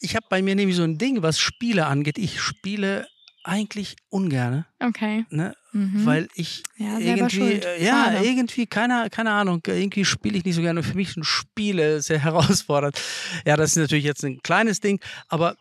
Ich 0.00 0.14
habe 0.14 0.26
bei 0.28 0.42
mir 0.42 0.54
nämlich 0.54 0.76
so 0.76 0.84
ein 0.84 0.98
Ding, 0.98 1.22
was 1.22 1.40
Spiele 1.40 1.86
angeht. 1.86 2.18
Ich 2.18 2.40
spiele 2.40 3.06
eigentlich 3.44 3.96
ungern. 4.08 4.64
Okay. 4.78 5.24
Ne? 5.30 5.54
Mhm. 5.72 6.06
Weil 6.06 6.28
ich 6.34 6.62
ja, 6.76 6.98
irgendwie, 6.98 7.54
äh, 7.54 7.84
ja, 7.84 8.20
irgendwie, 8.22 8.66
keine, 8.66 9.08
keine 9.10 9.32
Ahnung, 9.32 9.62
irgendwie 9.66 10.04
spiele 10.04 10.38
ich 10.38 10.44
nicht 10.44 10.54
so 10.54 10.62
gerne. 10.62 10.82
Für 10.82 10.94
mich 10.94 11.12
sind 11.12 11.24
Spiele 11.24 12.02
sehr 12.02 12.18
herausfordernd. 12.22 13.00
Ja, 13.44 13.56
das 13.56 13.70
ist 13.70 13.76
natürlich 13.76 14.04
jetzt 14.04 14.24
ein 14.24 14.40
kleines 14.42 14.80
Ding, 14.80 15.00
aber 15.28 15.56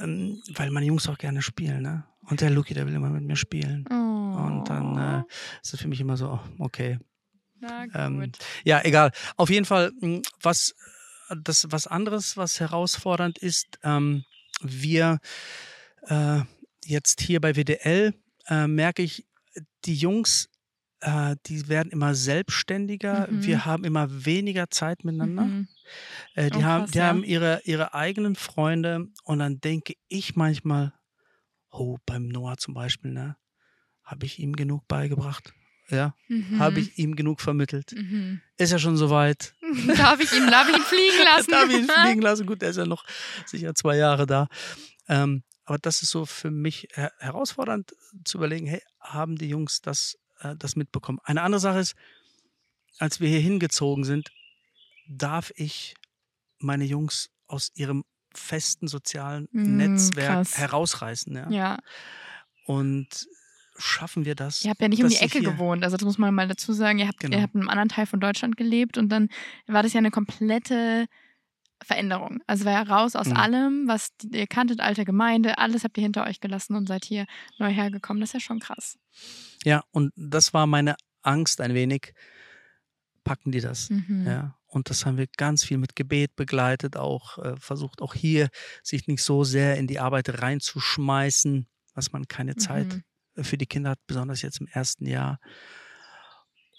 ähm, 0.00 0.42
weil 0.54 0.70
meine 0.70 0.86
Jungs 0.86 1.08
auch 1.08 1.18
gerne 1.18 1.42
spielen, 1.42 1.82
ne? 1.82 2.04
Und 2.28 2.40
der 2.40 2.50
Luki, 2.50 2.72
der 2.72 2.86
will 2.86 2.94
immer 2.94 3.10
mit 3.10 3.24
mir 3.24 3.36
spielen. 3.36 3.84
Oh. 3.90 4.11
Und 4.36 4.64
dann 4.68 4.96
äh, 4.98 5.22
Oh. 5.24 5.28
ist 5.62 5.74
es 5.74 5.80
für 5.80 5.88
mich 5.88 6.00
immer 6.00 6.16
so, 6.16 6.40
okay. 6.58 6.98
Na 7.60 7.84
gut. 7.86 7.94
Ähm, 7.94 8.32
ja, 8.64 8.80
egal. 8.84 9.12
Auf 9.36 9.48
jeden 9.50 9.64
Fall, 9.66 9.92
mh, 10.00 10.22
was, 10.42 10.74
das, 11.44 11.66
was 11.70 11.86
anderes, 11.86 12.36
was 12.36 12.58
herausfordernd 12.60 13.38
ist, 13.38 13.66
ähm, 13.82 14.24
wir 14.60 15.18
äh, 16.08 16.40
jetzt 16.84 17.20
hier 17.20 17.40
bei 17.40 17.54
WDL 17.54 18.14
äh, 18.48 18.66
merke 18.66 19.02
ich, 19.02 19.26
die 19.84 19.94
Jungs, 19.94 20.48
äh, 21.00 21.36
die 21.46 21.68
werden 21.68 21.90
immer 21.92 22.14
selbstständiger. 22.14 23.28
Mhm. 23.30 23.44
Wir 23.44 23.64
haben 23.64 23.84
immer 23.84 24.24
weniger 24.24 24.70
Zeit 24.70 25.04
miteinander. 25.04 25.42
Mhm. 25.44 25.68
Äh, 26.34 26.50
die 26.50 26.58
Oh, 26.58 26.62
haben, 26.62 26.82
krass, 26.82 26.90
die 26.92 26.98
ja. 26.98 27.06
haben 27.06 27.24
ihre, 27.24 27.60
ihre 27.64 27.94
eigenen 27.94 28.34
Freunde 28.36 29.06
und 29.24 29.38
dann 29.38 29.60
denke 29.60 29.94
ich 30.08 30.36
manchmal, 30.36 30.92
oh, 31.70 31.98
beim 32.06 32.28
Noah 32.28 32.56
zum 32.56 32.74
Beispiel, 32.74 33.12
ne, 33.12 33.36
habe 34.12 34.26
ich 34.26 34.38
ihm 34.38 34.54
genug 34.54 34.86
beigebracht? 34.88 35.54
Ja, 35.88 36.14
Mhm. 36.28 36.58
habe 36.58 36.80
ich 36.80 36.98
ihm 36.98 37.16
genug 37.16 37.40
vermittelt? 37.40 37.92
Mhm. 37.92 38.40
Ist 38.58 38.72
er 38.72 38.78
schon 38.78 38.96
soweit? 38.96 39.54
darf 39.96 40.20
ich 40.20 40.32
ihn, 40.32 40.46
darf 40.46 40.68
ich 40.68 40.76
ihn 40.76 40.82
fliegen 40.82 41.24
lassen? 41.24 41.50
Darf 41.50 41.68
ich 41.70 41.76
ihn 41.78 41.88
fliegen 41.88 42.22
lassen? 42.22 42.46
Gut, 42.46 42.62
er 42.62 42.70
ist 42.70 42.76
ja 42.76 42.86
noch 42.86 43.04
sicher 43.46 43.74
zwei 43.74 43.96
Jahre 43.96 44.26
da. 44.26 44.48
Ähm, 45.08 45.42
aber 45.64 45.78
das 45.78 46.02
ist 46.02 46.10
so 46.10 46.24
für 46.26 46.50
mich 46.50 46.88
her 46.92 47.12
herausfordernd 47.18 47.94
zu 48.24 48.38
überlegen, 48.38 48.66
hey, 48.66 48.82
haben 49.00 49.36
die 49.36 49.48
Jungs 49.48 49.80
das, 49.80 50.18
äh, 50.40 50.54
das 50.56 50.76
mitbekommen? 50.76 51.18
Eine 51.24 51.42
andere 51.42 51.60
Sache 51.60 51.78
ist, 51.80 51.94
als 52.98 53.20
wir 53.20 53.28
hier 53.28 53.40
hingezogen 53.40 54.04
sind, 54.04 54.30
darf 55.08 55.52
ich 55.56 55.94
meine 56.58 56.84
Jungs 56.84 57.30
aus 57.48 57.70
ihrem 57.74 58.04
festen 58.34 58.88
sozialen 58.88 59.48
Mm, 59.52 59.76
Netzwerk 59.76 60.26
krass. 60.46 60.58
herausreißen. 60.58 61.34
Ja? 61.34 61.50
Ja, 61.50 61.78
Und 62.64 63.26
schaffen 63.76 64.24
wir 64.24 64.34
das? 64.34 64.64
ihr 64.64 64.70
habt 64.70 64.80
ja 64.82 64.88
nicht 64.88 65.02
um 65.02 65.08
die 65.08 65.16
Ecke 65.16 65.40
gewohnt. 65.40 65.82
Also 65.84 65.96
das 65.96 66.04
muss 66.04 66.18
man 66.18 66.34
mal 66.34 66.48
dazu 66.48 66.72
sagen. 66.72 66.98
Ihr 66.98 67.08
habt, 67.08 67.20
Genau. 67.20 67.36
ihr 67.36 67.42
habt 67.42 67.54
in 67.54 67.60
einem 67.62 67.68
anderen 67.70 67.88
Teil 67.88 68.06
von 68.06 68.20
Deutschland 68.20 68.56
gelebt 68.56 68.98
und 68.98 69.08
dann 69.08 69.28
war 69.66 69.82
das 69.82 69.92
ja 69.92 69.98
eine 69.98 70.10
komplette 70.10 71.06
Veränderung. 71.82 72.40
Also 72.46 72.64
war 72.64 72.72
ja 72.72 72.82
raus 72.82 73.16
aus 73.16 73.28
Mhm. 73.28 73.36
allem, 73.36 73.88
was 73.88 74.10
ihr 74.32 74.46
kanntet, 74.46 74.80
alte 74.80 75.04
Gemeinde, 75.04 75.58
alles 75.58 75.82
habt 75.84 75.96
ihr 75.98 76.02
hinter 76.04 76.24
euch 76.26 76.40
gelassen 76.40 76.76
und 76.76 76.86
seid 76.86 77.04
hier 77.04 77.26
neu 77.58 77.70
hergekommen. 77.72 78.20
Das 78.20 78.30
ist 78.30 78.34
ja 78.34 78.40
schon 78.40 78.60
krass. 78.60 78.98
Ja, 79.64 79.82
und 79.90 80.12
das 80.16 80.54
war 80.54 80.66
meine 80.66 80.94
Angst 81.22 81.60
ein 81.60 81.74
wenig. 81.74 82.12
Packen 83.24 83.52
die 83.52 83.60
das? 83.60 83.88
Mhm. 83.90 84.24
Ja, 84.26 84.56
und 84.66 84.90
das 84.90 85.06
haben 85.06 85.16
wir 85.16 85.26
ganz 85.36 85.62
viel 85.64 85.78
mit 85.78 85.94
Gebet 85.94 86.34
begleitet, 86.34 86.96
auch 86.96 87.38
äh, 87.38 87.54
versucht 87.56 88.02
auch 88.02 88.14
hier 88.14 88.48
sich 88.82 89.06
nicht 89.06 89.22
so 89.22 89.44
sehr 89.44 89.76
in 89.76 89.86
die 89.86 90.00
Arbeit 90.00 90.42
reinzuschmeißen, 90.42 91.68
was 91.94 92.12
man 92.12 92.26
keine 92.26 92.56
Zeit 92.56 92.92
Mhm. 92.92 93.02
Für 93.40 93.56
die 93.58 93.66
Kinder 93.66 93.90
hat, 93.90 93.98
besonders 94.06 94.42
jetzt 94.42 94.60
im 94.60 94.66
ersten 94.68 95.06
Jahr. 95.06 95.38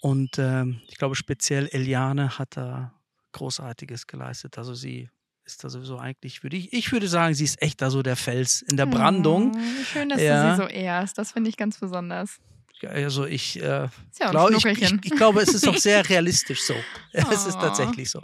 Und 0.00 0.38
ähm, 0.38 0.80
ich 0.88 0.96
glaube, 0.98 1.14
speziell 1.14 1.68
Eliane 1.68 2.38
hat 2.38 2.56
da 2.56 2.92
Großartiges 3.32 4.06
geleistet. 4.06 4.58
Also 4.58 4.74
sie 4.74 5.08
ist 5.44 5.64
da 5.64 5.68
sowieso 5.68 5.98
eigentlich, 5.98 6.42
würde 6.42 6.56
ich, 6.56 6.72
ich 6.72 6.92
würde 6.92 7.08
sagen, 7.08 7.34
sie 7.34 7.44
ist 7.44 7.60
echt 7.60 7.82
da 7.82 7.90
so 7.90 8.02
der 8.02 8.16
Fels 8.16 8.62
in 8.62 8.76
der 8.76 8.86
Brandung. 8.86 9.52
Oh, 9.56 9.84
schön, 9.84 10.08
dass 10.08 10.20
Ja. 10.20 10.50
du 10.50 10.56
sie 10.56 10.62
so 10.62 10.68
ehrst. 10.68 11.18
Das 11.18 11.32
finde 11.32 11.50
ich 11.50 11.56
ganz 11.56 11.78
besonders. 11.78 12.38
Also 12.86 13.24
ich 13.24 13.56
äh, 13.62 13.88
ja 14.20 14.30
ein 14.30 14.54
ich, 14.56 14.64
ich, 14.66 14.92
ich 15.04 15.16
glaube, 15.16 15.40
es 15.40 15.54
ist 15.54 15.66
auch 15.66 15.76
sehr 15.76 16.06
realistisch 16.08 16.62
so. 16.62 16.74
Es 17.12 17.46
ist 17.46 17.56
Oh. 17.56 17.60
tatsächlich 17.60 18.10
so. 18.10 18.22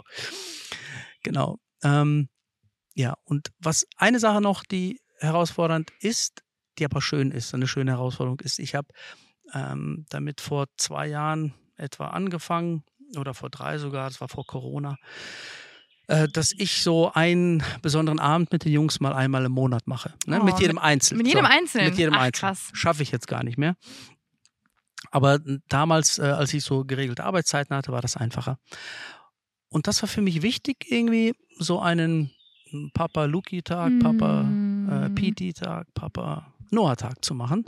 Genau. 1.23 1.57
Ähm, 1.83 2.29
ja, 2.93 3.15
und 3.23 3.51
was 3.59 3.87
eine 3.97 4.19
Sache 4.19 4.41
noch, 4.41 4.63
die 4.63 4.99
herausfordernd 5.19 5.91
ist, 5.99 6.43
die 6.77 6.85
aber 6.85 7.01
schön 7.01 7.31
ist, 7.31 7.53
eine 7.53 7.67
schöne 7.67 7.91
Herausforderung 7.91 8.39
ist, 8.39 8.59
ich 8.59 8.75
habe 8.75 8.87
ähm, 9.53 10.05
damit 10.09 10.41
vor 10.41 10.67
zwei 10.77 11.07
Jahren 11.07 11.53
etwa 11.75 12.07
angefangen 12.07 12.83
oder 13.17 13.33
vor 13.33 13.49
drei 13.49 13.77
sogar, 13.77 14.09
das 14.09 14.21
war 14.21 14.29
vor 14.29 14.45
Corona, 14.45 14.97
äh, 16.07 16.27
dass 16.27 16.53
ich 16.53 16.81
so 16.81 17.11
einen 17.13 17.63
besonderen 17.81 18.19
Abend 18.19 18.51
mit 18.51 18.65
den 18.65 18.71
Jungs 18.71 18.99
mal 18.99 19.13
einmal 19.13 19.45
im 19.45 19.51
Monat 19.51 19.87
mache. 19.87 20.13
Ne? 20.25 20.39
Oh, 20.41 20.43
mit 20.43 20.59
jedem 20.59 20.77
Einzelnen. 20.77 21.19
Mit 21.19 21.27
jedem 21.27 21.45
so. 21.45 21.51
Einzelnen. 21.51 21.89
Mit 21.89 21.97
jedem 21.97 22.13
Ach, 22.13 22.21
Einzelnen. 22.21 22.53
krass. 22.55 22.69
Schaffe 22.73 23.03
ich 23.03 23.11
jetzt 23.11 23.27
gar 23.27 23.43
nicht 23.43 23.57
mehr. 23.57 23.75
Aber 25.09 25.39
damals, 25.67 26.19
äh, 26.19 26.23
als 26.23 26.53
ich 26.53 26.63
so 26.63 26.85
geregelte 26.85 27.23
Arbeitszeiten 27.23 27.75
hatte, 27.75 27.91
war 27.91 28.01
das 28.01 28.15
einfacher. 28.15 28.57
Und 29.69 29.87
das 29.87 30.01
war 30.01 30.07
für 30.09 30.21
mich 30.21 30.41
wichtig, 30.41 30.85
irgendwie 30.89 31.33
so 31.57 31.79
einen 31.79 32.31
Papa 32.93 33.25
Luki-Tag, 33.25 33.91
Papa 33.99 34.41
äh, 34.41 35.09
Mm. 35.09 35.15
Piti-Tag, 35.15 35.87
Papa 35.93 36.53
Noah-Tag 36.71 37.23
zu 37.23 37.33
machen. 37.35 37.65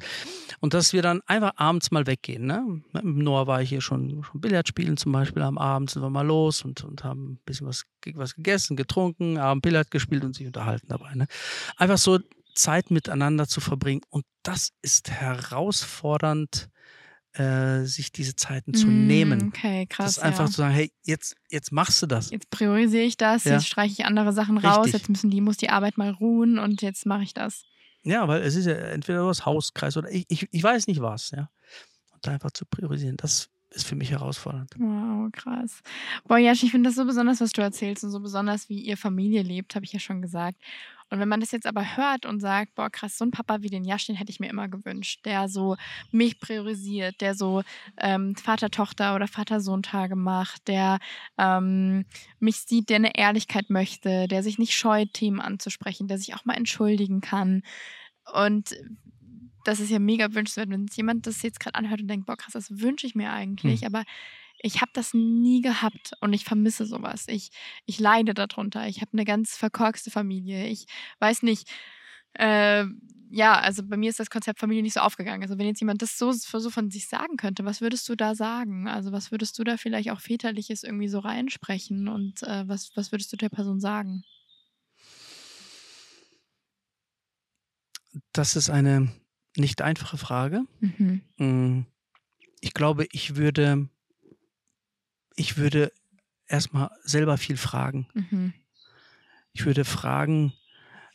Und 0.60 0.74
dass 0.74 0.94
wir 0.94 1.02
dann 1.02 1.22
einfach 1.28 1.54
abends 1.58 1.92
mal 1.92 2.08
weggehen. 2.08 2.46
Ne? 2.46 2.82
Mit 2.94 3.04
Noah 3.04 3.48
war 3.48 3.62
ich 3.62 3.70
hier 3.70 3.82
schon, 3.82 4.24
schon 4.24 4.42
Billard 4.42 4.68
spielen 4.68 4.98
zum 4.98 5.12
Beispiel. 5.12 5.42
Am 5.44 5.58
Abend 5.58 5.90
sind 5.92 6.02
wir 6.02 6.10
mal 6.10 6.26
los 6.26 6.64
und, 6.64 6.84
und 6.84 7.04
haben 7.04 7.34
ein 7.34 7.40
bisschen 7.46 7.68
was, 7.68 7.84
was 8.16 8.36
gegessen, 8.36 8.76
getrunken, 8.78 9.38
Abend 9.38 9.62
Billard 9.64 9.92
gespielt 9.92 10.24
und 10.24 10.36
sich 10.36 10.48
unterhalten 10.48 10.88
dabei. 10.90 11.14
Ne? 11.16 11.28
Einfach 11.78 11.98
so 11.98 12.20
Zeit 12.56 12.92
miteinander 12.92 13.48
zu 13.48 13.62
verbringen. 13.62 14.02
Und 14.10 14.26
das 14.44 14.70
ist 14.82 15.10
herausfordernd, 15.12 16.70
äh, 17.34 17.84
sich 17.86 18.12
diese 18.12 18.36
Zeiten 18.36 18.74
zu 18.76 18.86
Mm, 18.88 19.08
nehmen. 19.08 19.48
Okay, 19.48 19.88
krass. 19.88 20.06
das 20.06 20.18
ist 20.18 20.24
einfach 20.24 20.46
ja. 20.46 20.52
zu 20.52 20.58
sagen, 20.58 20.74
hey, 20.76 20.92
jetzt, 21.04 21.36
jetzt 21.50 21.72
machst 21.72 22.00
du 22.02 22.06
das. 22.06 22.30
Jetzt 22.30 22.50
priorisiere 22.52 23.04
ich 23.06 23.18
das, 23.18 23.44
Ja. 23.46 23.54
jetzt 23.54 23.66
streiche 23.68 23.94
ich 23.94 24.06
andere 24.06 24.34
Sachen 24.34 24.60
raus, 24.60 24.86
Richtig. 24.86 24.94
jetzt 25.02 25.10
müssen 25.10 25.32
die, 25.32 25.42
muss 25.42 25.58
die 25.58 25.72
Arbeit 25.72 25.98
mal 25.98 26.12
ruhen 26.12 26.60
und 26.60 26.82
jetzt 26.84 27.06
mache 27.08 27.24
ich 27.24 27.34
das. 27.34 27.64
Ja, 28.04 28.28
weil 28.28 28.42
es 28.42 28.56
ist 28.56 28.66
ja 28.66 28.74
entweder 28.74 29.26
das 29.28 29.46
Hauskreis 29.46 29.96
oder 29.98 30.12
ich, 30.12 30.26
ich, 30.28 30.48
ich 30.52 30.64
weiß 30.64 30.88
nicht 30.88 31.02
was, 31.02 31.32
ja. 31.32 31.50
Und 32.12 32.26
da 32.28 32.32
einfach 32.32 32.52
zu 32.52 32.66
priorisieren, 32.66 33.18
das 33.18 33.50
ist 33.70 33.88
für 33.88 33.96
mich 33.96 34.12
herausfordernd. 34.12 34.72
Wow, 34.78 35.32
krass. 35.32 35.82
Boah, 36.28 36.38
Jasch, 36.38 36.64
ich 36.64 36.72
finde 36.72 36.90
das 36.90 36.96
so 36.96 37.06
besonders, 37.06 37.42
was 37.42 37.52
du 37.52 37.62
erzählst 37.62 38.04
und 38.04 38.12
so 38.12 38.20
besonders, 38.20 38.70
wie 38.70 38.80
ihr 38.80 38.98
Familie 38.98 39.42
lebt, 39.42 39.76
habe 39.76 39.86
ich 39.86 39.94
ja 39.94 40.00
schon 40.00 40.22
gesagt. 40.22 40.62
Und 41.14 41.20
wenn 41.20 41.30
man 41.30 41.42
das 41.42 41.52
jetzt 41.52 41.68
aber 41.68 41.96
hört 41.96 42.26
und 42.26 42.40
sagt, 42.40 42.74
boah, 42.74 42.90
krass, 42.90 43.20
so 43.20 43.24
ein 43.24 43.30
Papa 43.30 43.62
wie 43.62 43.70
den 43.70 43.86
Jasch, 43.86 44.08
den 44.08 44.16
hätte 44.16 44.32
ich 44.32 44.40
mir 44.40 44.50
immer 44.50 44.68
gewünscht, 44.68 45.24
der 45.26 45.48
so 45.48 45.76
mich 46.12 46.40
priorisiert, 46.40 47.22
der 47.22 47.36
so 47.36 47.62
ähm, 48.00 48.36
Vater-Tochter- 48.36 49.14
oder 49.14 49.28
Vater-Sohn-Tage 49.28 50.16
macht, 50.16 50.68
der 50.68 50.98
ähm, 51.38 52.06
mich 52.40 52.62
sieht, 52.62 52.90
der 52.90 52.96
eine 52.96 53.16
Ehrlichkeit 53.16 53.70
möchte, 53.70 54.28
der 54.28 54.42
sich 54.42 54.58
nicht 54.58 54.74
scheut, 54.74 55.14
Themen 55.14 55.40
anzusprechen, 55.40 56.08
der 56.08 56.18
sich 56.18 56.34
auch 56.34 56.46
mal 56.46 56.56
entschuldigen 56.56 57.22
kann. 57.22 57.62
Und 58.34 58.76
das 59.66 59.80
ist 59.80 59.92
ja 59.92 60.00
mega 60.00 60.34
wünschenswert, 60.34 60.72
wenn 60.72 60.88
jemand 60.96 61.28
das 61.28 61.44
jetzt 61.44 61.60
gerade 61.60 61.76
anhört 61.76 62.02
und 62.02 62.08
denkt, 62.08 62.26
boah, 62.26 62.38
krass, 62.38 62.54
das 62.54 62.80
wünsche 62.82 63.06
ich 63.06 63.14
mir 63.14 63.32
eigentlich, 63.32 63.82
Hm. 63.82 63.88
aber 63.88 64.04
ich 64.64 64.82
habe 64.82 64.92
das 64.94 65.14
nie 65.14 65.62
gehabt 65.62 66.14
und 66.22 66.34
ich 66.34 66.46
vermisse 66.46 66.86
sowas. 66.86 67.26
Ich, 67.28 67.52
ich 67.86 68.00
leide 68.00 68.34
darunter. 68.34 68.88
Ich 68.88 69.02
habe 69.02 69.12
eine 69.14 69.26
ganz 69.26 69.56
verkorkste 69.56 70.10
Familie. 70.10 70.68
Ich 70.68 70.88
weiß 71.20 71.44
nicht, 71.44 71.70
äh, 72.34 72.86
ja, 73.30 73.60
also 73.60 73.84
bei 73.84 73.98
mir 73.98 74.10
ist 74.10 74.20
das 74.20 74.30
Konzept 74.30 74.60
Familie 74.60 74.84
nicht 74.84 74.94
so 74.94 75.02
aufgegangen. 75.02 75.42
Also 75.44 75.58
wenn 75.58 75.68
jetzt 75.68 75.82
jemand 75.82 76.02
das 76.02 76.18
so, 76.18 76.32
so 76.32 76.70
von 76.70 76.90
sich 76.90 77.08
sagen 77.08 77.36
könnte, 77.36 77.66
was 77.66 77.82
würdest 77.82 78.08
du 78.08 78.16
da 78.16 78.36
sagen? 78.36 78.88
Also 78.88 79.12
was 79.12 79.32
würdest 79.32 79.60
du 79.60 79.64
da 79.64 79.76
vielleicht 79.78 80.12
auch 80.12 80.22
väterliches 80.22 80.84
irgendwie 80.84 81.10
so 81.10 81.20
reinsprechen 81.20 82.08
und 82.08 82.44
äh, 82.44 82.68
was, 82.68 82.92
was 82.96 83.12
würdest 83.12 83.34
du 83.34 83.38
der 83.38 83.50
Person 83.50 83.80
sagen? 83.80 84.24
Das 88.32 88.56
ist 88.56 88.70
eine 88.70 89.12
nicht 89.58 89.82
einfache 89.82 90.18
Frage. 90.18 90.64
Mhm. 90.80 91.22
Mm, 91.38 91.86
Ich 92.62 92.74
glaube, 92.74 93.08
ich 93.12 93.36
würde, 93.36 93.90
ich 95.36 95.58
würde 95.58 95.92
erstmal 96.48 96.92
selber 97.04 97.38
viel 97.38 97.58
fragen. 97.58 98.08
Mhm. 98.14 98.54
Ich 99.54 99.66
würde 99.66 99.86
fragen, 99.86 100.54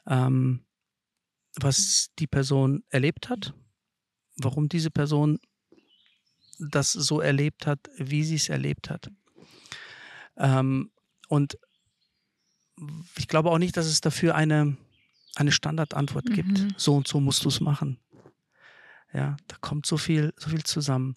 ähm, 0.07 0.65
was 1.61 2.11
die 2.19 2.27
Person 2.27 2.85
erlebt 2.89 3.29
hat, 3.29 3.55
warum 4.37 4.69
diese 4.69 4.91
Person 4.91 5.41
das 6.59 6.93
so 6.93 7.21
erlebt 7.21 7.67
hat, 7.67 7.89
wie 7.97 8.25
sie 8.25 8.37
es 8.37 8.49
erlebt 8.49 8.91
hat. 8.91 9.11
Ähm, 10.37 10.91
und 11.29 11.59
ich 13.17 13.29
glaube 13.29 13.51
auch 13.51 13.59
nicht, 13.59 13.77
dass 13.77 13.87
es 13.87 14.01
dafür 14.01 14.35
eine, 14.35 14.77
eine 15.35 15.53
Standardantwort 15.53 16.33
gibt. 16.33 16.61
Mhm. 16.61 16.75
So 16.77 16.97
und 16.97 17.09
so 17.09 17.21
musst 17.21 17.45
du 17.45 17.49
es 17.49 17.61
machen. 17.61 17.99
Ja, 19.13 19.37
da 19.47 19.57
kommt 19.61 19.87
so 19.87 19.97
viel, 19.97 20.33
so 20.37 20.51
viel 20.51 20.63
zusammen. 20.65 21.17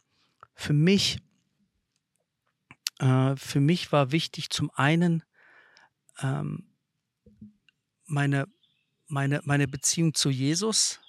Für 0.54 0.74
mich, 0.74 1.20
äh, 3.02 3.36
für 3.36 3.60
mich 3.60 3.92
war 3.92 4.12
wichtig 4.12 4.50
zum 4.50 4.72
einen 4.72 5.24
ähm, 6.20 6.70
meine, 8.06 8.46
meine, 9.08 9.42
meine 9.44 9.68
Beziehung 9.68 10.14
zu 10.14 10.30
Jesus 10.30 11.00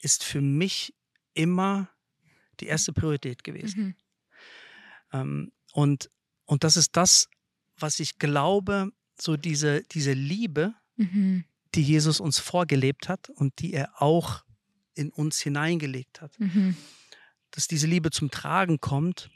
ist 0.00 0.22
für 0.22 0.40
mich 0.40 0.94
immer 1.34 1.88
die 2.60 2.66
erste 2.66 2.92
Priorität 2.92 3.44
gewesen. 3.44 3.82
Mhm. 3.84 3.94
Ähm, 5.12 5.52
und, 5.72 6.10
und 6.44 6.64
das 6.64 6.76
ist 6.76 6.96
das, 6.96 7.28
was 7.78 8.00
ich 8.00 8.18
glaube, 8.18 8.90
so 9.20 9.36
diese, 9.36 9.82
diese 9.82 10.12
Liebe, 10.12 10.74
Mhm. 10.98 11.44
die 11.74 11.82
Jesus 11.82 12.20
uns 12.20 12.38
vorgelebt 12.38 13.10
hat 13.10 13.28
und 13.28 13.58
die 13.60 13.74
er 13.74 14.00
auch 14.00 14.44
in 14.94 15.10
uns 15.10 15.38
hineingelegt 15.40 16.22
hat. 16.22 16.38
Mhm. 16.40 16.76
dass 17.50 17.68
diese 17.68 17.86
Liebe 17.86 18.10
zum 18.10 18.30
Tragen 18.30 18.80
kommt, 18.80 19.30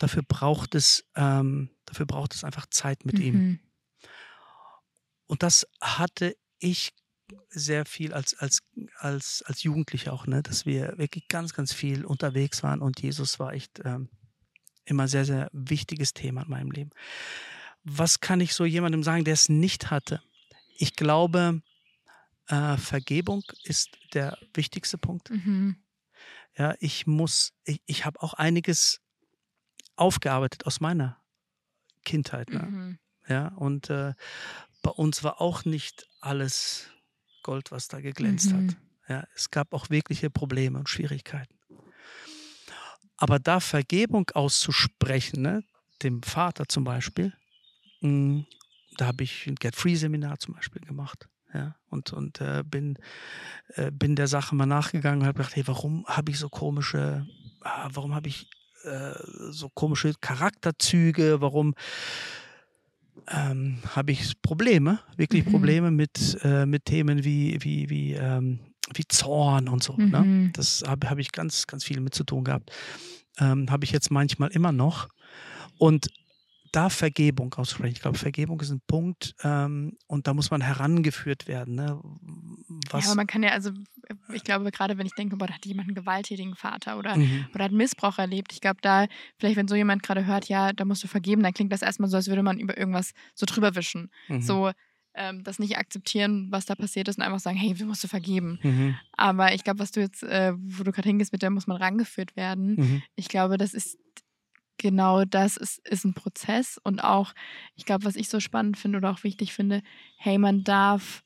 dafür 0.00 0.22
braucht 0.22 0.74
es, 0.74 1.04
ähm, 1.14 1.70
dafür 1.84 2.06
braucht 2.06 2.34
es 2.34 2.42
einfach 2.42 2.66
Zeit 2.66 3.04
mit 3.04 3.18
mhm. 3.18 3.22
ihm. 3.22 3.60
Und 5.26 5.42
das 5.44 5.66
hatte 5.80 6.36
ich 6.58 6.92
sehr 7.50 7.84
viel 7.84 8.12
als, 8.12 8.34
als, 8.34 8.62
als, 8.98 9.42
als 9.46 9.62
Jugendlicher 9.62 10.12
auch, 10.12 10.26
ne? 10.26 10.42
dass 10.42 10.66
wir 10.66 10.98
wirklich 10.98 11.28
ganz, 11.28 11.54
ganz 11.54 11.72
viel 11.72 12.04
unterwegs 12.04 12.64
waren 12.64 12.80
und 12.80 13.00
Jesus 13.00 13.38
war 13.38 13.52
echt 13.52 13.80
ähm, 13.84 14.08
immer 14.84 15.06
sehr, 15.06 15.24
sehr 15.24 15.48
wichtiges 15.52 16.12
Thema 16.14 16.42
in 16.42 16.50
meinem 16.50 16.70
Leben. 16.72 16.90
Was 17.84 18.20
kann 18.20 18.40
ich 18.40 18.54
so 18.54 18.64
jemandem 18.64 19.04
sagen, 19.04 19.24
der 19.24 19.34
es 19.34 19.48
nicht 19.48 19.90
hatte? 19.90 20.20
Ich 20.76 20.96
glaube, 20.96 21.62
äh, 22.48 22.76
Vergebung 22.76 23.44
ist 23.62 23.90
der 24.12 24.36
wichtigste 24.54 24.98
Punkt. 24.98 25.30
Mhm. 25.30 25.76
Ja, 26.56 26.74
ich 26.80 27.06
muss, 27.06 27.52
ich, 27.64 27.80
ich 27.86 28.04
habe 28.04 28.20
auch 28.22 28.34
einiges 28.34 29.00
aufgearbeitet 30.00 30.66
aus 30.66 30.80
meiner 30.80 31.18
Kindheit. 32.04 32.50
Ne? 32.50 32.60
Mhm. 32.60 32.98
Ja, 33.28 33.48
und 33.48 33.90
äh, 33.90 34.14
bei 34.82 34.90
uns 34.90 35.22
war 35.22 35.40
auch 35.40 35.64
nicht 35.64 36.08
alles 36.20 36.90
Gold, 37.42 37.70
was 37.70 37.88
da 37.88 38.00
geglänzt 38.00 38.52
mhm. 38.52 38.68
hat. 38.68 38.76
Ja, 39.08 39.24
es 39.34 39.50
gab 39.50 39.72
auch 39.72 39.90
wirkliche 39.90 40.30
Probleme 40.30 40.78
und 40.78 40.88
Schwierigkeiten. 40.88 41.54
Aber 43.16 43.38
da 43.38 43.60
Vergebung 43.60 44.30
auszusprechen, 44.34 45.42
ne, 45.42 45.62
dem 46.02 46.22
Vater 46.22 46.66
zum 46.68 46.84
Beispiel, 46.84 47.34
mh, 48.00 48.08
hm, 48.08 48.46
da 48.96 49.06
habe 49.06 49.24
ich 49.24 49.46
ein 49.46 49.56
Get-Free-Seminar 49.56 50.38
zum 50.38 50.54
Beispiel 50.54 50.82
gemacht. 50.82 51.28
Ja, 51.52 51.74
und 51.88 52.12
und 52.12 52.40
äh, 52.40 52.62
bin, 52.64 52.96
äh, 53.74 53.90
bin 53.90 54.14
der 54.14 54.28
Sache 54.28 54.54
mal 54.54 54.66
nachgegangen 54.66 55.20
und 55.22 55.26
habe 55.26 55.38
gedacht, 55.38 55.56
hey, 55.56 55.66
warum 55.66 56.06
habe 56.06 56.30
ich 56.30 56.38
so 56.38 56.48
komische, 56.48 57.26
ah, 57.62 57.88
warum 57.92 58.14
habe 58.14 58.28
ich 58.28 58.48
äh, 58.84 59.14
so 59.50 59.68
komische 59.68 60.12
Charakterzüge, 60.20 61.40
warum 61.40 61.74
ähm, 63.28 63.78
habe 63.94 64.12
ich 64.12 64.40
Probleme, 64.42 65.00
wirklich 65.16 65.44
mhm. 65.46 65.50
Probleme 65.50 65.90
mit, 65.90 66.38
äh, 66.42 66.66
mit 66.66 66.84
Themen 66.84 67.24
wie, 67.24 67.58
wie, 67.60 67.90
wie, 67.90 68.12
ähm, 68.12 68.60
wie 68.94 69.04
Zorn 69.08 69.68
und 69.68 69.82
so. 69.82 69.94
Ne? 69.96 70.06
Mhm. 70.06 70.10
Ne? 70.44 70.50
Das 70.54 70.82
habe 70.86 71.10
hab 71.10 71.18
ich 71.18 71.32
ganz, 71.32 71.66
ganz 71.66 71.84
viel 71.84 72.00
mit 72.00 72.14
zu 72.14 72.24
tun 72.24 72.44
gehabt. 72.44 72.70
Ähm, 73.38 73.70
habe 73.70 73.84
ich 73.84 73.92
jetzt 73.92 74.10
manchmal 74.10 74.50
immer 74.50 74.72
noch. 74.72 75.08
Und 75.78 76.08
da 76.72 76.88
Vergebung 76.88 77.52
aussprechen. 77.54 77.94
Ich 77.94 78.02
glaube, 78.02 78.18
Vergebung 78.18 78.60
ist 78.60 78.70
ein 78.70 78.80
Punkt 78.86 79.34
ähm, 79.42 79.96
und 80.06 80.26
da 80.26 80.34
muss 80.34 80.50
man 80.50 80.60
herangeführt 80.60 81.48
werden. 81.48 81.74
Ne? 81.74 82.00
Was 82.90 83.04
ja, 83.04 83.10
aber 83.10 83.16
man 83.16 83.26
kann 83.26 83.42
ja, 83.42 83.50
also 83.50 83.70
ich 84.32 84.44
glaube, 84.44 84.70
gerade 84.70 84.98
wenn 84.98 85.06
ich 85.06 85.14
denke, 85.14 85.36
boah, 85.36 85.46
da 85.46 85.54
hat 85.54 85.66
jemand 85.66 85.88
einen 85.88 85.94
gewalttätigen 85.94 86.54
Vater 86.54 86.98
oder, 86.98 87.16
mhm. 87.16 87.46
oder 87.54 87.64
hat 87.64 87.72
Missbrauch 87.72 88.18
erlebt, 88.18 88.52
ich 88.52 88.60
glaube, 88.60 88.78
da, 88.82 89.06
vielleicht, 89.38 89.56
wenn 89.56 89.68
so 89.68 89.74
jemand 89.74 90.02
gerade 90.02 90.26
hört, 90.26 90.48
ja, 90.48 90.72
da 90.72 90.84
musst 90.84 91.02
du 91.02 91.08
vergeben, 91.08 91.42
dann 91.42 91.54
klingt 91.54 91.72
das 91.72 91.82
erstmal 91.82 92.08
so, 92.08 92.16
als 92.16 92.28
würde 92.28 92.42
man 92.42 92.60
über 92.60 92.76
irgendwas 92.76 93.12
so 93.34 93.46
drüber 93.46 93.74
wischen. 93.74 94.10
Mhm. 94.28 94.42
So, 94.42 94.70
ähm, 95.14 95.42
das 95.42 95.58
nicht 95.58 95.76
akzeptieren, 95.76 96.48
was 96.50 96.66
da 96.66 96.74
passiert 96.74 97.08
ist 97.08 97.18
und 97.18 97.24
einfach 97.24 97.40
sagen, 97.40 97.56
hey, 97.56 97.74
du 97.74 97.84
musst 97.84 98.04
du 98.04 98.08
vergeben. 98.08 98.58
Mhm. 98.62 98.96
Aber 99.12 99.52
ich 99.54 99.64
glaube, 99.64 99.80
was 99.80 99.90
du 99.90 100.00
jetzt, 100.00 100.22
äh, 100.22 100.52
wo 100.56 100.84
du 100.84 100.92
gerade 100.92 101.08
hingehst, 101.08 101.32
mit 101.32 101.42
der 101.42 101.50
muss 101.50 101.66
man 101.66 101.76
rangeführt 101.76 102.36
werden. 102.36 102.76
Mhm. 102.76 103.02
Ich 103.16 103.28
glaube, 103.28 103.58
das 103.58 103.74
ist 103.74 103.98
genau 104.80 105.24
das 105.24 105.56
ist, 105.56 105.86
ist 105.86 106.04
ein 106.04 106.14
Prozess 106.14 106.78
und 106.82 107.04
auch, 107.04 107.32
ich 107.76 107.84
glaube, 107.84 108.04
was 108.04 108.16
ich 108.16 108.28
so 108.28 108.40
spannend 108.40 108.76
finde 108.76 108.98
oder 108.98 109.10
auch 109.10 109.22
wichtig 109.22 109.52
finde, 109.52 109.82
hey, 110.16 110.38
man 110.38 110.64
darf 110.64 111.22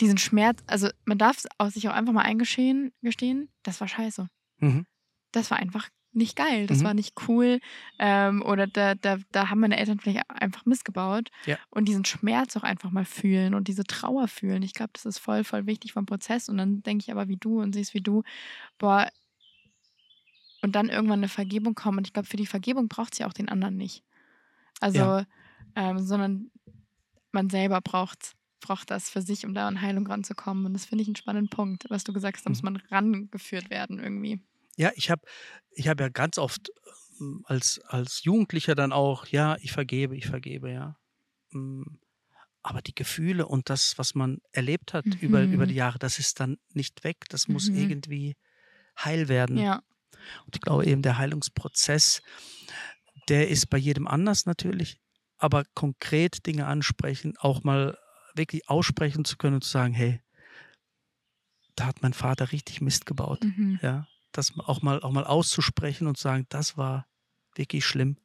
diesen 0.00 0.18
Schmerz, 0.18 0.62
also 0.66 0.88
man 1.04 1.18
darf 1.18 1.42
sich 1.68 1.88
auch 1.88 1.94
einfach 1.94 2.12
mal 2.12 2.22
eingestehen, 2.22 2.92
gestehen, 3.02 3.48
das 3.62 3.80
war 3.80 3.88
scheiße. 3.88 4.28
Mhm. 4.58 4.86
Das 5.30 5.50
war 5.50 5.58
einfach 5.58 5.88
nicht 6.14 6.36
geil, 6.36 6.66
das 6.66 6.80
mhm. 6.80 6.84
war 6.84 6.94
nicht 6.94 7.14
cool 7.26 7.58
ähm, 7.98 8.42
oder 8.42 8.66
da, 8.66 8.94
da, 8.94 9.16
da 9.30 9.48
haben 9.48 9.60
meine 9.60 9.78
Eltern 9.78 9.98
vielleicht 9.98 10.28
einfach 10.28 10.66
missgebaut 10.66 11.30
ja. 11.46 11.56
und 11.70 11.86
diesen 11.86 12.04
Schmerz 12.04 12.54
auch 12.56 12.64
einfach 12.64 12.90
mal 12.90 13.06
fühlen 13.06 13.54
und 13.54 13.66
diese 13.68 13.84
Trauer 13.84 14.28
fühlen. 14.28 14.62
Ich 14.62 14.74
glaube, 14.74 14.90
das 14.92 15.06
ist 15.06 15.18
voll, 15.18 15.42
voll 15.42 15.66
wichtig 15.66 15.94
vom 15.94 16.04
Prozess 16.04 16.50
und 16.50 16.58
dann 16.58 16.82
denke 16.82 17.02
ich 17.02 17.12
aber 17.12 17.28
wie 17.28 17.38
du 17.38 17.62
und 17.62 17.74
siehst 17.74 17.94
wie 17.94 18.02
du, 18.02 18.24
boah, 18.78 19.08
und 20.62 20.72
dann 20.72 20.88
irgendwann 20.88 21.18
eine 21.18 21.28
Vergebung 21.28 21.74
kommen. 21.74 21.98
Und 21.98 22.06
ich 22.06 22.12
glaube, 22.12 22.28
für 22.28 22.36
die 22.36 22.46
Vergebung 22.46 22.88
braucht 22.88 23.14
es 23.14 23.18
ja 23.18 23.26
auch 23.26 23.32
den 23.32 23.48
anderen 23.48 23.76
nicht. 23.76 24.04
Also, 24.80 24.98
ja. 24.98 25.26
ähm, 25.74 25.98
sondern 25.98 26.50
man 27.32 27.50
selber 27.50 27.80
braucht, 27.80 28.32
braucht 28.60 28.90
das 28.90 29.10
für 29.10 29.22
sich, 29.22 29.44
um 29.44 29.54
da 29.54 29.66
an 29.66 29.82
Heilung 29.82 30.06
ranzukommen. 30.06 30.66
Und 30.66 30.72
das 30.72 30.86
finde 30.86 31.02
ich 31.02 31.08
einen 31.08 31.16
spannenden 31.16 31.50
Punkt, 31.50 31.86
was 31.88 32.04
du 32.04 32.12
gesagt 32.12 32.36
hast, 32.36 32.46
da 32.46 32.50
muss 32.50 32.62
mhm. 32.62 32.72
man 32.72 32.82
rangeführt 32.90 33.70
werden 33.70 33.98
irgendwie. 33.98 34.40
Ja, 34.76 34.90
ich 34.94 35.10
habe 35.10 35.22
ich 35.72 35.88
hab 35.88 36.00
ja 36.00 36.08
ganz 36.08 36.38
oft 36.38 36.70
ähm, 37.20 37.44
als, 37.46 37.80
als 37.86 38.24
Jugendlicher 38.24 38.74
dann 38.74 38.92
auch, 38.92 39.26
ja, 39.26 39.56
ich 39.60 39.72
vergebe, 39.72 40.16
ich 40.16 40.26
vergebe, 40.26 40.70
ja. 40.70 40.96
Mm, 41.50 41.82
aber 42.62 42.80
die 42.80 42.94
Gefühle 42.94 43.46
und 43.46 43.68
das, 43.68 43.98
was 43.98 44.14
man 44.14 44.38
erlebt 44.52 44.94
hat 44.94 45.04
mhm. 45.04 45.18
über, 45.20 45.42
über 45.42 45.66
die 45.66 45.74
Jahre, 45.74 45.98
das 45.98 46.20
ist 46.20 46.38
dann 46.38 46.58
nicht 46.72 47.02
weg. 47.02 47.24
Das 47.28 47.48
muss 47.48 47.68
mhm. 47.68 47.76
irgendwie 47.76 48.36
heil 48.96 49.28
werden. 49.28 49.58
Ja. 49.58 49.82
Und 50.46 50.56
ich 50.56 50.60
glaube 50.60 50.86
eben, 50.86 51.02
der 51.02 51.18
Heilungsprozess, 51.18 52.22
der 53.28 53.48
ist 53.48 53.70
bei 53.70 53.78
jedem 53.78 54.06
anders 54.06 54.46
natürlich, 54.46 55.00
aber 55.38 55.64
konkret 55.74 56.46
Dinge 56.46 56.66
ansprechen, 56.66 57.34
auch 57.38 57.64
mal 57.64 57.98
wirklich 58.34 58.68
aussprechen 58.68 59.24
zu 59.24 59.36
können 59.36 59.56
und 59.56 59.64
zu 59.64 59.70
sagen, 59.70 59.92
hey, 59.92 60.20
da 61.74 61.86
hat 61.86 62.02
mein 62.02 62.12
Vater 62.12 62.52
richtig 62.52 62.80
Mist 62.80 63.06
gebaut. 63.06 63.42
Mhm. 63.42 63.78
Ja, 63.82 64.06
das 64.32 64.52
auch 64.58 64.82
mal, 64.82 65.02
auch 65.02 65.12
mal 65.12 65.24
auszusprechen 65.24 66.06
und 66.06 66.16
zu 66.16 66.22
sagen, 66.22 66.46
das 66.48 66.76
war 66.76 67.06
wirklich 67.54 67.84
schlimm. 67.84 68.16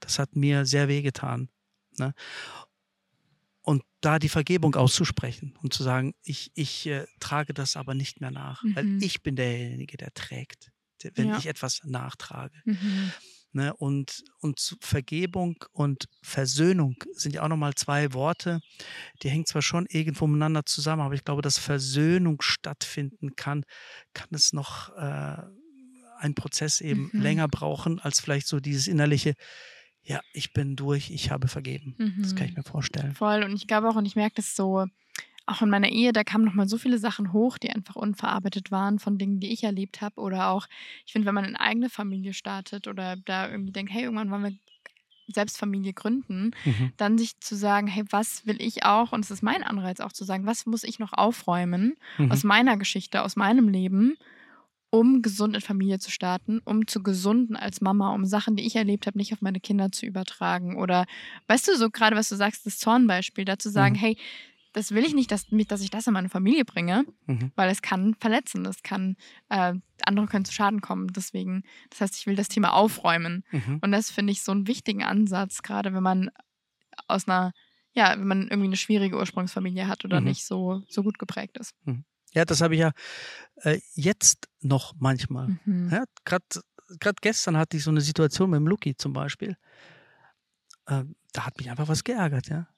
Das 0.00 0.18
hat 0.18 0.34
mir 0.34 0.66
sehr 0.66 0.88
wehgetan. 0.88 1.48
Ne? 1.98 2.14
Und 3.62 3.84
da 4.00 4.18
die 4.18 4.28
Vergebung 4.28 4.74
auszusprechen 4.74 5.56
und 5.62 5.72
zu 5.72 5.84
sagen, 5.84 6.14
ich, 6.24 6.50
ich 6.54 6.86
äh, 6.86 7.06
trage 7.20 7.54
das 7.54 7.76
aber 7.76 7.94
nicht 7.94 8.20
mehr 8.20 8.32
nach, 8.32 8.62
mhm. 8.64 8.76
weil 8.76 9.02
ich 9.02 9.22
bin 9.22 9.36
derjenige, 9.36 9.96
der 9.96 10.12
trägt 10.14 10.72
wenn 11.14 11.28
ja. 11.28 11.38
ich 11.38 11.46
etwas 11.46 11.80
nachtrage. 11.84 12.54
Mhm. 12.64 13.12
Ne, 13.54 13.74
und, 13.74 14.24
und 14.40 14.78
Vergebung 14.80 15.62
und 15.72 16.08
Versöhnung 16.22 16.96
sind 17.12 17.34
ja 17.34 17.42
auch 17.42 17.48
nochmal 17.48 17.74
zwei 17.74 18.14
Worte, 18.14 18.60
die 19.22 19.28
hängen 19.28 19.44
zwar 19.44 19.60
schon 19.60 19.84
irgendwo 19.90 20.26
miteinander 20.26 20.64
zusammen, 20.64 21.02
aber 21.02 21.14
ich 21.14 21.24
glaube, 21.24 21.42
dass 21.42 21.58
Versöhnung 21.58 22.40
stattfinden 22.40 23.36
kann, 23.36 23.64
kann 24.14 24.28
es 24.30 24.54
noch 24.54 24.96
äh, 24.96 25.36
ein 26.18 26.34
Prozess 26.34 26.80
eben 26.80 27.10
mhm. 27.12 27.20
länger 27.20 27.46
brauchen, 27.46 27.98
als 27.98 28.20
vielleicht 28.20 28.46
so 28.46 28.58
dieses 28.58 28.86
innerliche, 28.86 29.34
ja, 30.02 30.20
ich 30.32 30.54
bin 30.54 30.74
durch, 30.74 31.10
ich 31.10 31.30
habe 31.30 31.46
vergeben. 31.46 31.94
Mhm. 31.98 32.22
Das 32.22 32.34
kann 32.34 32.46
ich 32.46 32.52
mhm. 32.52 32.60
mir 32.60 32.70
vorstellen. 32.70 33.14
Voll. 33.14 33.42
Und 33.42 33.54
ich 33.54 33.66
glaube 33.66 33.88
auch, 33.90 33.96
und 33.96 34.06
ich 34.06 34.16
merke 34.16 34.36
das 34.36 34.56
so, 34.56 34.86
auch 35.46 35.62
in 35.62 35.70
meiner 35.70 35.88
Ehe, 35.88 36.12
da 36.12 36.24
kamen 36.24 36.44
nochmal 36.44 36.68
so 36.68 36.78
viele 36.78 36.98
Sachen 36.98 37.32
hoch, 37.32 37.58
die 37.58 37.70
einfach 37.70 37.96
unverarbeitet 37.96 38.70
waren 38.70 38.98
von 38.98 39.18
Dingen, 39.18 39.40
die 39.40 39.52
ich 39.52 39.64
erlebt 39.64 40.00
habe. 40.00 40.20
Oder 40.20 40.48
auch, 40.50 40.66
ich 41.04 41.12
finde, 41.12 41.26
wenn 41.26 41.34
man 41.34 41.44
eine 41.44 41.60
eigene 41.60 41.90
Familie 41.90 42.32
startet 42.32 42.86
oder 42.86 43.16
da 43.16 43.50
irgendwie 43.50 43.72
denkt, 43.72 43.92
hey, 43.92 44.04
irgendwann 44.04 44.30
wollen 44.30 44.44
wir 44.44 44.52
selbst 45.32 45.58
Familie 45.58 45.92
gründen, 45.92 46.50
mhm. 46.64 46.92
dann 46.96 47.18
sich 47.18 47.38
zu 47.40 47.56
sagen, 47.56 47.86
hey, 47.86 48.04
was 48.10 48.46
will 48.46 48.60
ich 48.60 48.84
auch, 48.84 49.12
und 49.12 49.24
es 49.24 49.30
ist 49.30 49.42
mein 49.42 49.62
Anreiz 49.62 50.00
auch 50.00 50.12
zu 50.12 50.24
sagen, 50.24 50.46
was 50.46 50.66
muss 50.66 50.84
ich 50.84 50.98
noch 50.98 51.12
aufräumen 51.12 51.94
mhm. 52.18 52.30
aus 52.30 52.44
meiner 52.44 52.76
Geschichte, 52.76 53.22
aus 53.22 53.36
meinem 53.36 53.68
Leben, 53.68 54.16
um 54.90 55.22
gesund 55.22 55.54
in 55.54 55.62
Familie 55.62 55.98
zu 55.98 56.10
starten, 56.10 56.60
um 56.64 56.86
zu 56.86 57.02
gesunden 57.02 57.56
als 57.56 57.80
Mama, 57.80 58.12
um 58.12 58.26
Sachen, 58.26 58.56
die 58.56 58.66
ich 58.66 58.76
erlebt 58.76 59.06
habe, 59.06 59.16
nicht 59.16 59.32
auf 59.32 59.40
meine 59.40 59.58
Kinder 59.58 59.90
zu 59.90 60.04
übertragen. 60.04 60.76
Oder 60.76 61.06
weißt 61.46 61.68
du, 61.68 61.76
so 61.76 61.88
gerade 61.88 62.14
was 62.14 62.28
du 62.28 62.36
sagst, 62.36 62.66
das 62.66 62.78
Zornbeispiel, 62.78 63.46
dazu 63.46 63.70
sagen, 63.70 63.94
mhm. 63.94 64.00
hey, 64.00 64.16
das 64.72 64.92
will 64.92 65.04
ich 65.04 65.14
nicht, 65.14 65.30
dass, 65.30 65.46
dass 65.68 65.82
ich 65.82 65.90
das 65.90 66.06
in 66.06 66.12
meine 66.12 66.28
Familie 66.28 66.64
bringe, 66.64 67.04
mhm. 67.26 67.52
weil 67.56 67.70
es 67.70 67.82
kann 67.82 68.14
verletzen, 68.18 68.64
es 68.66 68.82
kann, 68.82 69.16
äh, 69.48 69.74
andere 70.04 70.26
können 70.26 70.44
zu 70.44 70.52
Schaden 70.52 70.80
kommen. 70.80 71.08
Deswegen, 71.08 71.62
das 71.90 72.00
heißt, 72.00 72.16
ich 72.16 72.26
will 72.26 72.36
das 72.36 72.48
Thema 72.48 72.72
aufräumen. 72.72 73.44
Mhm. 73.50 73.78
Und 73.82 73.92
das 73.92 74.10
finde 74.10 74.32
ich 74.32 74.42
so 74.42 74.52
einen 74.52 74.66
wichtigen 74.66 75.04
Ansatz, 75.04 75.62
gerade 75.62 75.92
wenn 75.92 76.02
man 76.02 76.30
aus 77.06 77.28
einer, 77.28 77.52
ja, 77.92 78.12
wenn 78.12 78.26
man 78.26 78.42
irgendwie 78.42 78.68
eine 78.68 78.76
schwierige 78.76 79.16
Ursprungsfamilie 79.16 79.86
hat 79.86 80.04
oder 80.04 80.20
mhm. 80.20 80.28
nicht 80.28 80.46
so, 80.46 80.82
so 80.88 81.02
gut 81.02 81.18
geprägt 81.18 81.58
ist. 81.58 81.74
Mhm. 81.84 82.04
Ja, 82.32 82.46
das 82.46 82.62
habe 82.62 82.74
ich 82.74 82.80
ja 82.80 82.92
äh, 83.56 83.78
jetzt 83.94 84.48
noch 84.60 84.94
manchmal. 84.98 85.58
Mhm. 85.66 85.90
Ja, 85.92 86.04
Gerade 86.24 87.16
gestern 87.20 87.56
hatte 87.56 87.76
ich 87.76 87.84
so 87.84 87.90
eine 87.90 88.00
Situation 88.00 88.50
mit 88.50 88.58
dem 88.58 88.66
Luki 88.66 88.96
zum 88.96 89.12
Beispiel. 89.12 89.56
Äh, 90.86 91.04
da 91.32 91.46
hat 91.46 91.58
mich 91.58 91.70
einfach 91.70 91.88
was 91.88 92.04
geärgert, 92.04 92.48
ja. 92.48 92.68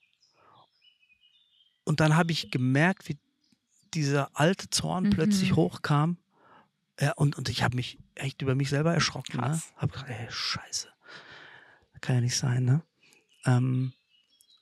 Und 1.85 1.99
dann 2.01 2.17
habe 2.17 2.31
ich 2.31 2.51
gemerkt, 2.51 3.07
wie 3.07 3.17
dieser 3.93 4.29
alte 4.33 4.69
Zorn 4.69 5.05
mhm. 5.05 5.09
plötzlich 5.11 5.55
hochkam. 5.55 6.17
Ja, 6.99 7.13
und, 7.13 7.37
und 7.37 7.49
ich 7.49 7.63
habe 7.63 7.75
mich 7.75 7.97
echt 8.15 8.41
über 8.41 8.55
mich 8.55 8.69
selber 8.69 8.93
erschrocken. 8.93 9.39
Ne? 9.39 9.61
Habe 9.77 9.91
gedacht, 9.93 10.09
ey, 10.09 10.27
scheiße. 10.29 10.89
Kann 12.01 12.15
ja 12.15 12.21
nicht 12.21 12.37
sein, 12.37 12.65
ne? 12.65 12.83
Ähm, 13.45 13.93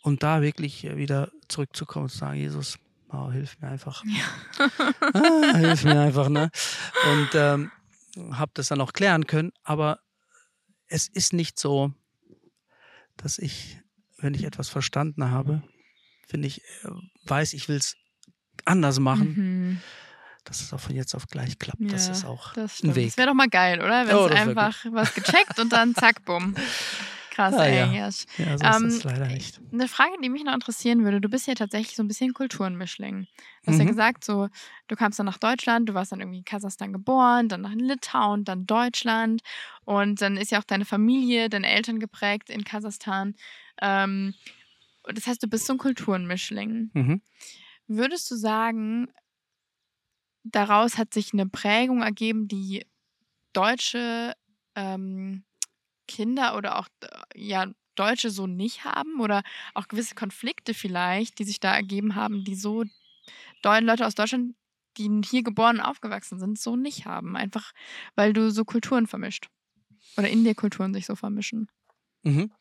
und 0.02 0.24
da 0.24 0.42
wirklich 0.42 0.84
wieder 0.96 1.30
zurückzukommen 1.50 2.06
und 2.06 2.10
zu 2.10 2.18
sagen, 2.18 2.38
Jesus, 2.38 2.78
oh, 3.10 3.32
hilf 3.32 3.60
mir 3.60 3.70
einfach. 3.70 4.04
Ja. 4.06 4.70
ah, 5.14 5.58
hilf 5.58 5.84
mir 5.84 6.00
einfach, 6.00 6.30
ne? 6.30 6.50
Und 7.12 7.30
ähm, 7.34 7.72
habe 8.32 8.52
das 8.54 8.68
dann 8.68 8.80
auch 8.80 8.94
klären 8.94 9.28
können, 9.28 9.52
aber 9.64 10.00
es 10.88 11.08
ist 11.08 11.34
nicht 11.34 11.60
so, 11.60 11.92
dass 13.18 13.40
ich, 13.40 13.82
wenn 14.18 14.34
ich 14.34 14.44
etwas 14.44 14.70
verstanden 14.70 15.30
habe, 15.30 15.64
wenn 16.30 16.44
ich 16.44 16.62
äh, 16.84 16.90
weiß, 17.26 17.54
ich 17.54 17.68
will 17.70 17.78
es 17.78 17.96
anders 18.66 19.00
machen, 19.00 19.34
mhm. 19.36 19.82
dass 20.44 20.62
es 20.62 20.74
auch 20.74 20.80
von 20.80 20.96
jetzt 20.96 21.16
auf 21.16 21.28
gleich 21.28 21.60
klappt. 21.60 21.82
Ja, 21.82 21.90
das 21.90 22.10
ist 22.10 22.26
auch 22.26 22.54
das 22.54 22.84
ein 22.84 22.96
Weg. 22.96 23.08
Das 23.08 23.18
wäre 23.18 23.28
doch 23.28 23.36
mal 23.36 23.50
geil, 23.50 23.80
oder? 23.80 24.08
Wenn 24.08 24.16
oh, 24.16 24.28
es 24.28 24.36
einfach 24.36 24.86
was 24.92 25.14
gecheckt 25.14 25.60
und 25.60 25.74
dann 25.74 25.96
zack, 25.96 26.26
bumm. 26.26 26.56
Krass, 27.34 27.56
ah, 27.56 27.66
ey. 27.66 27.98
Ja. 27.98 28.06
Ja, 28.06 28.12
so 28.12 28.64
ähm, 28.64 28.88
ist 28.90 28.98
es 28.98 29.04
leider 29.06 29.26
nicht. 29.26 29.60
Eine 29.72 29.88
Frage, 29.88 30.12
die 30.24 30.30
mich 30.30 30.44
noch 30.44 30.54
interessieren 30.54 31.04
würde, 31.04 31.20
du 31.20 31.30
bist 31.30 31.48
ja 31.48 31.56
tatsächlich 31.56 31.96
so 31.96 32.04
ein 32.04 32.08
bisschen 32.08 32.32
Kulturenmischling. 32.32 33.26
Du 33.64 33.72
hast 33.72 33.76
mhm. 33.76 33.82
ja 33.82 33.88
gesagt, 33.88 34.24
so, 34.24 34.50
du 34.88 34.96
kamst 34.96 35.18
dann 35.18 35.26
nach 35.26 35.40
Deutschland, 35.40 35.90
du 35.90 35.96
warst 35.96 36.12
dann 36.12 36.20
irgendwie 36.20 36.40
in 36.40 36.46
Kasachstan 36.46 36.94
geboren, 36.94 37.50
dann 37.50 37.62
nach 37.62 37.74
Litauen, 37.74 38.44
dann 38.44 38.68
Deutschland 38.68 39.42
und 39.84 40.22
dann 40.22 40.38
ist 40.38 40.52
ja 40.52 40.60
auch 40.60 40.64
deine 40.64 40.86
Familie, 40.86 41.50
deine 41.50 41.68
Eltern 41.68 42.00
geprägt 42.00 42.52
in 42.52 42.64
Kasachstan. 42.64 43.34
Ähm, 43.82 44.36
das 45.04 45.28
heißt, 45.28 45.44
du 45.44 45.48
bist 45.48 45.66
so 45.66 45.74
ein 45.74 45.80
Kulturenmischling. 45.80 46.92
Mhm. 46.94 47.22
Würdest 47.88 48.30
du 48.32 48.36
sagen, 48.36 49.12
daraus 50.44 50.98
hat 50.98 51.14
sich 51.14 51.34
eine 51.34 51.48
Prägung 51.48 52.02
ergeben, 52.02 52.48
die 52.48 52.86
deutsche 53.54 54.34
ähm, 54.76 55.44
Kinder 56.08 56.58
oder 56.58 56.80
auch 56.80 56.88
äh, 57.02 57.08
ja, 57.36 57.68
Deutsche 57.96 58.30
so 58.30 58.48
nicht 58.48 58.86
haben 58.86 59.20
oder 59.20 59.44
auch 59.74 59.88
gewisse 59.88 60.16
Konflikte 60.16 60.74
vielleicht, 60.74 61.40
die 61.40 61.44
sich 61.44 61.60
da 61.60 61.74
ergeben 61.74 62.16
haben, 62.16 62.44
die 62.44 62.56
so 62.56 62.86
Leute 63.64 64.06
aus 64.06 64.16
Deutschland, 64.16 64.56
die 64.98 65.22
hier 65.26 65.44
geboren 65.44 65.78
und 65.78 65.84
aufgewachsen 65.84 66.40
sind, 66.40 66.60
so 66.60 66.76
nicht 66.76 67.06
haben. 67.06 67.36
Einfach 67.36 67.72
weil 68.16 68.34
du 68.34 68.52
so 68.52 68.66
Kulturen 68.66 69.08
vermischt. 69.08 69.50
Oder 70.18 70.30
in 70.30 70.44
dir 70.44 70.56
Kulturen 70.56 70.94
sich 70.94 71.06
so 71.06 71.16
vermischen. 71.16 71.70
Mhm. 72.24 72.52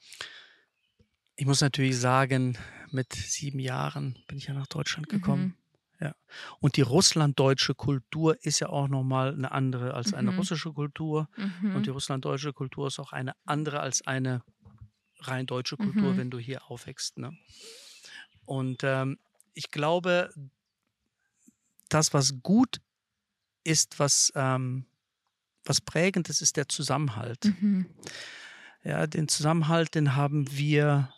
Ich 1.42 1.46
muss 1.46 1.60
natürlich 1.60 1.98
sagen, 1.98 2.56
mit 2.92 3.14
sieben 3.14 3.58
Jahren 3.58 4.16
bin 4.28 4.38
ich 4.38 4.46
ja 4.46 4.54
nach 4.54 4.68
Deutschland 4.68 5.08
gekommen. 5.08 5.56
Mhm. 5.98 6.06
Ja. 6.06 6.14
Und 6.60 6.76
die 6.76 6.82
russlanddeutsche 6.82 7.74
Kultur 7.74 8.38
ist 8.44 8.60
ja 8.60 8.68
auch 8.68 8.86
nochmal 8.86 9.34
eine 9.34 9.50
andere 9.50 9.94
als 9.94 10.14
eine 10.14 10.30
mhm. 10.30 10.38
russische 10.38 10.72
Kultur. 10.72 11.28
Mhm. 11.36 11.74
Und 11.74 11.86
die 11.86 11.90
russlanddeutsche 11.90 12.52
Kultur 12.52 12.86
ist 12.86 13.00
auch 13.00 13.10
eine 13.10 13.34
andere 13.44 13.80
als 13.80 14.06
eine 14.06 14.44
rein 15.18 15.46
deutsche 15.46 15.76
Kultur, 15.76 16.12
mhm. 16.12 16.16
wenn 16.16 16.30
du 16.30 16.38
hier 16.38 16.70
aufwächst. 16.70 17.18
Ne? 17.18 17.36
Und 18.44 18.84
ähm, 18.84 19.18
ich 19.52 19.72
glaube, 19.72 20.32
das, 21.88 22.14
was 22.14 22.40
gut 22.40 22.80
ist, 23.64 23.98
was, 23.98 24.32
ähm, 24.36 24.86
was 25.64 25.80
prägend 25.80 26.28
ist, 26.28 26.40
ist 26.40 26.56
der 26.56 26.68
Zusammenhalt. 26.68 27.46
Mhm. 27.60 27.86
Ja, 28.84 29.08
den 29.08 29.26
Zusammenhalt, 29.26 29.96
den 29.96 30.14
haben 30.14 30.48
wir, 30.52 31.12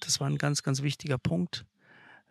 das 0.00 0.20
war 0.20 0.28
ein 0.28 0.38
ganz, 0.38 0.62
ganz 0.62 0.82
wichtiger 0.82 1.18
Punkt 1.18 1.64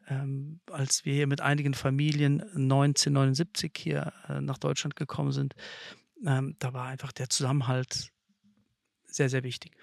ähm, 0.07 0.59
als 0.69 1.05
wir 1.05 1.13
hier 1.13 1.27
mit 1.27 1.41
einigen 1.41 1.73
Familien 1.73 2.41
1979 2.41 3.71
hier 3.77 4.13
äh, 4.27 4.41
nach 4.41 4.57
Deutschland 4.57 4.95
gekommen 4.95 5.31
sind, 5.31 5.53
ähm, 6.25 6.55
da 6.59 6.73
war 6.73 6.87
einfach 6.87 7.11
der 7.11 7.29
Zusammenhalt 7.29 8.11
sehr, 9.05 9.29
sehr 9.29 9.43
wichtig. 9.43 9.73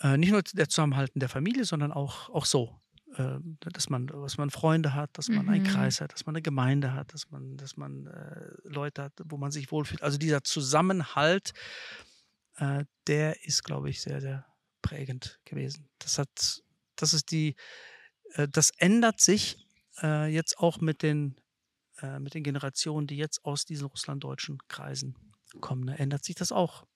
Äh, 0.00 0.16
nicht 0.16 0.30
nur 0.30 0.42
der 0.42 0.68
Zusammenhalt 0.68 1.10
in 1.14 1.20
der 1.20 1.28
Familie, 1.28 1.64
sondern 1.64 1.92
auch, 1.92 2.30
auch 2.30 2.44
so. 2.44 2.80
Äh, 3.16 3.38
dass 3.60 3.88
man, 3.90 4.06
dass 4.06 4.38
man 4.38 4.50
Freunde 4.50 4.94
hat, 4.94 5.16
dass 5.16 5.28
man 5.28 5.46
mhm. 5.46 5.52
einen 5.52 5.64
Kreis 5.64 6.00
hat, 6.00 6.12
dass 6.12 6.26
man 6.26 6.34
eine 6.34 6.42
Gemeinde 6.42 6.92
hat, 6.92 7.12
dass 7.12 7.30
man, 7.30 7.56
dass 7.56 7.76
man 7.76 8.06
äh, 8.06 8.50
Leute 8.64 9.04
hat, 9.04 9.12
wo 9.24 9.36
man 9.36 9.52
sich 9.52 9.70
wohlfühlt. 9.70 10.02
Also 10.02 10.18
dieser 10.18 10.42
Zusammenhalt, 10.42 11.52
äh, 12.56 12.84
der 13.06 13.44
ist, 13.44 13.62
glaube 13.62 13.90
ich, 13.90 14.00
sehr, 14.00 14.20
sehr 14.20 14.46
prägend 14.84 15.40
gewesen. 15.46 15.88
Das 15.98 16.18
hat, 16.18 16.62
das 16.94 17.14
ist 17.14 17.30
die, 17.32 17.56
äh, 18.34 18.46
das 18.46 18.70
ändert 18.76 19.20
sich 19.20 19.66
äh, 20.02 20.32
jetzt 20.32 20.58
auch 20.58 20.80
mit 20.80 21.02
den, 21.02 21.40
äh, 22.00 22.20
mit 22.20 22.34
den 22.34 22.44
Generationen, 22.44 23.06
die 23.06 23.16
jetzt 23.16 23.44
aus 23.44 23.64
diesen 23.64 23.86
russlanddeutschen 23.86 24.58
Kreisen 24.68 25.16
kommen. 25.60 25.84
Ne? 25.84 25.98
Ändert 25.98 26.24
sich 26.24 26.36
das 26.36 26.52
auch. 26.52 26.86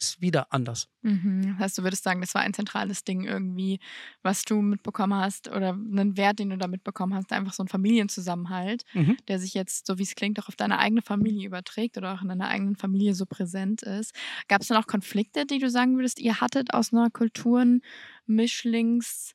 Ist 0.00 0.20
wieder 0.20 0.52
anders. 0.52 0.88
Mhm. 1.02 1.42
Das 1.42 1.58
heißt, 1.58 1.78
du 1.78 1.82
würdest 1.82 2.04
sagen, 2.04 2.20
das 2.20 2.32
war 2.34 2.42
ein 2.42 2.54
zentrales 2.54 3.02
Ding 3.02 3.24
irgendwie, 3.24 3.80
was 4.22 4.44
du 4.44 4.62
mitbekommen 4.62 5.14
hast 5.14 5.48
oder 5.48 5.70
einen 5.70 6.16
Wert, 6.16 6.38
den 6.38 6.50
du 6.50 6.58
da 6.58 6.68
mitbekommen 6.68 7.14
hast, 7.14 7.32
einfach 7.32 7.52
so 7.52 7.64
ein 7.64 7.68
Familienzusammenhalt, 7.68 8.84
mhm. 8.94 9.16
der 9.26 9.40
sich 9.40 9.54
jetzt, 9.54 9.88
so 9.88 9.98
wie 9.98 10.04
es 10.04 10.14
klingt, 10.14 10.38
auch 10.38 10.46
auf 10.46 10.54
deine 10.54 10.78
eigene 10.78 11.02
Familie 11.02 11.48
überträgt 11.48 11.98
oder 11.98 12.14
auch 12.14 12.22
in 12.22 12.28
deiner 12.28 12.46
eigenen 12.46 12.76
Familie 12.76 13.14
so 13.14 13.26
präsent 13.26 13.82
ist. 13.82 14.14
Gab 14.46 14.62
es 14.62 14.68
dann 14.68 14.76
auch 14.76 14.86
Konflikte, 14.86 15.46
die 15.46 15.58
du 15.58 15.68
sagen 15.68 15.96
würdest, 15.96 16.20
ihr 16.20 16.40
hattet 16.40 16.74
aus 16.74 16.92
einer 16.92 17.10
Kulturen-Mischlings- 17.10 19.34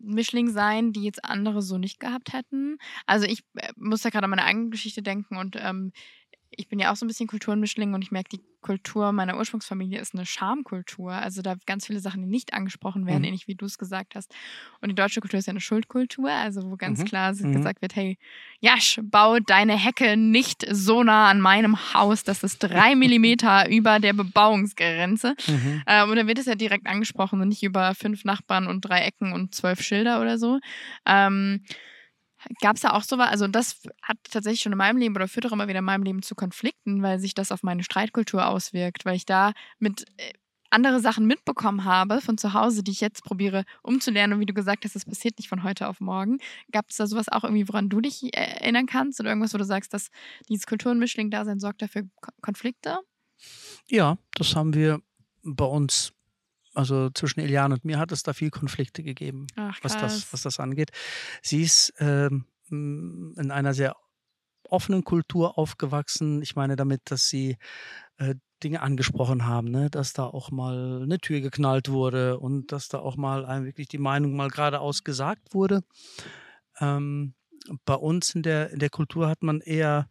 Mischling 0.00 0.50
sein, 0.50 0.92
die 0.92 1.04
jetzt 1.04 1.24
andere 1.24 1.62
so 1.62 1.78
nicht 1.78 2.00
gehabt 2.00 2.32
hätten. 2.32 2.78
Also 3.06 3.26
ich 3.26 3.44
äh, 3.54 3.72
muss 3.76 4.02
da 4.02 4.10
gerade 4.10 4.24
an 4.24 4.30
meine 4.30 4.44
eigene 4.44 4.70
Geschichte 4.70 5.02
denken 5.02 5.36
und 5.36 5.56
ähm, 5.58 5.92
ich 6.56 6.68
bin 6.68 6.78
ja 6.78 6.92
auch 6.92 6.96
so 6.96 7.04
ein 7.04 7.08
bisschen 7.08 7.26
Kulturenmischling 7.26 7.94
und 7.94 8.02
ich 8.02 8.10
merke, 8.10 8.30
die 8.30 8.40
Kultur 8.60 9.12
meiner 9.12 9.36
Ursprungsfamilie 9.36 10.00
ist 10.00 10.14
eine 10.14 10.24
Schamkultur. 10.24 11.12
Also 11.12 11.42
da 11.42 11.56
ganz 11.66 11.86
viele 11.86 12.00
Sachen, 12.00 12.22
die 12.22 12.28
nicht 12.28 12.54
angesprochen 12.54 13.06
werden, 13.06 13.18
mhm. 13.18 13.24
ähnlich 13.26 13.48
wie 13.48 13.56
du 13.56 13.66
es 13.66 13.76
gesagt 13.76 14.14
hast. 14.14 14.32
Und 14.80 14.88
die 14.88 14.94
deutsche 14.94 15.20
Kultur 15.20 15.38
ist 15.38 15.46
ja 15.46 15.50
eine 15.50 15.60
Schuldkultur, 15.60 16.30
also 16.30 16.70
wo 16.70 16.76
ganz 16.76 17.00
mhm. 17.00 17.04
klar 17.04 17.34
mhm. 17.34 17.52
gesagt 17.52 17.82
wird, 17.82 17.96
hey, 17.96 18.18
Jasch, 18.60 19.00
bau 19.02 19.38
deine 19.40 19.76
Hecke 19.76 20.16
nicht 20.16 20.64
so 20.70 21.02
nah 21.02 21.28
an 21.28 21.40
meinem 21.40 21.92
Haus, 21.92 22.22
das 22.22 22.42
ist 22.44 22.58
drei 22.60 22.94
Millimeter 22.96 23.68
über 23.68 23.98
der 23.98 24.12
Bebauungsgrenze. 24.12 25.34
Mhm. 25.46 25.82
Ähm, 25.86 26.10
und 26.10 26.16
dann 26.16 26.28
wird 26.28 26.38
es 26.38 26.46
ja 26.46 26.54
direkt 26.54 26.86
angesprochen 26.86 27.40
und 27.40 27.48
nicht 27.48 27.62
über 27.62 27.94
fünf 27.94 28.24
Nachbarn 28.24 28.68
und 28.68 28.82
drei 28.82 29.00
Ecken 29.00 29.32
und 29.32 29.54
zwölf 29.54 29.82
Schilder 29.82 30.20
oder 30.20 30.38
so. 30.38 30.60
Ähm, 31.04 31.64
Gab 32.60 32.76
es 32.76 32.82
da 32.82 32.92
auch 32.92 33.02
so 33.02 33.18
was? 33.18 33.28
Also, 33.28 33.46
das 33.46 33.82
hat 34.02 34.18
tatsächlich 34.30 34.60
schon 34.60 34.72
in 34.72 34.78
meinem 34.78 34.98
Leben 34.98 35.14
oder 35.14 35.28
führt 35.28 35.46
auch 35.46 35.52
immer 35.52 35.68
wieder 35.68 35.80
in 35.80 35.84
meinem 35.84 36.02
Leben 36.02 36.22
zu 36.22 36.34
Konflikten, 36.34 37.02
weil 37.02 37.18
sich 37.18 37.34
das 37.34 37.52
auf 37.52 37.62
meine 37.62 37.82
Streitkultur 37.84 38.46
auswirkt, 38.46 39.04
weil 39.04 39.16
ich 39.16 39.26
da 39.26 39.52
mit 39.78 40.06
äh, 40.18 40.32
andere 40.72 41.00
Sachen 41.00 41.26
mitbekommen 41.26 41.84
habe 41.84 42.20
von 42.20 42.38
zu 42.38 42.54
Hause, 42.54 42.82
die 42.82 42.92
ich 42.92 43.00
jetzt 43.00 43.22
probiere 43.24 43.64
umzulernen. 43.82 44.34
Und 44.34 44.40
wie 44.40 44.46
du 44.46 44.54
gesagt 44.54 44.84
hast, 44.84 44.94
das 44.94 45.04
passiert 45.04 45.38
nicht 45.38 45.48
von 45.48 45.62
heute 45.62 45.86
auf 45.86 46.00
morgen. 46.00 46.38
Gab 46.72 46.88
es 46.88 46.96
da 46.96 47.06
sowas 47.06 47.28
auch 47.28 47.44
irgendwie, 47.44 47.68
woran 47.68 47.88
du 47.88 48.00
dich 48.00 48.24
äh, 48.24 48.60
erinnern 48.60 48.86
kannst? 48.86 49.20
Oder 49.20 49.30
irgendwas, 49.30 49.54
wo 49.54 49.58
du 49.58 49.64
sagst, 49.64 49.92
dass 49.92 50.10
dieses 50.48 50.66
Kulturenmischling-Dasein 50.66 51.60
sorgt 51.60 51.82
dafür 51.82 52.04
Konflikte? 52.40 52.98
Ja, 53.88 54.18
das 54.34 54.56
haben 54.56 54.74
wir 54.74 55.00
bei 55.42 55.64
uns 55.64 56.12
also 56.74 57.10
zwischen 57.10 57.40
Eliane 57.40 57.74
und 57.74 57.84
mir 57.84 57.98
hat 57.98 58.12
es 58.12 58.22
da 58.22 58.32
viel 58.32 58.50
Konflikte 58.50 59.02
gegeben, 59.02 59.46
Ach, 59.56 59.78
was, 59.82 59.96
das, 59.96 60.32
was 60.32 60.42
das 60.42 60.60
angeht. 60.60 60.90
Sie 61.42 61.62
ist 61.62 61.92
ähm, 61.98 62.46
in 62.70 63.50
einer 63.50 63.74
sehr 63.74 63.96
offenen 64.64 65.04
Kultur 65.04 65.58
aufgewachsen. 65.58 66.40
Ich 66.42 66.56
meine 66.56 66.76
damit, 66.76 67.02
dass 67.04 67.28
sie 67.28 67.58
äh, 68.16 68.34
Dinge 68.62 68.80
angesprochen 68.80 69.46
haben, 69.46 69.70
ne? 69.70 69.90
dass 69.90 70.12
da 70.12 70.24
auch 70.24 70.50
mal 70.50 71.02
eine 71.02 71.18
Tür 71.18 71.40
geknallt 71.40 71.90
wurde 71.90 72.38
und 72.38 72.72
dass 72.72 72.88
da 72.88 72.98
auch 72.98 73.16
mal 73.16 73.44
einem 73.44 73.66
wirklich 73.66 73.88
die 73.88 73.98
Meinung 73.98 74.34
mal 74.34 74.48
geradeaus 74.48 75.04
gesagt 75.04 75.52
wurde. 75.52 75.82
Ähm, 76.80 77.34
bei 77.84 77.94
uns 77.94 78.34
in 78.34 78.42
der, 78.42 78.70
in 78.70 78.78
der 78.78 78.90
Kultur 78.90 79.28
hat 79.28 79.42
man 79.42 79.60
eher, 79.60 80.08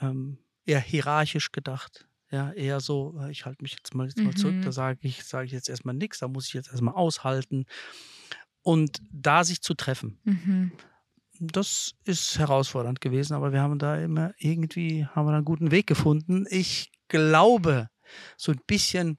ähm, 0.00 0.38
eher 0.64 0.80
hierarchisch 0.80 1.52
gedacht. 1.52 2.06
Ja, 2.30 2.50
eher 2.52 2.80
so, 2.80 3.16
äh, 3.20 3.30
ich 3.30 3.44
halte 3.46 3.62
mich 3.62 3.72
jetzt 3.72 3.94
mal, 3.94 4.06
jetzt 4.08 4.18
mal 4.18 4.34
zurück, 4.34 4.56
da 4.62 4.68
mhm. 4.68 4.72
sage 4.72 4.98
ich, 5.02 5.24
sage 5.24 5.46
ich 5.46 5.52
jetzt 5.52 5.68
erstmal 5.68 5.94
nichts, 5.94 6.18
da 6.18 6.28
muss 6.28 6.48
ich 6.48 6.54
jetzt 6.54 6.70
erstmal 6.70 6.94
aushalten. 6.94 7.66
Und 8.62 9.00
da 9.12 9.44
sich 9.44 9.62
zu 9.62 9.74
treffen, 9.74 10.18
Mhm. 10.24 10.72
das 11.38 11.92
ist 12.04 12.38
herausfordernd 12.38 13.00
gewesen, 13.00 13.34
aber 13.34 13.52
wir 13.52 13.60
haben 13.60 13.78
da 13.78 13.96
immer 14.00 14.32
irgendwie, 14.38 15.06
haben 15.06 15.26
wir 15.28 15.34
einen 15.34 15.44
guten 15.44 15.70
Weg 15.70 15.86
gefunden. 15.86 16.46
Ich 16.50 16.90
glaube, 17.08 17.88
so 18.36 18.50
ein 18.52 18.60
bisschen 18.66 19.18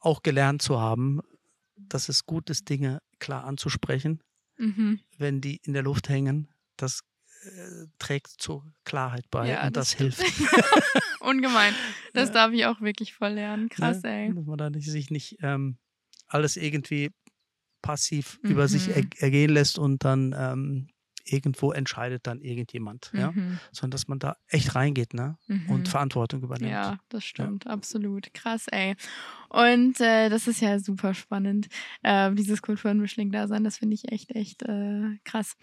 auch 0.00 0.22
gelernt 0.22 0.62
zu 0.62 0.80
haben, 0.80 1.20
dass 1.76 2.08
es 2.08 2.24
gut 2.24 2.48
ist, 2.48 2.68
Dinge 2.70 3.00
klar 3.18 3.44
anzusprechen, 3.44 4.22
Mhm. 4.56 5.00
wenn 5.18 5.40
die 5.42 5.56
in 5.64 5.74
der 5.74 5.82
Luft 5.82 6.08
hängen. 6.08 6.48
Das 6.76 7.00
trägt 7.98 8.28
zur 8.38 8.70
Klarheit 8.84 9.24
bei 9.30 9.48
Ja, 9.48 9.66
und 9.66 9.76
das 9.76 9.90
das 9.90 9.98
hilft. 9.98 10.22
Ungemein. 11.20 11.74
Das 12.12 12.28
ja. 12.28 12.34
darf 12.34 12.52
ich 12.52 12.66
auch 12.66 12.80
wirklich 12.80 13.14
voll 13.14 13.32
lernen. 13.32 13.68
Krass, 13.68 14.02
ja, 14.02 14.10
ey. 14.10 14.34
Dass 14.34 14.46
man 14.46 14.58
da 14.58 14.70
nicht, 14.70 14.90
sich 14.90 15.10
nicht 15.10 15.38
ähm, 15.42 15.78
alles 16.26 16.56
irgendwie 16.56 17.10
passiv 17.82 18.38
mhm. 18.42 18.50
über 18.50 18.68
sich 18.68 18.88
er, 18.88 19.02
mhm. 19.02 19.10
ergehen 19.18 19.50
lässt 19.50 19.78
und 19.78 20.04
dann 20.04 20.34
ähm, 20.36 20.88
irgendwo 21.24 21.72
entscheidet 21.72 22.26
dann 22.26 22.40
irgendjemand, 22.40 23.10
mhm. 23.12 23.20
ja, 23.20 23.32
sondern 23.72 23.92
dass 23.92 24.08
man 24.08 24.18
da 24.18 24.36
echt 24.48 24.74
reingeht, 24.74 25.14
ne, 25.14 25.38
mhm. 25.46 25.70
und 25.70 25.88
Verantwortung 25.88 26.42
übernimmt. 26.42 26.72
Ja, 26.72 26.98
das 27.08 27.24
stimmt, 27.24 27.64
ja. 27.64 27.70
absolut, 27.70 28.32
krass, 28.34 28.66
ey. 28.68 28.96
Und 29.48 30.00
äh, 30.00 30.28
das 30.28 30.46
ist 30.46 30.60
ja 30.60 30.78
super 30.78 31.14
spannend, 31.14 31.68
äh, 32.02 32.32
dieses 32.34 32.62
Kulturenmischling-Dasein, 32.62 33.64
das 33.64 33.78
finde 33.78 33.94
ich 33.94 34.10
echt, 34.12 34.30
echt 34.34 34.62
äh, 34.62 35.18
krass. 35.24 35.56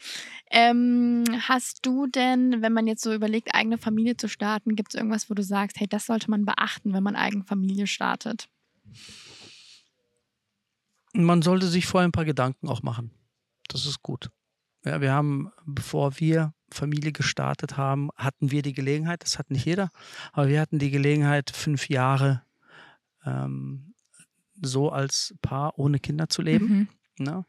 Ähm, 0.51 1.23
hast 1.47 1.85
du 1.85 2.07
denn, 2.07 2.61
wenn 2.61 2.73
man 2.73 2.87
jetzt 2.87 3.03
so 3.03 3.13
überlegt, 3.13 3.53
eigene 3.53 3.77
Familie 3.77 4.17
zu 4.17 4.27
starten, 4.27 4.75
gibt 4.75 4.93
es 4.93 4.95
irgendwas, 4.95 5.29
wo 5.29 5.33
du 5.33 5.43
sagst, 5.43 5.79
hey, 5.79 5.87
das 5.87 6.05
sollte 6.05 6.29
man 6.29 6.45
beachten, 6.45 6.93
wenn 6.93 7.03
man 7.03 7.15
eigene 7.15 7.43
Familie 7.43 7.87
startet? 7.87 8.49
Man 11.13 11.41
sollte 11.41 11.67
sich 11.67 11.85
vorher 11.85 12.07
ein 12.07 12.11
paar 12.11 12.25
Gedanken 12.25 12.67
auch 12.67 12.83
machen. 12.83 13.11
Das 13.69 13.85
ist 13.85 14.01
gut. 14.01 14.29
Ja, 14.87 15.01
wir 15.01 15.11
haben, 15.11 15.51
bevor 15.65 16.19
wir 16.19 16.53
Familie 16.71 17.11
gestartet 17.11 17.77
haben, 17.77 18.09
hatten 18.15 18.51
wir 18.51 18.61
die 18.61 18.73
Gelegenheit, 18.73 19.23
das 19.23 19.37
hat 19.37 19.51
nicht 19.51 19.65
jeder, 19.65 19.89
aber 20.31 20.47
wir 20.47 20.61
hatten 20.61 20.79
die 20.79 20.91
Gelegenheit, 20.91 21.51
fünf 21.51 21.89
Jahre 21.89 22.43
ähm, 23.25 23.93
so 24.61 24.89
als 24.89 25.35
Paar 25.41 25.77
ohne 25.77 25.99
Kinder 25.99 26.29
zu 26.29 26.41
leben. 26.41 26.89
Mhm. 27.17 27.25
Ja, 27.25 27.45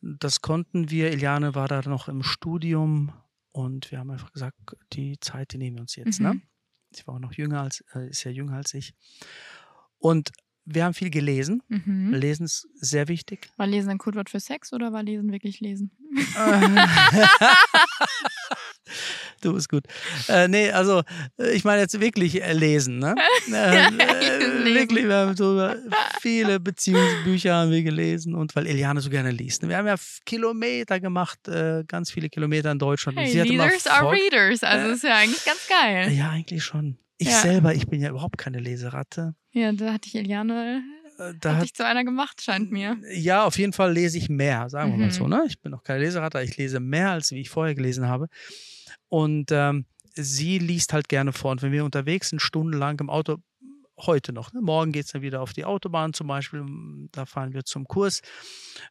das 0.00 0.40
konnten 0.40 0.90
wir. 0.90 1.10
Eliane 1.10 1.54
war 1.54 1.68
da 1.68 1.82
noch 1.82 2.08
im 2.08 2.22
Studium 2.22 3.12
und 3.52 3.90
wir 3.90 3.98
haben 3.98 4.10
einfach 4.10 4.32
gesagt, 4.32 4.56
die 4.92 5.18
Zeit, 5.20 5.52
die 5.52 5.58
nehmen 5.58 5.76
wir 5.76 5.82
uns 5.82 5.96
jetzt. 5.96 6.20
Ne? 6.20 6.34
Mhm. 6.34 6.36
Ne? 6.36 6.42
Sie 6.92 7.06
war 7.06 7.14
auch 7.14 7.20
noch 7.20 7.32
jünger 7.32 7.62
als, 7.62 7.84
äh, 7.94 8.08
ist 8.08 8.24
ja 8.24 8.30
jünger 8.30 8.54
als 8.54 8.74
ich. 8.74 8.94
Und 9.98 10.32
wir 10.72 10.84
haben 10.84 10.94
viel 10.94 11.10
gelesen. 11.10 11.62
Mhm. 11.68 12.14
Lesen 12.14 12.44
ist 12.44 12.68
sehr 12.74 13.08
wichtig. 13.08 13.50
War 13.56 13.66
Lesen 13.66 13.90
ein 13.90 13.98
Codewort 13.98 14.30
für 14.30 14.40
Sex 14.40 14.72
oder 14.72 14.92
war 14.92 15.02
Lesen 15.02 15.32
wirklich 15.32 15.60
Lesen? 15.60 15.90
du 19.40 19.54
bist 19.54 19.68
gut. 19.68 19.84
Äh, 20.28 20.48
nee, 20.48 20.70
also 20.70 21.02
äh, 21.38 21.52
ich 21.52 21.64
meine 21.64 21.82
jetzt 21.82 22.00
wirklich 22.00 22.42
äh, 22.42 22.52
lesen, 22.52 22.98
ne? 22.98 23.14
Äh, 23.52 23.86
äh, 23.86 24.74
wirklich, 24.74 25.06
wir 25.06 25.16
haben 25.16 25.36
so 25.36 25.70
viele 26.20 26.60
Beziehungsbücher 26.60 27.54
haben 27.54 27.70
wir 27.70 27.82
gelesen 27.82 28.34
und 28.34 28.54
weil 28.54 28.66
Eliane 28.66 29.00
so 29.00 29.10
gerne 29.10 29.30
liest. 29.30 29.66
Wir 29.66 29.76
haben 29.76 29.86
ja 29.86 29.96
Kilometer 30.24 31.00
gemacht, 31.00 31.48
äh, 31.48 31.84
ganz 31.86 32.10
viele 32.10 32.28
Kilometer 32.28 32.70
in 32.70 32.78
Deutschland. 32.78 33.18
Hey, 33.18 33.42
Leaders 33.42 33.86
are 33.86 34.10
Readers, 34.10 34.62
also 34.62 34.92
ist 34.92 35.02
ja 35.04 35.16
eigentlich 35.16 35.44
ganz 35.44 35.66
geil. 35.68 36.12
Ja, 36.12 36.30
eigentlich 36.30 36.62
schon. 36.62 36.98
Ich 37.20 37.28
ja. 37.28 37.42
selber, 37.42 37.74
ich 37.74 37.86
bin 37.86 38.00
ja 38.00 38.08
überhaupt 38.08 38.38
keine 38.38 38.60
Leseratte. 38.60 39.34
Ja, 39.52 39.72
da 39.72 39.92
hatte 39.92 40.08
ich 40.08 40.14
Eliane 40.14 40.82
äh, 41.18 41.34
da 41.38 41.56
hat 41.56 41.64
ich 41.64 41.74
zu 41.74 41.84
einer 41.84 42.02
gemacht, 42.02 42.40
scheint 42.40 42.72
mir. 42.72 42.96
Ja, 43.12 43.44
auf 43.44 43.58
jeden 43.58 43.74
Fall 43.74 43.92
lese 43.92 44.16
ich 44.16 44.30
mehr, 44.30 44.70
sagen 44.70 44.92
wir 44.92 44.96
mhm. 44.96 45.02
mal 45.02 45.10
so. 45.10 45.24
Mhm. 45.24 45.30
Ne? 45.30 45.44
Ich 45.46 45.60
bin 45.60 45.70
noch 45.72 45.82
keine 45.82 46.00
Leseratte, 46.00 46.40
ich 46.40 46.56
lese 46.56 46.80
mehr, 46.80 47.10
als 47.10 47.30
wie 47.30 47.42
ich 47.42 47.50
vorher 47.50 47.74
gelesen 47.74 48.08
habe. 48.08 48.28
Und 49.08 49.50
ähm, 49.50 49.84
sie 50.14 50.58
liest 50.58 50.94
halt 50.94 51.10
gerne 51.10 51.34
vor. 51.34 51.50
Und 51.50 51.60
wenn 51.62 51.72
wir 51.72 51.84
unterwegs 51.84 52.30
sind, 52.30 52.40
stundenlang 52.40 52.98
im 53.00 53.10
Auto, 53.10 53.36
heute 54.06 54.32
noch. 54.32 54.52
Ne? 54.52 54.60
Morgen 54.60 54.92
geht 54.92 55.06
es 55.06 55.12
dann 55.12 55.22
wieder 55.22 55.40
auf 55.40 55.52
die 55.52 55.64
Autobahn 55.64 56.12
zum 56.12 56.26
Beispiel, 56.26 56.64
da 57.12 57.26
fahren 57.26 57.52
wir 57.52 57.64
zum 57.64 57.86
Kurs. 57.86 58.20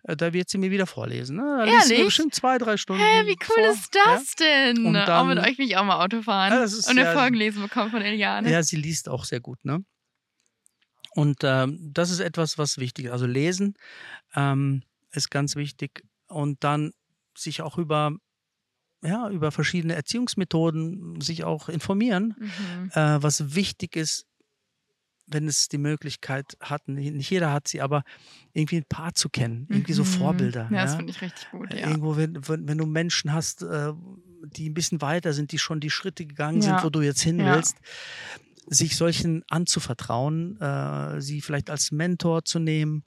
Äh, 0.03 0.15
da 0.15 0.33
wird 0.33 0.49
sie 0.49 0.57
mir 0.57 0.71
wieder 0.71 0.87
vorlesen. 0.87 1.37
Ne? 1.37 1.43
Da 1.43 1.65
Ehrlich? 1.65 1.89
liest 1.89 2.05
bestimmt 2.05 2.35
zwei, 2.35 2.57
drei 2.57 2.77
Stunden. 2.77 3.03
Hä, 3.03 3.25
wie 3.25 3.37
cool 3.47 3.63
vor. 3.63 3.73
ist 3.73 3.95
das 3.95 4.35
ja? 4.39 4.45
denn? 4.45 4.85
Und 4.85 4.93
dann, 4.93 5.09
auch 5.09 5.25
mit 5.25 5.37
euch 5.39 5.57
will 5.57 5.65
ich 5.65 5.77
auch 5.77 5.85
mal 5.85 6.03
Auto 6.03 6.21
fahren 6.21 6.53
ja, 6.53 6.63
und 6.63 6.87
eine 6.87 7.03
ja, 7.03 7.13
Folge 7.13 7.37
lesen 7.37 7.61
bekommen 7.61 7.91
von 7.91 8.01
Eliane. 8.01 8.49
Ja, 8.49 8.63
sie 8.63 8.77
liest 8.77 9.09
auch 9.09 9.25
sehr 9.25 9.39
gut. 9.39 9.63
Ne? 9.63 9.83
Und 11.11 11.39
ähm, 11.43 11.91
das 11.93 12.11
ist 12.11 12.19
etwas, 12.19 12.57
was 12.57 12.77
wichtig 12.77 13.05
ist. 13.05 13.11
Also 13.11 13.25
lesen 13.25 13.75
ähm, 14.35 14.83
ist 15.11 15.31
ganz 15.31 15.55
wichtig. 15.55 16.03
Und 16.27 16.63
dann 16.63 16.91
sich 17.35 17.61
auch 17.61 17.77
über 17.77 18.11
ja, 19.01 19.29
über 19.29 19.51
verschiedene 19.51 19.95
Erziehungsmethoden 19.95 21.21
sich 21.21 21.45
auch 21.45 21.69
informieren, 21.69 22.35
mhm. 22.37 22.91
äh, 22.93 23.23
was 23.23 23.55
wichtig 23.55 23.95
ist 23.95 24.28
wenn 25.31 25.47
es 25.47 25.67
die 25.67 25.77
Möglichkeit 25.77 26.57
hat, 26.59 26.87
nicht 26.87 27.29
jeder 27.29 27.51
hat 27.51 27.67
sie, 27.67 27.81
aber 27.81 28.03
irgendwie 28.53 28.77
ein 28.77 28.85
Paar 28.85 29.13
zu 29.13 29.29
kennen, 29.29 29.67
irgendwie 29.69 29.93
so 29.93 30.03
mhm. 30.03 30.07
Vorbilder. 30.07 30.67
Ja, 30.71 30.77
ja? 30.77 30.83
das 30.85 30.95
finde 30.95 31.11
ich 31.11 31.21
richtig 31.21 31.49
gut. 31.51 31.73
Ja. 31.73 31.87
Irgendwo, 31.87 32.17
wenn, 32.17 32.47
wenn, 32.47 32.67
wenn, 32.67 32.77
du 32.77 32.85
Menschen 32.85 33.31
hast, 33.33 33.61
äh, 33.61 33.93
die 34.43 34.69
ein 34.69 34.73
bisschen 34.73 35.01
weiter 35.01 35.33
sind, 35.33 35.51
die 35.51 35.59
schon 35.59 35.79
die 35.79 35.89
Schritte 35.89 36.25
gegangen 36.25 36.61
ja. 36.61 36.75
sind, 36.75 36.83
wo 36.83 36.89
du 36.89 37.01
jetzt 37.01 37.21
hin 37.21 37.39
willst, 37.39 37.77
sich 38.67 38.95
solchen 38.95 39.43
anzuvertrauen, 39.49 40.59
äh, 40.59 41.21
sie 41.21 41.41
vielleicht 41.41 41.69
als 41.69 41.91
Mentor 41.91 42.45
zu 42.45 42.59
nehmen 42.59 43.03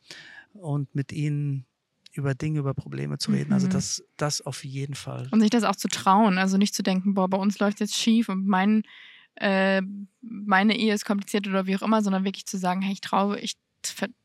und 0.52 0.94
mit 0.94 1.12
ihnen 1.12 1.66
über 2.14 2.34
Dinge, 2.34 2.58
über 2.58 2.74
Probleme 2.74 3.18
zu 3.18 3.30
reden. 3.30 3.52
Also 3.52 3.66
mhm. 3.66 3.72
Also 3.74 3.78
das, 3.78 4.04
das 4.16 4.40
auf 4.42 4.64
jeden 4.64 4.94
Fall. 4.94 5.28
Und 5.30 5.40
sich 5.40 5.50
das 5.50 5.64
auch 5.64 5.76
zu 5.76 5.88
trauen, 5.88 6.38
also 6.38 6.58
nicht 6.58 6.74
zu 6.74 6.82
denken, 6.82 7.14
boah, 7.14 7.28
bei 7.28 7.38
uns 7.38 7.58
läuft 7.58 7.80
jetzt 7.80 7.96
schief 7.96 8.28
und 8.28 8.46
mein 8.46 8.82
äh, 9.36 9.82
meine 10.20 10.76
Ehe 10.76 10.94
ist 10.94 11.04
kompliziert 11.04 11.48
oder 11.48 11.66
wie 11.66 11.76
auch 11.76 11.82
immer, 11.82 12.02
sondern 12.02 12.24
wirklich 12.24 12.46
zu 12.46 12.58
sagen, 12.58 12.82
hey, 12.82 12.92
ich 12.92 13.00
traue, 13.00 13.38
ich, 13.38 13.54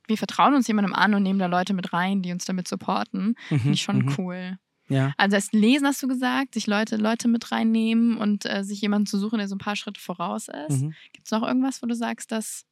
wir 0.07 0.17
vertrauen 0.17 0.53
uns 0.53 0.67
jemandem 0.67 0.93
an 0.93 1.13
und 1.13 1.23
nehmen 1.23 1.39
da 1.39 1.47
Leute 1.47 1.73
mit 1.73 1.93
rein, 1.93 2.21
die 2.21 2.31
uns 2.31 2.45
damit 2.45 2.67
supporten. 2.67 3.35
Mhm, 3.49 3.59
Finde 3.59 3.73
ich 3.73 3.81
schon 3.81 3.99
mhm. 3.99 4.15
cool. 4.17 4.57
Ja. 4.89 5.13
Also 5.17 5.35
erst 5.35 5.53
lesen 5.53 5.85
hast 5.85 6.01
du 6.01 6.07
gesagt, 6.07 6.53
sich 6.53 6.67
Leute, 6.67 6.95
Leute 6.95 7.27
mit 7.27 7.51
reinnehmen 7.51 8.17
und 8.17 8.45
äh, 8.45 8.63
sich 8.63 8.79
jemanden 8.81 9.05
zu 9.05 9.17
suchen, 9.19 9.39
der 9.39 9.47
so 9.47 9.55
ein 9.55 9.59
paar 9.59 9.75
Schritte 9.75 9.99
voraus 9.99 10.47
ist. 10.47 10.81
Mhm. 10.81 10.93
Gibt 11.11 11.27
es 11.27 11.31
noch 11.31 11.43
irgendwas, 11.43 11.81
wo 11.81 11.87
du 11.87 11.95
sagst, 11.95 12.31
dass. 12.31 12.65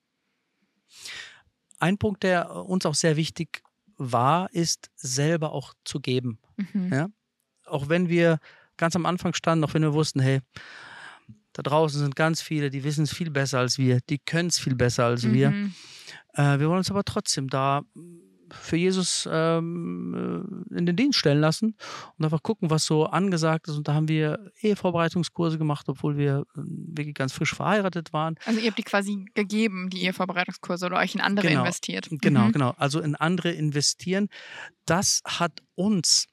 Ein 1.80 1.98
Punkt, 1.98 2.24
der 2.24 2.56
uns 2.56 2.86
auch 2.86 2.96
sehr 2.96 3.18
wichtig 3.18 3.64
war, 3.98 4.50
ist 4.54 4.90
selber 4.96 5.52
auch 5.52 5.74
zu 5.84 6.00
geben. 6.00 6.40
Mhm. 6.56 6.94
Ja? 6.94 7.08
Auch 7.66 7.90
wenn 7.90 8.08
wir 8.08 8.40
ganz 8.78 8.96
am 8.96 9.06
Anfang 9.06 9.34
standen, 9.34 9.64
auch 9.66 9.74
wenn 9.74 9.82
wir 9.82 9.94
wussten, 9.94 10.20
hey, 10.20 10.40
da 11.56 11.62
draußen 11.62 12.02
sind 12.02 12.18
ganz 12.18 12.42
viele, 12.42 12.70
die 12.70 12.84
wissen 12.84 13.04
es 13.04 13.14
viel 13.14 13.32
besser 13.32 13.60
als 13.60 13.78
wir, 13.78 14.02
die 14.10 14.20
können 14.20 14.50
es 14.50 14.60
viel 14.60 14.76
besser 14.76 15.06
als 15.06 15.24
mhm. 15.24 15.34
wir. 15.34 15.54
Äh, 16.34 16.60
wir 16.60 16.68
wollen 16.68 16.80
uns 16.80 16.92
aber 16.92 17.06
trotzdem 17.06 17.48
da 17.48 17.84
für 18.52 18.76
Jesus 18.76 19.28
ähm, 19.32 20.68
äh, 20.70 20.78
in 20.78 20.86
den 20.86 20.98
Dienst 20.98 21.18
stellen 21.18 21.40
lassen 21.40 21.78
und 22.18 22.26
einfach 22.26 22.44
gucken, 22.44 22.70
was 22.70 22.86
so 22.86 23.06
angesagt 23.06 23.70
ist. 23.70 23.78
Und 23.78 23.88
da 23.88 23.94
haben 23.94 24.10
wir 24.10 24.52
Ehevorbereitungskurse 24.60 25.58
gemacht, 25.58 25.88
obwohl 25.88 26.18
wir 26.18 26.46
äh, 26.56 26.62
wirklich 26.62 27.16
ganz 27.16 27.32
frisch 27.32 27.56
verheiratet 27.56 28.12
waren. 28.12 28.36
Also 28.46 28.60
ihr 28.60 28.68
habt 28.68 28.78
die 28.78 28.84
quasi 28.84 29.26
gegeben, 29.34 29.90
die 29.90 30.04
Ehevorbereitungskurse, 30.04 30.86
oder 30.86 30.98
euch 30.98 31.16
in 31.16 31.22
andere 31.22 31.48
genau, 31.48 31.62
investiert. 31.62 32.08
Genau, 32.10 32.48
mhm. 32.48 32.52
genau. 32.52 32.76
Also 32.78 33.00
in 33.00 33.16
andere 33.16 33.52
investieren. 33.52 34.28
Das 34.86 35.22
hat 35.26 35.54
uns 35.76 36.28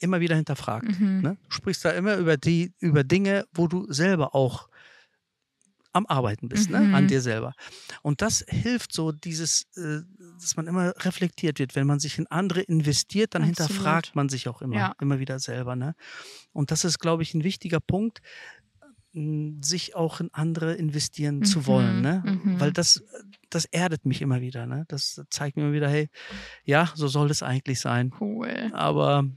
immer 0.00 0.20
wieder 0.20 0.36
hinterfragt. 0.36 0.98
Mhm. 1.00 1.20
Ne? 1.20 1.36
Du 1.48 1.54
sprichst 1.54 1.84
da 1.84 1.90
immer 1.90 2.16
über 2.16 2.36
die, 2.36 2.72
über 2.78 3.04
Dinge, 3.04 3.46
wo 3.52 3.68
du 3.68 3.90
selber 3.92 4.34
auch 4.34 4.68
am 5.92 6.06
Arbeiten 6.06 6.48
bist, 6.48 6.70
mhm. 6.70 6.90
ne? 6.90 6.96
an 6.96 7.08
dir 7.08 7.20
selber. 7.20 7.54
Und 8.02 8.22
das 8.22 8.44
hilft 8.48 8.92
so, 8.92 9.12
dieses, 9.12 9.66
äh, 9.76 10.02
dass 10.40 10.56
man 10.56 10.66
immer 10.66 10.94
reflektiert 10.98 11.58
wird. 11.58 11.74
Wenn 11.74 11.86
man 11.86 11.98
sich 11.98 12.18
in 12.18 12.26
andere 12.28 12.60
investiert, 12.60 13.34
dann 13.34 13.42
Absolut. 13.42 13.70
hinterfragt 13.70 14.14
man 14.14 14.28
sich 14.28 14.48
auch 14.48 14.62
immer, 14.62 14.76
ja. 14.76 14.94
immer 15.00 15.18
wieder 15.18 15.38
selber. 15.38 15.76
Ne? 15.76 15.94
Und 16.52 16.70
das 16.70 16.84
ist, 16.84 16.98
glaube 16.98 17.22
ich, 17.22 17.34
ein 17.34 17.44
wichtiger 17.44 17.80
Punkt, 17.80 18.20
sich 19.12 19.96
auch 19.96 20.20
in 20.20 20.32
andere 20.32 20.74
investieren 20.74 21.38
mhm. 21.38 21.44
zu 21.44 21.66
wollen, 21.66 22.00
ne? 22.00 22.22
Mhm. 22.24 22.60
Weil 22.60 22.72
das, 22.72 23.02
das 23.48 23.64
erdet 23.64 24.06
mich 24.06 24.22
immer 24.22 24.40
wieder, 24.40 24.66
ne? 24.66 24.84
Das 24.86 25.20
zeigt 25.30 25.56
mir 25.56 25.64
immer 25.64 25.72
wieder, 25.72 25.88
hey, 25.88 26.08
ja, 26.62 26.92
so 26.94 27.08
soll 27.08 27.28
es 27.30 27.42
eigentlich 27.42 27.80
sein. 27.80 28.12
Cool. 28.20 28.70
Aber 28.72 29.28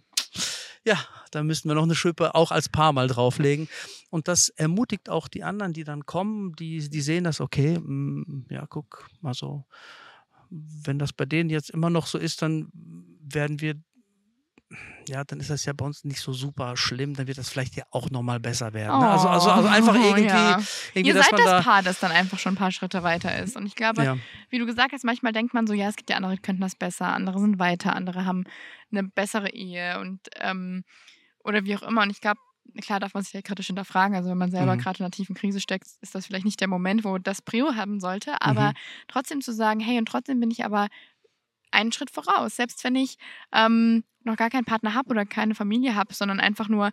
ja, 0.86 0.98
da 1.32 1.44
müssten 1.44 1.70
wir 1.70 1.76
noch 1.76 1.84
eine 1.84 1.96
Schippe 1.96 2.36
auch 2.36 2.52
als 2.52 2.70
Paar 2.70 2.94
mal 2.94 3.08
drauflegen. 3.08 3.70
Und 4.10 4.28
das 4.28 4.50
ermutigt 4.50 5.10
auch 5.10 5.28
die 5.28 5.44
anderen, 5.44 5.74
die 5.74 5.84
dann 5.84 6.06
kommen, 6.06 6.56
die, 6.56 6.90
die 6.90 7.02
sehen 7.02 7.24
das, 7.24 7.42
okay, 7.42 7.80
mh, 7.80 8.24
mm, 8.28 8.46
ja, 8.50 8.66
guck 8.68 9.08
mal 9.22 9.34
so, 9.34 9.66
wenn 10.50 11.00
das 11.00 11.14
bei 11.14 11.26
denen 11.26 11.50
jetzt 11.50 11.70
immer 11.70 11.90
noch 11.90 12.06
so 12.06 12.18
ist, 12.18 12.42
dann 12.42 12.70
werden 12.74 13.62
wir 13.62 13.76
ja, 15.08 15.24
dann 15.24 15.40
ist 15.40 15.50
das 15.50 15.66
ja 15.66 15.74
bei 15.74 15.86
uns 15.86 16.04
nicht 16.04 16.20
so 16.20 16.34
super 16.34 16.78
schlimm, 16.78 17.14
dann 17.14 17.28
wird 17.28 17.38
das 17.38 17.50
vielleicht 17.50 17.76
ja 17.76 17.84
auch 17.92 18.10
nochmal 18.10 18.40
besser 18.40 18.74
werden. 18.74 19.00
Ne? 19.00 19.08
Also, 19.08 19.28
also, 19.28 19.50
also 19.52 19.68
einfach 19.68 19.96
oh, 19.96 20.04
irgendwie. 20.04 20.26
Ja. 20.26 20.62
irgendwie 20.94 21.10
Ihr 21.10 21.14
seid 21.16 21.34
das 21.34 21.44
da 21.44 21.62
Paar, 21.62 21.84
das 21.84 22.00
dann 22.00 22.12
einfach 22.12 22.40
schon 22.40 22.54
ein 22.54 22.58
paar 22.58 22.72
Schritte 22.72 23.04
weiter 23.04 23.38
ist. 23.40 23.56
Und 23.56 23.66
ich 23.66 23.76
glaube, 23.76 24.04
ja. 24.04 24.18
wie 24.50 24.60
du 24.60 24.66
gesagt 24.66 24.94
hast, 24.94 25.04
manchmal 25.04 25.34
denkt 25.34 25.54
man 25.54 25.68
so, 25.68 25.74
ja, 25.74 25.90
es 25.90 25.96
gibt 25.96 26.10
ja 26.10 26.16
andere, 26.16 26.36
die 26.36 26.42
könnten 26.42 26.62
das 26.62 26.76
besser, 26.76 27.14
andere 27.14 27.40
sind 27.40 27.60
weiter, 27.60 27.96
andere 27.96 28.26
haben 28.26 28.46
eine 28.92 29.04
bessere 29.04 29.50
Ehe 29.50 30.00
und 30.00 30.20
ähm, 30.40 30.84
oder 31.44 31.66
wie 31.66 31.76
auch 31.76 31.84
immer. 31.84 32.04
Und 32.04 32.10
ich 32.10 32.22
glaube, 32.22 32.40
klar 32.82 33.00
darf 33.00 33.14
man 33.14 33.24
sich 33.24 33.34
ja 33.34 33.42
kritisch 33.42 33.68
hinterfragen. 33.68 34.16
Also 34.16 34.30
wenn 34.30 34.38
man 34.38 34.52
selber 34.52 34.76
mhm. 34.76 34.80
gerade 34.80 35.00
in 35.00 35.06
einer 35.06 35.12
tiefen 35.12 35.36
Krise 35.36 35.60
steckt, 35.60 35.88
ist 36.02 36.16
das 36.16 36.26
vielleicht 36.26 36.46
nicht 36.46 36.62
der 36.62 36.68
Moment, 36.68 37.04
wo 37.04 37.18
das 37.18 37.42
Prio 37.42 37.76
haben 37.76 38.00
sollte. 38.00 38.42
Aber 38.42 38.70
mhm. 38.70 38.74
trotzdem 39.08 39.42
zu 39.42 39.54
sagen, 39.54 39.80
hey, 39.80 39.98
und 39.98 40.08
trotzdem 40.08 40.40
bin 40.40 40.52
ich 40.52 40.66
aber 40.66 40.88
einen 41.74 41.92
Schritt 41.92 42.12
voraus. 42.12 42.56
Selbst 42.56 42.84
wenn 42.84 42.96
ich 42.96 43.18
ähm, 43.52 44.04
noch 44.24 44.38
gar 44.38 44.50
keinen 44.50 44.66
Partner 44.66 44.94
habe 44.94 45.10
oder 45.10 45.26
keine 45.26 45.56
Familie 45.56 45.96
habe, 45.96 46.14
sondern 46.14 46.40
einfach 46.40 46.70
nur 46.70 46.92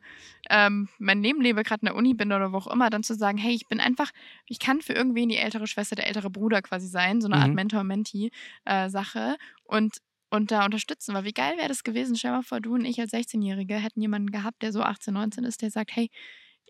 ähm, 0.48 0.88
mein 0.98 1.22
Leben 1.22 1.40
lebe, 1.40 1.62
gerade 1.62 1.82
in 1.82 1.86
der 1.86 1.94
Uni 1.94 2.14
bin 2.14 2.32
oder 2.32 2.52
wo 2.52 2.58
auch 2.58 2.66
immer, 2.66 2.90
dann 2.90 3.02
zu 3.02 3.14
sagen, 3.14 3.38
hey, 3.38 3.54
ich 3.54 3.68
bin 3.68 3.80
einfach, 3.80 4.10
ich 4.46 4.58
kann 4.58 4.82
für 4.82 4.92
irgendwen 4.92 5.28
die 5.28 5.36
ältere 5.36 5.66
Schwester, 5.66 5.96
der 5.96 6.08
ältere 6.08 6.30
Bruder 6.30 6.62
quasi 6.62 6.88
sein, 6.88 7.20
so 7.20 7.28
eine 7.28 7.36
mhm. 7.36 7.42
Art 7.42 7.54
Mentor-Mentee-Sache. 7.54 9.36
Äh, 9.38 9.44
und 9.64 9.98
und 10.32 10.52
da 10.52 10.64
unterstützen. 10.64 11.14
Weil 11.14 11.24
wie 11.24 11.32
geil 11.32 11.56
wäre 11.58 11.68
das 11.68 11.82
gewesen, 11.82 12.16
stell 12.16 12.30
mal 12.30 12.42
vor, 12.42 12.60
du 12.60 12.74
und 12.74 12.84
ich 12.84 13.00
als 13.00 13.12
16-Jährige 13.12 13.74
hätten 13.74 14.00
jemanden 14.00 14.30
gehabt, 14.30 14.62
der 14.62 14.72
so 14.72 14.80
18, 14.80 15.12
19 15.12 15.44
ist, 15.44 15.60
der 15.60 15.70
sagt, 15.70 15.94
hey, 15.94 16.08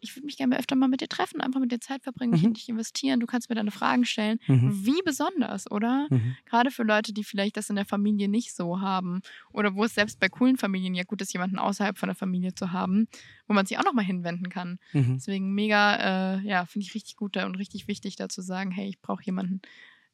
ich 0.01 0.17
würde 0.17 0.27
mich 0.27 0.37
gerne 0.37 0.59
öfter 0.59 0.77
mal 0.77 0.89
mit 0.89 1.01
dir 1.01 1.09
treffen, 1.09 1.41
einfach 1.41 1.61
mit 1.61 1.73
dir 1.73 1.81
Zeit 1.81 2.03
verbringen, 2.03 2.33
mich 2.33 2.43
mhm. 2.43 2.49
in 2.49 2.55
dich 2.55 2.69
investieren, 2.69 3.21
du 3.21 3.27
kannst 3.27 3.49
mir 3.49 3.55
deine 3.55 3.71
Fragen 3.71 4.05
stellen. 4.05 4.39
Mhm. 4.47 4.85
Wie 4.85 5.03
besonders, 5.05 5.71
oder? 5.71 6.07
Mhm. 6.11 6.37
Gerade 6.45 6.71
für 6.71 6.83
Leute, 6.83 7.13
die 7.13 7.25
vielleicht 7.25 7.57
das 7.57 7.71
in 7.71 7.77
der 7.77 7.85
Familie 7.85 8.29
nicht 8.29 8.55
so 8.55 8.81
haben 8.81 9.21
oder 9.53 9.75
wo 9.75 9.85
es 9.85 9.95
selbst 9.95 10.21
bei 10.21 10.29
coolen 10.29 10.57
Familien 10.57 10.95
ja 10.95 11.05
gut 11.05 11.23
ist, 11.23 11.33
jemanden 11.33 11.59
außerhalb 11.59 11.99
von 11.99 12.09
der 12.09 12.17
Familie 12.17 12.55
zu 12.55 12.73
haben, 12.73 13.09
wo 13.47 13.55
man 13.55 13.67
sich 13.67 13.79
auch 13.79 13.85
nochmal 13.85 14.05
hinwenden 14.05 14.49
kann. 14.49 14.79
Mhm. 14.93 15.15
Deswegen 15.15 15.55
mega, 15.55 16.37
äh, 16.37 16.41
ja, 16.47 16.67
finde 16.67 16.87
ich 16.87 16.95
richtig 16.95 17.17
gut 17.17 17.37
und 17.37 17.57
richtig 17.57 17.89
wichtig, 17.89 18.17
da 18.17 18.29
zu 18.29 18.43
sagen, 18.43 18.71
hey, 18.71 18.89
ich 18.89 19.01
brauche 19.01 19.25
jemanden 19.25 19.61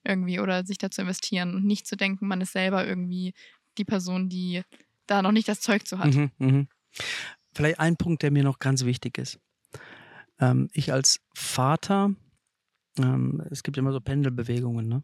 irgendwie 0.04 0.40
oder 0.40 0.64
sich 0.64 0.78
da 0.78 0.90
zu 0.90 1.02
investieren 1.02 1.54
und 1.54 1.64
nicht 1.64 1.86
zu 1.86 1.96
denken, 1.96 2.28
man 2.28 2.40
ist 2.40 2.52
selber 2.52 2.86
irgendwie 2.86 3.34
die 3.78 3.84
Person, 3.84 4.28
die 4.28 4.62
da 5.06 5.22
noch 5.22 5.32
nicht 5.32 5.48
das 5.48 5.60
Zeug 5.60 5.86
zu 5.86 5.98
hat. 5.98 6.14
Mhm, 6.14 6.30
mh. 6.38 6.66
Vielleicht 7.54 7.80
ein 7.80 7.96
Punkt, 7.96 8.22
der 8.22 8.30
mir 8.30 8.44
noch 8.44 8.58
ganz 8.58 8.84
wichtig 8.84 9.18
ist. 9.18 9.38
Ähm, 10.40 10.68
ich 10.72 10.92
als 10.92 11.20
Vater, 11.34 12.10
ähm, 12.98 13.42
es 13.50 13.62
gibt 13.62 13.76
immer 13.78 13.92
so 13.92 14.00
Pendelbewegungen, 14.00 14.88
ne? 14.88 15.02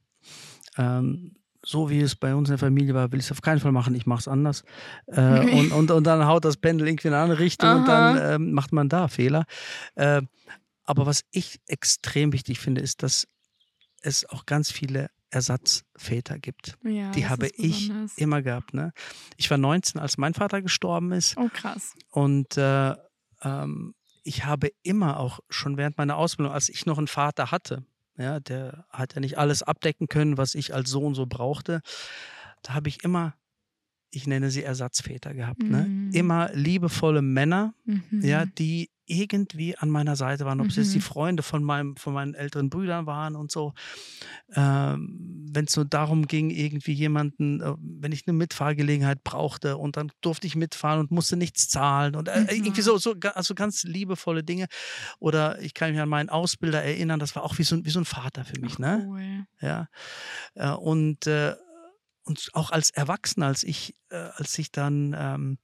Ähm, 0.77 1.37
so 1.65 1.91
wie 1.91 2.01
es 2.01 2.17
bei 2.17 2.35
uns 2.35 2.49
in 2.49 2.55
der 2.55 2.59
Familie 2.59 2.95
war, 2.95 3.13
will 3.13 3.21
ich 3.21 3.27
es 3.27 3.33
auf 3.33 3.41
keinen 3.41 3.61
Fall 3.61 3.73
machen, 3.73 3.95
ich 3.95 4.07
mache 4.07 4.21
es 4.21 4.29
anders. 4.29 4.65
Äh, 5.07 5.21
und, 5.59 5.73
und, 5.73 5.91
und 5.91 6.05
dann 6.05 6.27
haut 6.27 6.45
das 6.45 6.57
Pendel 6.57 6.89
irgendwie 6.89 7.09
in 7.09 7.15
eine 7.15 7.23
andere 7.23 7.39
Richtung 7.39 7.69
Aha. 7.69 7.79
und 7.79 7.89
dann 7.89 8.17
äh, 8.17 8.39
macht 8.39 8.73
man 8.73 8.89
da 8.89 9.09
Fehler. 9.09 9.45
Äh, 9.95 10.23
aber 10.85 11.07
was 11.07 11.23
ich 11.31 11.61
extrem 11.67 12.33
wichtig 12.33 12.59
finde, 12.59 12.81
ist, 12.81 13.03
dass 13.03 13.29
es 14.01 14.29
auch 14.29 14.47
ganz 14.47 14.73
viele 14.73 15.09
Ersatzväter 15.31 16.39
gibt. 16.39 16.77
Ja, 16.85 17.11
die 17.13 17.27
habe 17.27 17.49
ich 17.55 17.91
immer 18.17 18.43
gehabt. 18.43 18.75
Ne? 18.75 18.93
Ich 19.37 19.51
war 19.51 19.59
19, 19.59 20.01
als 20.01 20.19
mein 20.19 20.35
Vater 20.35 20.61
gestorben 20.61 21.13
ist. 21.13 21.37
Oh, 21.39 21.49
krass. 21.53 21.95
Und 22.11 22.59
äh, 22.59 22.95
ähm, 23.43 23.95
ich 24.23 24.45
habe 24.45 24.71
immer 24.83 25.19
auch 25.19 25.41
schon 25.49 25.77
während 25.77 25.99
meiner 25.99 26.17
Ausbildung, 26.17 26.53
als 26.53 26.69
ich 26.69 26.87
noch 26.87 26.99
einen 26.99 27.09
Vater 27.09 27.51
hatte, 27.51 27.85
ja, 28.19 28.41
der 28.41 28.87
hat 28.91 29.15
ja 29.15 29.21
nicht 29.21 29.39
alles 29.39 29.63
abdecken 29.63 30.07
können, 30.09 30.37
was 30.37 30.55
ich 30.55 30.75
als 30.75 30.91
Sohn 30.91 31.15
so 31.15 31.27
brauchte, 31.27 31.81
da 32.63 32.75
habe 32.75 32.89
ich 32.89 33.03
immer 33.05 33.35
ich 34.13 34.27
nenne 34.27 34.51
sie 34.51 34.63
Ersatzväter 34.63 35.35
gehabt. 35.35 35.63
Ne? 35.63 35.87
Mhm. 35.89 36.11
Immer 36.13 36.51
liebevolle 36.53 37.23
Männer, 37.23 37.75
mhm. 37.85 38.21
ja, 38.21 38.45
die 38.45 38.91
irgendwie 39.13 39.77
an 39.77 39.91
meiner 39.91 40.17
Seite 40.17 40.45
waren, 40.45 40.61
ob 40.61 40.69
es 40.69 40.77
jetzt 40.77 40.95
die 40.95 40.99
mhm. 40.99 41.03
Freunde 41.03 41.43
von, 41.43 41.63
meinem, 41.63 41.97
von 41.97 42.15
meinen 42.15 42.35
älteren 42.35 42.71
Brüdern 42.71 43.07
waren 43.07 43.37
und 43.37 43.51
so. 43.51 43.75
Ähm, 44.55 45.49
wenn 45.53 45.67
es 45.67 45.77
nur 45.77 45.85
darum 45.85 46.27
ging, 46.27 46.51
irgendwie 46.51 46.93
jemanden, 46.93 47.61
äh, 47.61 47.75
wenn 47.79 48.13
ich 48.13 48.27
eine 48.27 48.37
Mitfahrgelegenheit 48.37 49.23
brauchte 49.23 49.77
und 49.77 49.97
dann 49.97 50.11
durfte 50.21 50.47
ich 50.47 50.57
mitfahren 50.57 51.01
und 51.01 51.11
musste 51.11 51.37
nichts 51.37 51.69
zahlen 51.69 52.17
und 52.17 52.29
äh, 52.29 52.47
irgendwie 52.51 52.81
mhm. 52.81 52.85
so, 52.85 52.99
so 52.99 53.15
also 53.35 53.55
ganz 53.55 53.85
liebevolle 53.85 54.43
Dinge. 54.43 54.67
Oder 55.19 55.61
ich 55.61 55.75
kann 55.75 55.93
mich 55.93 56.01
an 56.01 56.09
meinen 56.09 56.29
Ausbilder 56.29 56.83
erinnern, 56.83 57.21
das 57.21 57.37
war 57.37 57.45
auch 57.45 57.59
wie 57.59 57.65
so, 57.65 57.85
wie 57.85 57.91
so 57.91 58.01
ein 58.01 58.05
Vater 58.05 58.45
für 58.45 58.61
mich. 58.61 58.79
Ne? 58.79 59.05
Cool. 59.07 59.47
Ja. 59.61 59.89
Äh, 60.55 60.71
und 60.71 61.27
äh, 61.27 61.55
und 62.25 62.51
auch 62.53 62.71
als 62.71 62.91
Erwachsener, 62.91 63.47
als 63.47 63.65
ich, 63.65 63.97
äh, 64.11 64.17
als 64.17 64.57
ich 64.59 64.71
dann 64.71 65.15
ähm, 65.19 65.59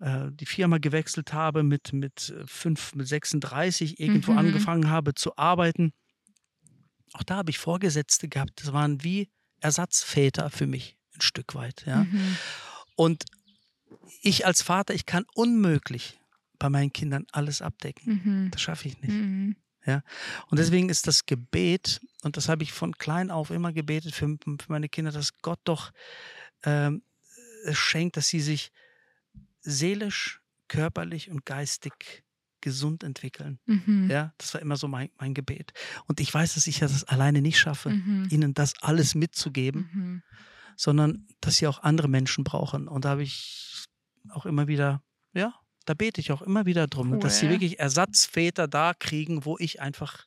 äh, 0.00 0.30
die 0.30 0.46
Firma 0.46 0.78
gewechselt 0.78 1.32
habe, 1.32 1.62
mit, 1.62 1.92
mit, 1.92 2.30
äh, 2.30 2.46
fünf, 2.46 2.94
mit 2.94 3.08
36 3.08 4.00
irgendwo 4.00 4.32
mhm. 4.32 4.38
angefangen 4.38 4.90
habe 4.90 5.14
zu 5.14 5.36
arbeiten, 5.36 5.92
auch 7.14 7.22
da 7.22 7.36
habe 7.36 7.50
ich 7.50 7.58
Vorgesetzte 7.58 8.28
gehabt. 8.28 8.62
Das 8.62 8.72
waren 8.72 9.02
wie 9.02 9.30
Ersatzväter 9.60 10.50
für 10.50 10.66
mich, 10.66 10.96
ein 11.14 11.20
Stück 11.20 11.54
weit. 11.54 11.84
Ja? 11.86 12.04
Mhm. 12.04 12.36
Und 12.94 13.24
ich 14.22 14.46
als 14.46 14.62
Vater, 14.62 14.94
ich 14.94 15.06
kann 15.06 15.24
unmöglich 15.34 16.18
bei 16.58 16.68
meinen 16.68 16.92
Kindern 16.92 17.26
alles 17.32 17.62
abdecken. 17.62 18.22
Mhm. 18.24 18.50
Das 18.50 18.60
schaffe 18.60 18.88
ich 18.88 19.00
nicht. 19.00 19.12
Mhm. 19.12 19.56
Ja? 19.86 20.02
Und 20.48 20.58
deswegen 20.58 20.88
ist 20.88 21.06
das 21.06 21.26
Gebet, 21.26 22.00
und 22.22 22.36
das 22.36 22.48
habe 22.48 22.62
ich 22.62 22.72
von 22.72 22.92
klein 22.98 23.30
auf 23.30 23.50
immer 23.50 23.72
gebetet 23.72 24.14
für, 24.14 24.26
für 24.44 24.72
meine 24.72 24.88
Kinder, 24.88 25.12
dass 25.12 25.38
Gott 25.38 25.60
doch 25.64 25.92
ähm, 26.64 27.02
es 27.64 27.78
schenkt, 27.78 28.16
dass 28.16 28.28
sie 28.28 28.40
sich 28.40 28.70
seelisch, 29.68 30.40
körperlich 30.68 31.30
und 31.30 31.44
geistig 31.44 32.24
gesund 32.60 33.04
entwickeln. 33.04 33.60
Mhm. 33.66 34.08
Ja, 34.10 34.32
das 34.38 34.54
war 34.54 34.60
immer 34.60 34.76
so 34.76 34.88
mein, 34.88 35.10
mein 35.18 35.34
Gebet. 35.34 35.72
Und 36.06 36.20
ich 36.20 36.32
weiß, 36.32 36.54
dass 36.54 36.66
ich 36.66 36.80
das 36.80 37.04
alleine 37.04 37.40
nicht 37.40 37.58
schaffe, 37.58 37.90
mhm. 37.90 38.28
ihnen 38.30 38.54
das 38.54 38.74
alles 38.82 39.14
mitzugeben, 39.14 39.88
mhm. 39.92 40.22
sondern 40.76 41.26
dass 41.40 41.58
sie 41.58 41.66
auch 41.66 41.82
andere 41.82 42.08
Menschen 42.08 42.44
brauchen. 42.44 42.88
Und 42.88 43.04
da 43.04 43.10
habe 43.10 43.22
ich 43.22 43.84
auch 44.30 44.46
immer 44.46 44.66
wieder, 44.66 45.02
ja, 45.34 45.54
da 45.84 45.94
bete 45.94 46.20
ich 46.20 46.32
auch 46.32 46.42
immer 46.42 46.66
wieder 46.66 46.86
drum, 46.86 47.12
cool. 47.12 47.18
dass 47.20 47.38
sie 47.38 47.48
wirklich 47.48 47.78
Ersatzväter 47.78 48.68
da 48.68 48.92
kriegen, 48.92 49.44
wo 49.44 49.56
ich 49.58 49.80
einfach 49.80 50.26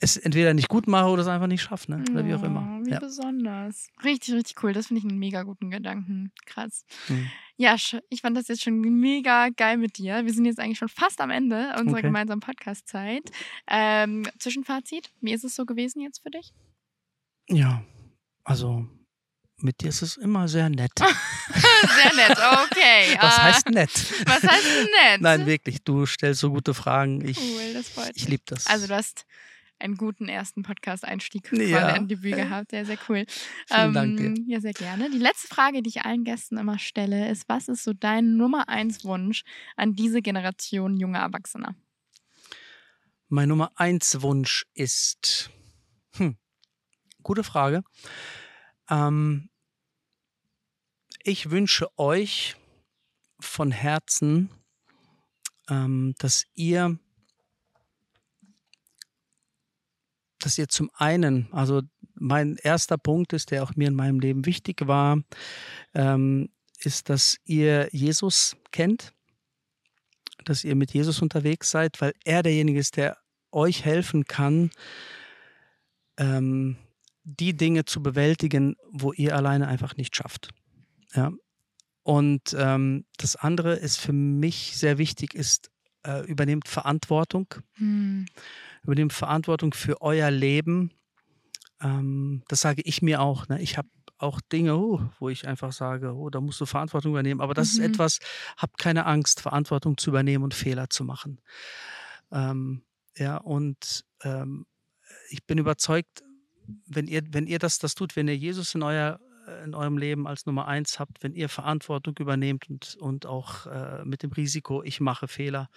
es 0.00 0.16
entweder 0.16 0.54
nicht 0.54 0.68
gut 0.68 0.86
mache 0.86 1.08
oder 1.08 1.22
es 1.22 1.28
einfach 1.28 1.46
nicht 1.46 1.62
schaffe, 1.62 1.90
ne? 1.90 2.04
oder 2.10 2.26
wie 2.26 2.34
auch 2.34 2.42
immer. 2.42 2.80
Oh, 2.80 2.86
wie 2.86 2.90
ja. 2.90 2.98
besonders. 2.98 3.88
Richtig, 4.02 4.34
richtig 4.34 4.62
cool. 4.62 4.72
Das 4.72 4.88
finde 4.88 4.98
ich 5.00 5.08
einen 5.08 5.18
mega 5.18 5.42
guten 5.42 5.70
Gedanken. 5.70 6.32
Krass. 6.46 6.84
Mhm. 7.08 7.30
Ja, 7.56 7.76
ich 7.76 8.20
fand 8.20 8.36
das 8.36 8.48
jetzt 8.48 8.62
schon 8.62 8.80
mega 8.80 9.48
geil 9.50 9.76
mit 9.76 9.98
dir. 9.98 10.24
Wir 10.24 10.32
sind 10.32 10.44
jetzt 10.44 10.58
eigentlich 10.58 10.78
schon 10.78 10.88
fast 10.88 11.20
am 11.20 11.30
Ende 11.30 11.74
unserer 11.78 11.98
okay. 11.98 12.06
gemeinsamen 12.08 12.40
Podcast-Zeit. 12.40 13.30
Ähm, 13.68 14.26
Zwischenfazit, 14.38 15.12
wie 15.20 15.32
ist 15.32 15.44
es 15.44 15.54
so 15.54 15.64
gewesen 15.64 16.00
jetzt 16.00 16.22
für 16.22 16.30
dich? 16.30 16.52
Ja, 17.48 17.84
also 18.42 18.86
mit 19.58 19.80
dir 19.80 19.88
ist 19.88 20.02
es 20.02 20.16
immer 20.16 20.48
sehr 20.48 20.68
nett. 20.68 20.92
sehr 20.98 22.14
nett, 22.16 22.38
okay. 22.38 23.16
Was 23.20 23.38
heißt 23.38 23.70
nett? 23.70 23.90
Was 24.26 24.42
heißt 24.42 24.66
nett? 24.66 25.20
Nein, 25.20 25.46
wirklich, 25.46 25.82
du 25.84 26.06
stellst 26.06 26.40
so 26.40 26.50
gute 26.50 26.74
Fragen. 26.74 27.26
Ich, 27.26 27.38
cool, 27.38 27.72
das 27.72 27.88
freut 27.88 28.12
Ich 28.16 28.28
liebe 28.28 28.42
das. 28.46 28.66
Also 28.66 28.88
du 28.88 28.94
hast 28.94 29.26
einen 29.84 29.96
guten 29.96 30.28
ersten 30.28 30.62
Podcast-Einstieg 30.62 31.52
ja. 31.52 31.88
ein 31.88 32.08
Debüt 32.08 32.34
gehabt. 32.34 32.70
Sehr, 32.70 32.86
sehr 32.86 32.98
cool. 33.08 33.26
Vielen 33.66 33.88
ähm, 33.88 33.92
Dank 33.92 34.16
dir. 34.16 34.34
Ja, 34.46 34.60
sehr 34.60 34.72
gerne. 34.72 35.10
Die 35.10 35.18
letzte 35.18 35.48
Frage, 35.48 35.82
die 35.82 35.90
ich 35.90 36.02
allen 36.02 36.24
Gästen 36.24 36.56
immer 36.56 36.78
stelle, 36.78 37.30
ist, 37.30 37.48
was 37.48 37.68
ist 37.68 37.84
so 37.84 37.92
dein 37.92 38.36
Nummer 38.36 38.68
eins 38.68 39.04
Wunsch 39.04 39.44
an 39.76 39.94
diese 39.94 40.22
Generation 40.22 40.96
junger 40.96 41.20
Erwachsener? 41.20 41.76
Mein 43.28 43.48
Nummer 43.48 43.72
eins 43.76 44.22
Wunsch 44.22 44.66
ist, 44.74 45.50
hm, 46.16 46.36
gute 47.22 47.44
Frage. 47.44 47.82
Ähm, 48.88 49.50
ich 51.22 51.50
wünsche 51.50 51.88
euch 51.98 52.56
von 53.40 53.70
Herzen, 53.70 54.50
ähm, 55.68 56.14
dass 56.18 56.44
ihr 56.54 56.98
dass 60.44 60.58
ihr 60.58 60.68
zum 60.68 60.90
einen, 60.94 61.48
also 61.52 61.82
mein 62.14 62.56
erster 62.56 62.98
Punkt 62.98 63.32
ist, 63.32 63.50
der 63.50 63.62
auch 63.62 63.76
mir 63.76 63.88
in 63.88 63.94
meinem 63.94 64.20
Leben 64.20 64.44
wichtig 64.44 64.86
war, 64.86 65.18
ähm, 65.94 66.50
ist, 66.78 67.08
dass 67.08 67.38
ihr 67.44 67.88
Jesus 67.92 68.56
kennt, 68.70 69.14
dass 70.44 70.64
ihr 70.64 70.74
mit 70.74 70.92
Jesus 70.92 71.22
unterwegs 71.22 71.70
seid, 71.70 72.00
weil 72.00 72.12
er 72.24 72.42
derjenige 72.42 72.78
ist, 72.78 72.96
der 72.96 73.16
euch 73.52 73.84
helfen 73.84 74.24
kann, 74.26 74.70
ähm, 76.18 76.76
die 77.22 77.56
Dinge 77.56 77.86
zu 77.86 78.02
bewältigen, 78.02 78.76
wo 78.90 79.12
ihr 79.12 79.34
alleine 79.34 79.66
einfach 79.66 79.96
nicht 79.96 80.14
schafft. 80.14 80.50
Ja. 81.14 81.32
Und 82.02 82.54
ähm, 82.58 83.06
das 83.16 83.36
andere 83.36 83.76
ist 83.76 83.96
für 83.96 84.12
mich 84.12 84.76
sehr 84.76 84.98
wichtig, 84.98 85.34
ist, 85.34 85.70
äh, 86.02 86.26
übernehmt 86.26 86.68
Verantwortung. 86.68 87.46
Hm 87.76 88.26
übernehmt 88.84 89.12
Verantwortung 89.12 89.74
für 89.74 90.00
euer 90.00 90.30
Leben. 90.30 90.92
Ähm, 91.80 92.42
das 92.48 92.60
sage 92.60 92.82
ich 92.84 93.02
mir 93.02 93.20
auch. 93.20 93.48
Ne? 93.48 93.60
Ich 93.60 93.76
habe 93.76 93.88
auch 94.18 94.40
Dinge, 94.40 94.76
oh, 94.76 95.00
wo 95.18 95.28
ich 95.28 95.46
einfach 95.46 95.72
sage, 95.72 96.14
oh, 96.14 96.30
da 96.30 96.40
musst 96.40 96.60
du 96.60 96.66
Verantwortung 96.66 97.12
übernehmen. 97.12 97.40
Aber 97.40 97.54
das 97.54 97.74
mhm. 97.74 97.82
ist 97.82 97.88
etwas, 97.90 98.18
habt 98.56 98.78
keine 98.78 99.06
Angst, 99.06 99.40
Verantwortung 99.40 99.96
zu 99.96 100.10
übernehmen 100.10 100.44
und 100.44 100.54
Fehler 100.54 100.88
zu 100.88 101.04
machen. 101.04 101.40
Ähm, 102.30 102.84
ja, 103.16 103.36
und 103.36 104.04
ähm, 104.22 104.66
ich 105.30 105.44
bin 105.44 105.58
überzeugt, 105.58 106.22
wenn 106.86 107.06
ihr, 107.06 107.22
wenn 107.30 107.46
ihr 107.46 107.58
das, 107.58 107.78
das 107.78 107.94
tut, 107.94 108.16
wenn 108.16 108.28
ihr 108.28 108.36
Jesus 108.36 108.74
in, 108.74 108.82
euer, 108.82 109.20
in 109.64 109.74
eurem 109.74 109.98
Leben 109.98 110.26
als 110.26 110.46
Nummer 110.46 110.66
eins 110.66 110.98
habt, 110.98 111.22
wenn 111.22 111.34
ihr 111.34 111.48
Verantwortung 111.48 112.14
übernehmt 112.18 112.68
und, 112.70 112.96
und 112.96 113.26
auch 113.26 113.66
äh, 113.66 114.04
mit 114.04 114.22
dem 114.22 114.32
Risiko, 114.32 114.82
ich 114.82 115.00
mache 115.00 115.28
Fehler, 115.28 115.68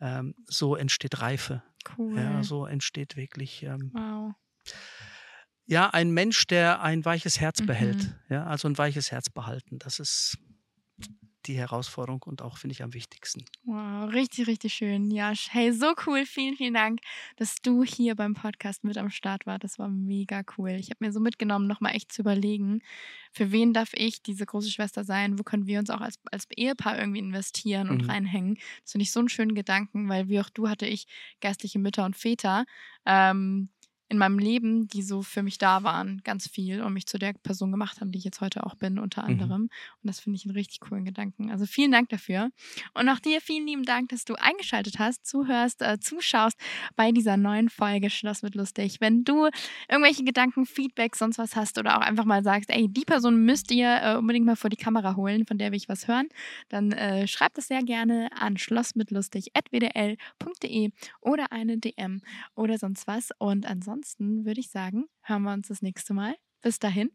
ähm, 0.00 0.34
so 0.46 0.76
entsteht 0.76 1.20
Reife. 1.20 1.62
Cool. 1.96 2.18
Ja, 2.18 2.42
so 2.42 2.66
entsteht 2.66 3.16
wirklich. 3.16 3.62
Ähm, 3.62 3.90
wow. 3.92 4.34
Ja, 5.66 5.90
ein 5.90 6.10
Mensch, 6.10 6.46
der 6.46 6.80
ein 6.80 7.04
weiches 7.04 7.40
Herz 7.40 7.60
mhm. 7.60 7.66
behält. 7.66 8.14
Ja, 8.28 8.44
also 8.46 8.68
ein 8.68 8.78
weiches 8.78 9.10
Herz 9.10 9.28
behalten. 9.28 9.78
Das 9.78 9.98
ist 9.98 10.38
die 11.46 11.56
Herausforderung 11.56 12.22
und 12.24 12.42
auch, 12.42 12.58
finde 12.58 12.72
ich, 12.72 12.82
am 12.82 12.94
wichtigsten. 12.94 13.44
Wow, 13.64 14.12
richtig, 14.12 14.46
richtig 14.46 14.74
schön. 14.74 15.10
Ja, 15.10 15.32
hey, 15.50 15.72
so 15.72 15.94
cool. 16.06 16.24
Vielen, 16.26 16.56
vielen 16.56 16.74
Dank, 16.74 17.00
dass 17.36 17.56
du 17.56 17.84
hier 17.84 18.14
beim 18.14 18.34
Podcast 18.34 18.84
mit 18.84 18.98
am 18.98 19.10
Start 19.10 19.46
warst. 19.46 19.64
Das 19.64 19.78
war 19.78 19.88
mega 19.88 20.42
cool. 20.56 20.70
Ich 20.70 20.90
habe 20.90 21.04
mir 21.04 21.12
so 21.12 21.20
mitgenommen, 21.20 21.66
nochmal 21.66 21.94
echt 21.94 22.12
zu 22.12 22.22
überlegen, 22.22 22.82
für 23.36 23.52
wen 23.52 23.74
darf 23.74 23.92
ich 23.92 24.22
diese 24.22 24.46
große 24.46 24.70
Schwester 24.70 25.04
sein? 25.04 25.38
Wo 25.38 25.42
können 25.42 25.66
wir 25.66 25.78
uns 25.78 25.90
auch 25.90 26.00
als, 26.00 26.18
als 26.32 26.46
Ehepaar 26.56 26.98
irgendwie 26.98 27.18
investieren 27.18 27.90
und 27.90 28.04
mhm. 28.04 28.10
reinhängen? 28.10 28.54
Das 28.82 28.92
finde 28.92 29.02
ich 29.02 29.12
so 29.12 29.20
einen 29.20 29.28
schönen 29.28 29.54
Gedanken, 29.54 30.08
weil 30.08 30.28
wie 30.28 30.40
auch 30.40 30.48
du 30.48 30.68
hatte 30.68 30.86
ich 30.86 31.06
geistliche 31.42 31.78
Mütter 31.78 32.06
und 32.06 32.16
Väter. 32.16 32.64
Ähm, 33.04 33.68
in 34.08 34.18
meinem 34.18 34.38
Leben, 34.38 34.86
die 34.86 35.02
so 35.02 35.22
für 35.22 35.42
mich 35.42 35.58
da 35.58 35.82
waren, 35.82 36.20
ganz 36.22 36.48
viel 36.48 36.80
und 36.80 36.92
mich 36.92 37.06
zu 37.06 37.18
der 37.18 37.32
Person 37.32 37.72
gemacht 37.72 38.00
haben, 38.00 38.12
die 38.12 38.18
ich 38.18 38.24
jetzt 38.24 38.40
heute 38.40 38.64
auch 38.64 38.76
bin, 38.76 39.00
unter 39.00 39.22
mhm. 39.22 39.28
anderem. 39.28 39.62
Mhm. 39.62 39.70
Und 40.02 40.04
das 40.04 40.20
finde 40.20 40.36
ich 40.36 40.44
einen 40.44 40.54
richtig 40.54 40.78
coolen 40.80 41.04
Gedanken. 41.04 41.50
Also 41.50 41.66
vielen 41.66 41.90
Dank 41.90 42.10
dafür. 42.10 42.50
Und 42.94 43.08
auch 43.08 43.18
dir 43.18 43.40
vielen 43.40 43.66
lieben 43.66 43.82
Dank, 43.82 44.10
dass 44.10 44.24
du 44.24 44.34
eingeschaltet 44.34 45.00
hast, 45.00 45.26
zuhörst, 45.26 45.82
äh, 45.82 45.98
zuschaust 45.98 46.56
bei 46.94 47.10
dieser 47.10 47.36
neuen 47.36 47.68
Folge 47.68 48.08
Schloss 48.08 48.42
mit 48.42 48.54
Lustig. 48.54 49.00
Wenn 49.00 49.24
du 49.24 49.48
irgendwelche 49.88 50.22
Gedanken, 50.22 50.66
Feedback, 50.66 51.16
sonst 51.16 51.38
was 51.38 51.56
hast 51.56 51.78
oder 51.78 51.98
auch 51.98 52.02
einfach 52.02 52.24
mal 52.24 52.44
sagst, 52.44 52.70
ey, 52.70 52.86
die 52.88 53.04
Person 53.04 53.44
müsst 53.44 53.72
ihr 53.72 54.00
äh, 54.02 54.14
unbedingt 54.16 54.46
mal 54.46 54.54
vor 54.54 54.70
die 54.70 54.76
Kamera 54.76 55.16
holen, 55.16 55.46
von 55.46 55.58
der 55.58 55.72
will 55.72 55.78
ich 55.78 55.88
was 55.88 56.06
hören, 56.06 56.28
dann 56.68 56.92
äh, 56.92 57.26
schreibt 57.26 57.58
es 57.58 57.66
sehr 57.66 57.82
gerne 57.82 58.30
an 58.38 58.56
schlossmitlustig.wdl.de 58.56 60.90
oder 61.20 61.50
eine 61.50 61.78
DM 61.78 62.20
oder 62.54 62.78
sonst 62.78 63.08
was. 63.08 63.30
Und 63.38 63.66
ansonsten 63.66 63.95
ansonsten 63.96 64.44
würde 64.44 64.60
ich 64.60 64.70
sagen, 64.70 65.06
hören 65.22 65.42
wir 65.42 65.54
uns 65.54 65.68
das 65.68 65.80
nächste 65.80 66.12
Mal. 66.12 66.36
Bis 66.60 66.78
dahin. 66.78 67.10